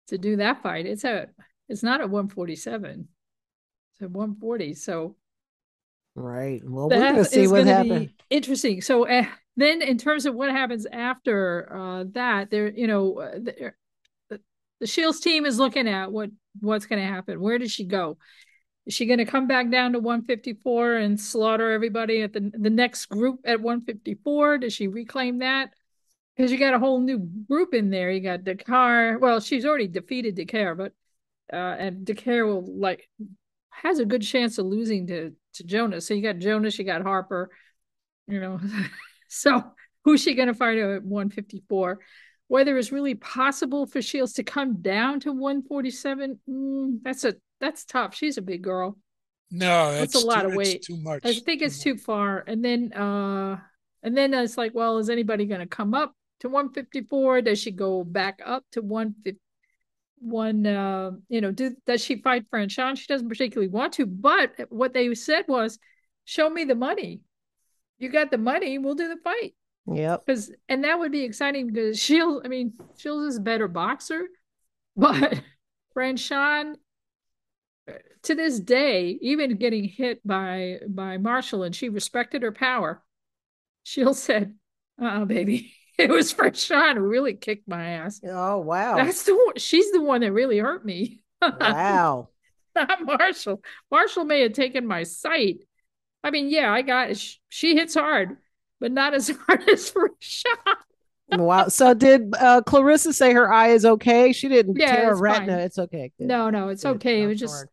to 0.08 0.18
do 0.18 0.38
that 0.38 0.64
fight. 0.64 0.86
It's 0.86 1.06
at 1.06 1.30
it's 1.70 1.84
not 1.84 2.02
at 2.02 2.10
147. 2.10 3.08
At 4.02 4.12
140. 4.12 4.74
So 4.74 5.16
Right. 6.14 6.62
Well, 6.64 6.90
we're 6.90 7.00
gonna 7.00 7.26
see 7.26 7.48
what 7.48 7.66
happens. 7.66 8.10
Interesting. 8.30 8.82
So 8.82 9.08
uh, 9.08 9.26
then 9.58 9.82
in 9.82 9.98
terms 9.98 10.26
of 10.26 10.36
what 10.36 10.52
happens 10.52 10.86
after 10.92 11.72
uh, 11.74 12.04
that 12.12 12.50
there 12.50 12.70
you 12.70 12.88
know 12.88 13.20
uh, 13.20 13.40
the, 13.40 13.74
the 14.80 14.88
shields 14.88 15.20
team 15.20 15.46
is 15.46 15.60
looking 15.60 15.88
at 15.88 16.12
what 16.12 16.30
what's 16.60 16.86
going 16.86 17.02
to 17.02 17.08
happen 17.08 17.40
where 17.40 17.58
does 17.58 17.72
she 17.72 17.86
go 17.86 18.18
is 18.86 18.94
she 18.94 19.06
going 19.06 19.20
to 19.20 19.26
come 19.26 19.48
back 19.48 19.70
down 19.70 19.94
to 19.94 20.00
154 20.00 20.96
and 20.96 21.20
slaughter 21.20 21.72
everybody 21.72 22.22
at 22.22 22.34
the 22.34 22.52
the 22.54 22.70
next 22.70 23.08
group 23.08 23.40
at 23.46 23.62
154 23.62 24.60
does 24.60 24.74
she 24.74 24.88
reclaim 24.88 25.40
that 25.40 25.70
because 26.36 26.52
you 26.52 26.58
got 26.58 26.74
a 26.74 26.80
whole 26.80 27.00
new 27.00 27.20
group 27.48 27.74
in 27.74 27.90
there 27.90 28.12
you 28.12 28.22
got 28.22 28.44
Dicaire 28.44 29.20
well 29.20 29.40
she's 29.40 29.66
already 29.66 29.88
defeated 29.88 30.36
Dicaire 30.36 30.76
but 30.76 30.94
uh 31.54 31.76
and 31.78 32.06
Dicaire 32.06 32.46
will 32.46 32.66
like 32.80 33.08
has 33.72 34.00
a 34.00 34.06
good 34.06 34.22
chance 34.22 34.58
of 34.58 34.66
losing 34.66 35.08
to 35.08 35.34
to 35.54 35.64
Jonas 35.64 36.08
so 36.08 36.14
you 36.14 36.22
got 36.22 36.40
Jonas 36.40 36.78
you 36.78 36.86
got 36.86 37.02
Harper 37.02 37.50
you 38.28 38.40
know 38.40 38.60
So 39.32 39.64
who's 40.04 40.22
she 40.22 40.36
going 40.36 40.50
to 40.50 40.54
fight 40.54 40.78
at 40.78 41.04
154? 41.04 42.00
Whether 42.50 42.78
it's 42.78 42.92
really 42.92 43.16
possible 43.16 43.86
for 43.86 44.02
Shields 44.02 44.34
to 44.34 44.44
come 44.44 44.82
down 44.82 45.22
to 45.22 45.32
147, 45.32 46.40
mm, 46.50 47.00
that's 47.02 47.24
a 47.24 47.36
that's 47.62 47.86
tough. 47.86 48.14
She's 48.14 48.38
a 48.38 48.42
big 48.42 48.62
girl. 48.62 48.98
No, 49.50 49.94
that's, 49.94 50.16
a 50.16 50.26
lot 50.26 50.42
too, 50.42 50.50
of 50.50 50.56
weight. 50.56 50.82
Too 50.82 50.98
much. 50.98 51.22
I 51.26 51.34
think 51.34 51.62
it's 51.62 51.80
too 51.80 51.96
far. 51.96 52.44
And 52.46 52.64
then 52.64 52.92
uh 52.92 53.58
and 54.04 54.18
then 54.18 54.34
it's 54.34 54.58
like, 54.58 54.74
well, 54.76 54.98
is 54.98 55.10
anybody 55.10 55.46
going 55.46 55.62
to 55.62 55.68
come 55.68 55.94
up 55.94 56.14
to 56.42 56.50
154? 56.50 57.44
Does 57.44 57.60
she 57.60 57.72
go 57.72 58.04
back 58.04 58.42
up 58.46 58.66
to 58.74 58.82
150? 58.82 59.40
One, 60.22 60.66
uh, 60.66 61.12
you 61.30 61.42
know, 61.42 61.52
do, 61.52 61.76
does 61.86 62.04
she 62.04 62.22
fight 62.22 62.50
Franchon? 62.50 62.98
She 62.98 63.08
doesn't 63.08 63.28
particularly 63.28 63.70
want 63.70 63.94
to, 63.94 64.06
but 64.06 64.52
what 64.70 64.94
they 64.94 65.14
said 65.16 65.46
was, 65.48 65.80
show 66.26 66.50
me 66.50 66.64
the 66.64 66.76
money 66.76 67.22
you 68.02 68.10
got 68.10 68.32
the 68.32 68.38
money, 68.38 68.80
we'll 68.80 68.96
do 68.96 69.08
the 69.08 69.22
fight. 69.24 69.54
Yep. 69.86 70.26
Because 70.26 70.52
and 70.68 70.84
that 70.84 70.98
would 70.98 71.12
be 71.12 71.24
exciting 71.24 71.68
because 71.68 72.00
Shields, 72.00 72.42
I 72.44 72.48
mean, 72.48 72.74
Shields 72.98 73.34
is 73.34 73.38
a 73.38 73.42
better 73.42 73.68
boxer, 73.68 74.28
but 74.96 75.42
Franchon 75.96 76.76
to 78.24 78.36
this 78.36 78.60
day, 78.60 79.18
even 79.22 79.58
getting 79.58 79.84
hit 79.84 80.26
by 80.26 80.80
by 80.88 81.18
Marshall 81.18 81.64
and 81.64 81.76
she 81.76 81.90
respected 81.90 82.42
her 82.42 82.52
power, 82.52 83.04
Shields 83.84 84.22
said, 84.22 84.56
"Oh, 85.00 85.26
baby, 85.26 85.74
it 86.10 86.10
was 86.10 86.34
Franchon 86.34 86.96
who 86.96 87.02
really 87.02 87.34
kicked 87.34 87.68
my 87.68 87.92
ass." 87.92 88.22
Oh 88.28 88.60
wow, 88.60 88.96
that's 88.96 89.24
the 89.24 89.36
one. 89.36 89.58
She's 89.58 89.92
the 89.92 90.02
one 90.02 90.22
that 90.22 90.32
really 90.32 90.58
hurt 90.58 90.86
me. 90.86 91.24
Wow, 91.42 92.30
not 92.76 93.04
Marshall. 93.04 93.62
Marshall 93.90 94.26
may 94.26 94.42
have 94.42 94.54
taken 94.54 94.86
my 94.86 95.04
sight, 95.04 95.60
I 96.24 96.32
mean, 96.32 96.50
yeah, 96.50 96.72
I 96.72 96.82
got 96.82 97.16
she 97.50 97.76
hits 97.76 97.96
hard, 97.96 98.38
but 98.80 98.92
not 98.92 99.14
as 99.14 99.30
hard 99.48 99.68
as 99.70 99.92
Franchon. 99.92 100.76
wow. 101.32 101.68
So 101.68 101.94
did 101.94 102.34
uh, 102.40 102.62
Claressa 102.62 103.14
say 103.14 103.34
her 103.34 103.52
eye 103.52 103.70
is 103.70 103.86
okay? 103.86 104.34
She 104.34 104.48
didn't 104.48 104.78
yeah, 104.78 104.96
tear 104.96 105.14
a 105.14 105.16
retina. 105.16 105.54
Fine. 105.54 105.60
It's 105.62 105.80
okay. 105.80 106.12
Good. 106.18 106.28
No, 106.28 106.50
no, 106.50 106.70
it's 106.70 106.84
Good. 106.84 106.98
okay. 106.98 107.24
It 107.24 107.28
was 107.28 107.40
just 107.40 107.54
hard. 107.54 107.70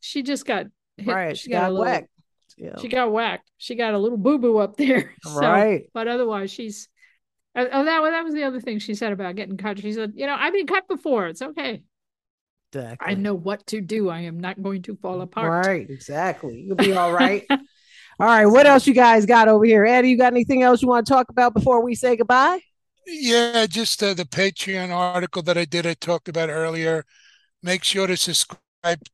she 0.00 0.22
just 0.22 0.44
got 0.44 0.66
hit. 0.96 1.14
Right. 1.14 1.36
She, 1.36 1.44
she 1.44 1.50
got, 1.50 1.62
got 1.62 1.72
little, 1.72 1.86
whacked. 1.86 2.08
Yeah. 2.56 2.76
She 2.80 2.88
got 2.88 3.12
whacked. 3.12 3.50
She 3.56 3.74
got 3.74 3.94
a 3.94 3.98
little 3.98 4.18
boo 4.18 4.38
boo 4.38 4.58
up 4.58 4.76
there. 4.76 5.14
So, 5.22 5.40
right. 5.40 5.88
But 5.94 6.08
otherwise, 6.08 6.50
she's. 6.50 6.88
Uh, 7.58 7.66
oh, 7.72 7.84
that 7.84 8.00
that 8.02 8.24
was 8.24 8.34
the 8.34 8.44
other 8.44 8.60
thing 8.60 8.78
she 8.78 8.94
said 8.94 9.12
about 9.12 9.34
getting 9.36 9.56
cut. 9.56 9.78
She 9.78 9.92
said, 9.92 10.12
"You 10.14 10.26
know, 10.26 10.36
I've 10.38 10.52
been 10.52 10.66
cut 10.66 10.86
before. 10.86 11.26
It's 11.26 11.42
okay. 11.42 11.82
Exactly. 12.72 13.12
I 13.12 13.14
know 13.14 13.34
what 13.34 13.66
to 13.68 13.80
do. 13.80 14.08
I 14.10 14.20
am 14.20 14.38
not 14.38 14.62
going 14.62 14.82
to 14.82 14.96
fall 14.96 15.22
apart. 15.22 15.66
Right. 15.66 15.88
Exactly. 15.88 16.64
You'll 16.66 16.76
be 16.76 16.92
all 16.92 17.12
right." 17.24 17.44
All 18.20 18.26
right, 18.26 18.46
what 18.46 18.66
else 18.66 18.84
you 18.84 18.94
guys 18.94 19.26
got 19.26 19.46
over 19.46 19.64
here? 19.64 19.84
Eddie, 19.84 20.10
you 20.10 20.18
got 20.18 20.32
anything 20.32 20.64
else 20.64 20.82
you 20.82 20.88
want 20.88 21.06
to 21.06 21.12
talk 21.12 21.28
about 21.28 21.54
before 21.54 21.84
we 21.84 21.94
say 21.94 22.16
goodbye? 22.16 22.58
Yeah, 23.06 23.66
just 23.66 24.02
uh, 24.02 24.12
the 24.12 24.24
Patreon 24.24 24.90
article 24.90 25.40
that 25.42 25.56
I 25.56 25.64
did, 25.64 25.86
I 25.86 25.94
talked 25.94 26.28
about 26.28 26.50
earlier. 26.50 27.04
Make 27.62 27.84
sure 27.84 28.08
to 28.08 28.16
subscribe 28.16 28.58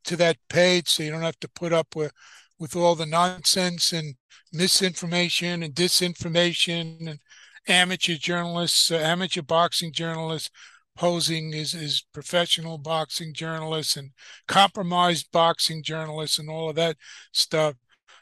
to 0.04 0.16
that 0.16 0.38
page 0.48 0.88
so 0.88 1.02
you 1.02 1.10
don't 1.10 1.20
have 1.20 1.38
to 1.40 1.48
put 1.48 1.70
up 1.70 1.94
with, 1.94 2.12
with 2.58 2.74
all 2.74 2.94
the 2.94 3.04
nonsense 3.04 3.92
and 3.92 4.14
misinformation 4.54 5.62
and 5.62 5.74
disinformation 5.74 7.06
and 7.06 7.18
amateur 7.66 8.16
journalists, 8.16 8.90
uh, 8.90 8.96
amateur 8.96 9.42
boxing 9.42 9.92
journalists 9.92 10.50
posing 10.96 11.54
as, 11.54 11.74
as 11.74 12.04
professional 12.12 12.78
boxing 12.78 13.34
journalists 13.34 13.96
and 13.96 14.10
compromised 14.46 15.30
boxing 15.32 15.82
journalists 15.82 16.38
and 16.38 16.48
all 16.48 16.70
of 16.70 16.76
that 16.76 16.96
stuff. 17.32 17.74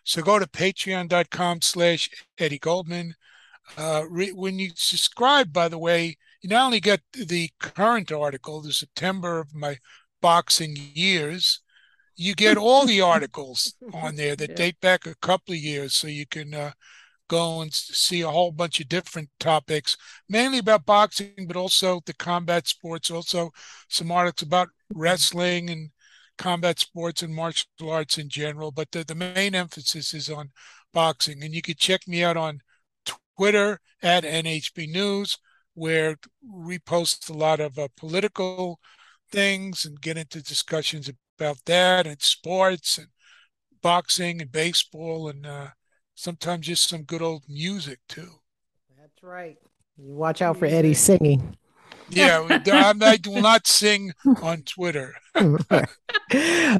So 0.04 0.22
go 0.22 0.38
to 0.38 0.46
patreon.com 0.46 1.60
slash 1.60 2.10
Eddie 2.38 2.58
Goldman. 2.58 3.14
Uh, 3.76 4.04
re- 4.08 4.32
when 4.32 4.58
you 4.58 4.70
subscribe, 4.74 5.52
by 5.52 5.68
the 5.68 5.78
way, 5.78 6.16
you 6.40 6.48
not 6.48 6.66
only 6.66 6.80
get 6.80 7.00
the 7.12 7.50
current 7.60 8.10
article, 8.10 8.60
the 8.60 8.72
September 8.72 9.38
of 9.38 9.54
my 9.54 9.78
boxing 10.20 10.76
years, 10.76 11.60
you 12.16 12.34
get 12.34 12.56
all 12.56 12.84
the 12.84 13.00
articles 13.12 13.74
on 13.92 14.16
there 14.16 14.34
that 14.34 14.50
yeah. 14.50 14.56
date 14.56 14.80
back 14.80 15.06
a 15.06 15.14
couple 15.16 15.54
of 15.54 15.60
years. 15.60 15.94
So 15.94 16.08
you 16.08 16.26
can 16.26 16.52
uh, 16.52 16.72
go 17.32 17.62
and 17.62 17.72
see 17.72 18.20
a 18.20 18.30
whole 18.30 18.52
bunch 18.52 18.78
of 18.78 18.88
different 18.88 19.30
topics, 19.40 19.96
mainly 20.28 20.58
about 20.58 20.84
boxing, 20.84 21.46
but 21.46 21.56
also 21.56 22.02
the 22.04 22.12
combat 22.12 22.68
sports, 22.68 23.10
also 23.10 23.50
some 23.88 24.12
articles 24.12 24.46
about 24.46 24.68
wrestling 24.94 25.70
and 25.70 25.90
combat 26.36 26.78
sports 26.78 27.22
and 27.22 27.34
martial 27.34 27.66
arts 27.88 28.18
in 28.18 28.28
general, 28.28 28.70
but 28.70 28.90
the, 28.92 29.02
the 29.02 29.14
main 29.14 29.54
emphasis 29.54 30.12
is 30.12 30.28
on 30.28 30.50
boxing. 30.92 31.42
And 31.42 31.54
you 31.54 31.62
could 31.62 31.78
check 31.78 32.06
me 32.06 32.22
out 32.22 32.36
on 32.36 32.60
Twitter 33.06 33.80
at 34.02 34.24
NHB 34.24 34.90
News, 34.90 35.38
where 35.72 36.16
we 36.46 36.78
post 36.80 37.30
a 37.30 37.32
lot 37.32 37.60
of 37.60 37.78
uh, 37.78 37.88
political 37.96 38.78
things 39.30 39.86
and 39.86 40.02
get 40.02 40.18
into 40.18 40.42
discussions 40.42 41.10
about 41.38 41.64
that 41.64 42.06
and 42.06 42.20
sports 42.20 42.98
and 42.98 43.08
boxing 43.80 44.42
and 44.42 44.52
baseball 44.52 45.28
and 45.30 45.46
uh, 45.46 45.68
sometimes 46.14 46.66
just 46.66 46.88
some 46.88 47.02
good 47.02 47.22
old 47.22 47.44
music 47.48 48.00
too. 48.08 48.30
That's 48.98 49.22
right. 49.22 49.56
You 49.96 50.14
watch 50.14 50.42
out 50.42 50.58
for 50.58 50.66
Eddie 50.66 50.94
singing. 50.94 51.56
Yeah, 52.08 52.46
I 52.50 53.18
will 53.24 53.40
not 53.40 53.66
sing 53.66 54.12
on 54.42 54.62
Twitter. 54.62 55.14
all 55.34 55.58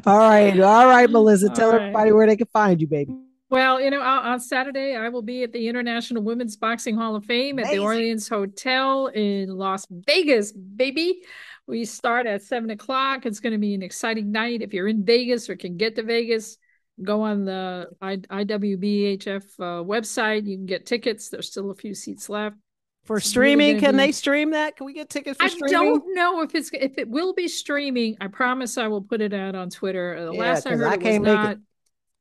right, 0.05 0.59
all 0.59 0.87
right, 0.87 1.09
Melissa. 1.09 1.49
All 1.49 1.55
tell 1.55 1.71
right. 1.71 1.81
everybody 1.81 2.11
where 2.11 2.27
they 2.27 2.35
can 2.35 2.47
find 2.47 2.79
you, 2.79 2.87
baby. 2.87 3.15
Well, 3.49 3.79
you 3.79 3.91
know, 3.91 4.01
on 4.01 4.39
Saturday 4.39 4.95
I 4.95 5.09
will 5.09 5.21
be 5.21 5.43
at 5.43 5.51
the 5.51 5.67
International 5.67 6.23
Women's 6.23 6.57
Boxing 6.57 6.95
Hall 6.95 7.15
of 7.15 7.25
Fame 7.25 7.59
Amazing. 7.59 7.71
at 7.71 7.77
the 7.77 7.83
Orleans 7.83 8.27
Hotel 8.27 9.07
in 9.07 9.49
Las 9.49 9.85
Vegas, 9.89 10.51
baby. 10.51 11.21
We 11.67 11.85
start 11.85 12.25
at 12.25 12.41
seven 12.41 12.71
o'clock. 12.71 13.25
It's 13.25 13.39
going 13.39 13.53
to 13.53 13.59
be 13.59 13.73
an 13.73 13.83
exciting 13.83 14.31
night. 14.31 14.61
If 14.61 14.73
you're 14.73 14.87
in 14.87 15.05
Vegas 15.05 15.49
or 15.49 15.55
can 15.55 15.77
get 15.77 15.95
to 15.95 16.03
Vegas, 16.03 16.57
go 17.01 17.21
on 17.21 17.45
the 17.45 17.87
I, 18.01 18.17
IWBHF 18.17 19.43
uh, 19.59 19.83
website. 19.83 20.45
You 20.45 20.57
can 20.57 20.65
get 20.65 20.85
tickets. 20.85 21.29
There's 21.29 21.49
still 21.49 21.71
a 21.71 21.75
few 21.75 21.93
seats 21.93 22.29
left. 22.29 22.57
For 23.05 23.19
streaming, 23.19 23.79
can 23.79 23.91
be... 23.91 23.97
they 23.97 24.11
stream 24.13 24.51
that? 24.51 24.77
Can 24.77 24.85
we 24.85 24.93
get 24.93 25.09
tickets 25.09 25.37
for 25.37 25.43
I 25.43 25.49
streaming? 25.49 25.75
I 25.75 25.83
don't 25.83 26.15
know 26.15 26.41
if 26.41 26.55
it's 26.55 26.69
if 26.73 26.97
it 26.97 27.09
will 27.09 27.33
be 27.33 27.49
streaming. 27.49 28.15
I 28.21 28.27
promise 28.27 28.77
I 28.77 28.87
will 28.87 29.01
put 29.01 29.19
it 29.19 29.33
out 29.33 29.55
on 29.55 29.69
Twitter. 29.69 30.25
The 30.25 30.33
yeah, 30.33 30.39
last 30.39 30.65
I 30.65 30.71
heard 30.71 30.83
I 30.83 30.93
it 30.93 31.19
was 31.19 31.27
not. 31.27 31.51
It. 31.53 31.59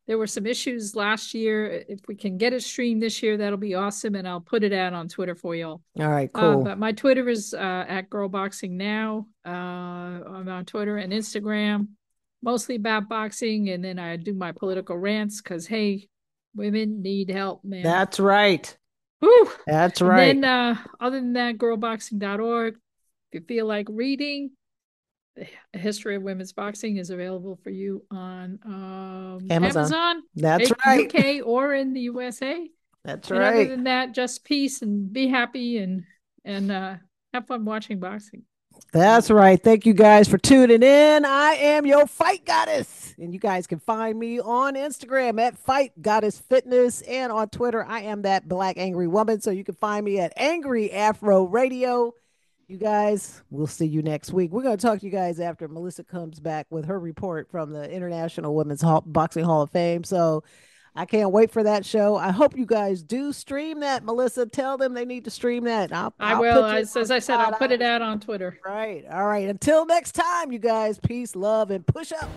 There 0.08 0.18
were 0.18 0.26
some 0.26 0.46
issues 0.46 0.96
last 0.96 1.32
year. 1.32 1.84
If 1.88 2.00
we 2.08 2.16
can 2.16 2.36
get 2.36 2.52
it 2.52 2.64
streamed 2.64 3.00
this 3.00 3.22
year, 3.22 3.36
that'll 3.36 3.56
be 3.56 3.76
awesome, 3.76 4.16
and 4.16 4.26
I'll 4.26 4.40
put 4.40 4.64
it 4.64 4.72
out 4.72 4.92
on 4.92 5.06
Twitter 5.06 5.36
for 5.36 5.54
y'all. 5.54 5.80
All 6.00 6.08
right, 6.08 6.28
uh, 6.34 6.40
cool. 6.40 6.60
Uh, 6.62 6.64
but 6.64 6.78
my 6.78 6.90
Twitter 6.90 7.28
is 7.28 7.54
uh, 7.54 7.84
at 7.88 8.10
Girl 8.10 8.28
Boxing 8.28 8.76
Now. 8.76 9.26
Uh, 9.46 9.50
I'm 9.50 10.48
on 10.48 10.64
Twitter 10.64 10.96
and 10.96 11.12
Instagram, 11.12 11.86
mostly 12.42 12.76
about 12.76 13.08
boxing, 13.08 13.70
and 13.70 13.84
then 13.84 13.98
I 13.98 14.16
do 14.16 14.34
my 14.34 14.52
political 14.52 14.96
rants 14.96 15.40
because 15.40 15.66
hey, 15.66 16.08
women 16.54 17.02
need 17.02 17.30
help, 17.30 17.64
man. 17.64 17.82
That's 17.82 18.20
right. 18.20 18.76
Whew. 19.20 19.50
That's 19.66 20.02
right. 20.02 20.30
And 20.30 20.42
then, 20.42 20.50
uh, 20.50 20.76
other 21.00 21.20
than 21.20 21.34
that, 21.34 21.56
girlboxing.org. 21.56 22.74
If 22.74 23.40
you 23.40 23.46
feel 23.46 23.66
like 23.66 23.86
reading, 23.88 24.50
the 25.36 25.46
history 25.78 26.16
of 26.16 26.22
women's 26.22 26.52
boxing 26.52 26.96
is 26.96 27.10
available 27.10 27.58
for 27.62 27.70
you 27.70 28.04
on 28.10 28.58
um, 28.64 29.46
Amazon. 29.50 29.82
Amazon. 29.84 30.22
That's 30.34 30.72
right. 30.84 31.14
UK 31.14 31.46
or 31.46 31.72
in 31.72 31.94
the 31.94 32.00
USA. 32.00 32.68
That's 33.04 33.30
and 33.30 33.38
right. 33.38 33.54
Other 33.54 33.68
than 33.68 33.84
that, 33.84 34.12
just 34.12 34.44
peace 34.44 34.82
and 34.82 35.12
be 35.12 35.28
happy 35.28 35.78
and 35.78 36.04
and 36.44 36.70
uh, 36.70 36.96
have 37.32 37.46
fun 37.46 37.64
watching 37.64 37.98
boxing. 38.00 38.42
That's 38.90 39.30
right. 39.30 39.62
Thank 39.62 39.86
you 39.86 39.94
guys 39.94 40.28
for 40.28 40.38
tuning 40.38 40.82
in. 40.82 41.24
I 41.24 41.52
am 41.52 41.86
your 41.86 42.06
fight 42.06 42.44
goddess. 42.44 43.14
And 43.18 43.32
you 43.32 43.38
guys 43.38 43.66
can 43.66 43.78
find 43.78 44.18
me 44.18 44.40
on 44.40 44.74
Instagram 44.74 45.40
at 45.40 45.56
Fight 45.56 45.92
Goddess 46.00 46.38
Fitness 46.38 47.02
and 47.02 47.30
on 47.30 47.48
Twitter. 47.48 47.84
I 47.84 48.00
am 48.02 48.22
that 48.22 48.48
black 48.48 48.78
angry 48.78 49.06
woman. 49.06 49.40
So 49.40 49.50
you 49.50 49.64
can 49.64 49.74
find 49.76 50.04
me 50.04 50.18
at 50.18 50.32
Angry 50.36 50.92
Afro 50.92 51.44
Radio. 51.44 52.12
You 52.68 52.78
guys, 52.78 53.42
we'll 53.50 53.66
see 53.66 53.86
you 53.86 54.02
next 54.02 54.32
week. 54.32 54.50
We're 54.50 54.62
going 54.62 54.76
to 54.76 54.82
talk 54.82 55.00
to 55.00 55.06
you 55.06 55.12
guys 55.12 55.40
after 55.40 55.68
Melissa 55.68 56.04
comes 56.04 56.40
back 56.40 56.66
with 56.70 56.86
her 56.86 56.98
report 56.98 57.50
from 57.50 57.70
the 57.72 57.90
International 57.90 58.54
Women's 58.54 58.82
Boxing 59.06 59.44
Hall 59.44 59.62
of 59.62 59.70
Fame. 59.70 60.04
So 60.04 60.42
I 60.94 61.06
can't 61.06 61.30
wait 61.30 61.50
for 61.50 61.62
that 61.62 61.86
show. 61.86 62.16
I 62.16 62.30
hope 62.30 62.56
you 62.56 62.66
guys 62.66 63.02
do 63.02 63.32
stream 63.32 63.80
that, 63.80 64.04
Melissa. 64.04 64.44
Tell 64.44 64.76
them 64.76 64.92
they 64.92 65.06
need 65.06 65.24
to 65.24 65.30
stream 65.30 65.64
that. 65.64 65.90
I'll, 65.92 66.12
I 66.20 66.38
will. 66.38 66.64
As, 66.64 66.94
as 66.96 67.10
I 67.10 67.18
said, 67.18 67.40
I'll 67.40 67.52
put 67.52 67.72
it 67.72 67.80
out 67.80 68.02
on 68.02 68.20
Twitter. 68.20 68.58
Right. 68.64 69.04
All 69.10 69.26
right. 69.26 69.48
Until 69.48 69.86
next 69.86 70.12
time, 70.12 70.52
you 70.52 70.58
guys. 70.58 70.98
Peace, 70.98 71.34
love, 71.34 71.70
and 71.70 71.86
push 71.86 72.12
up. 72.12 72.28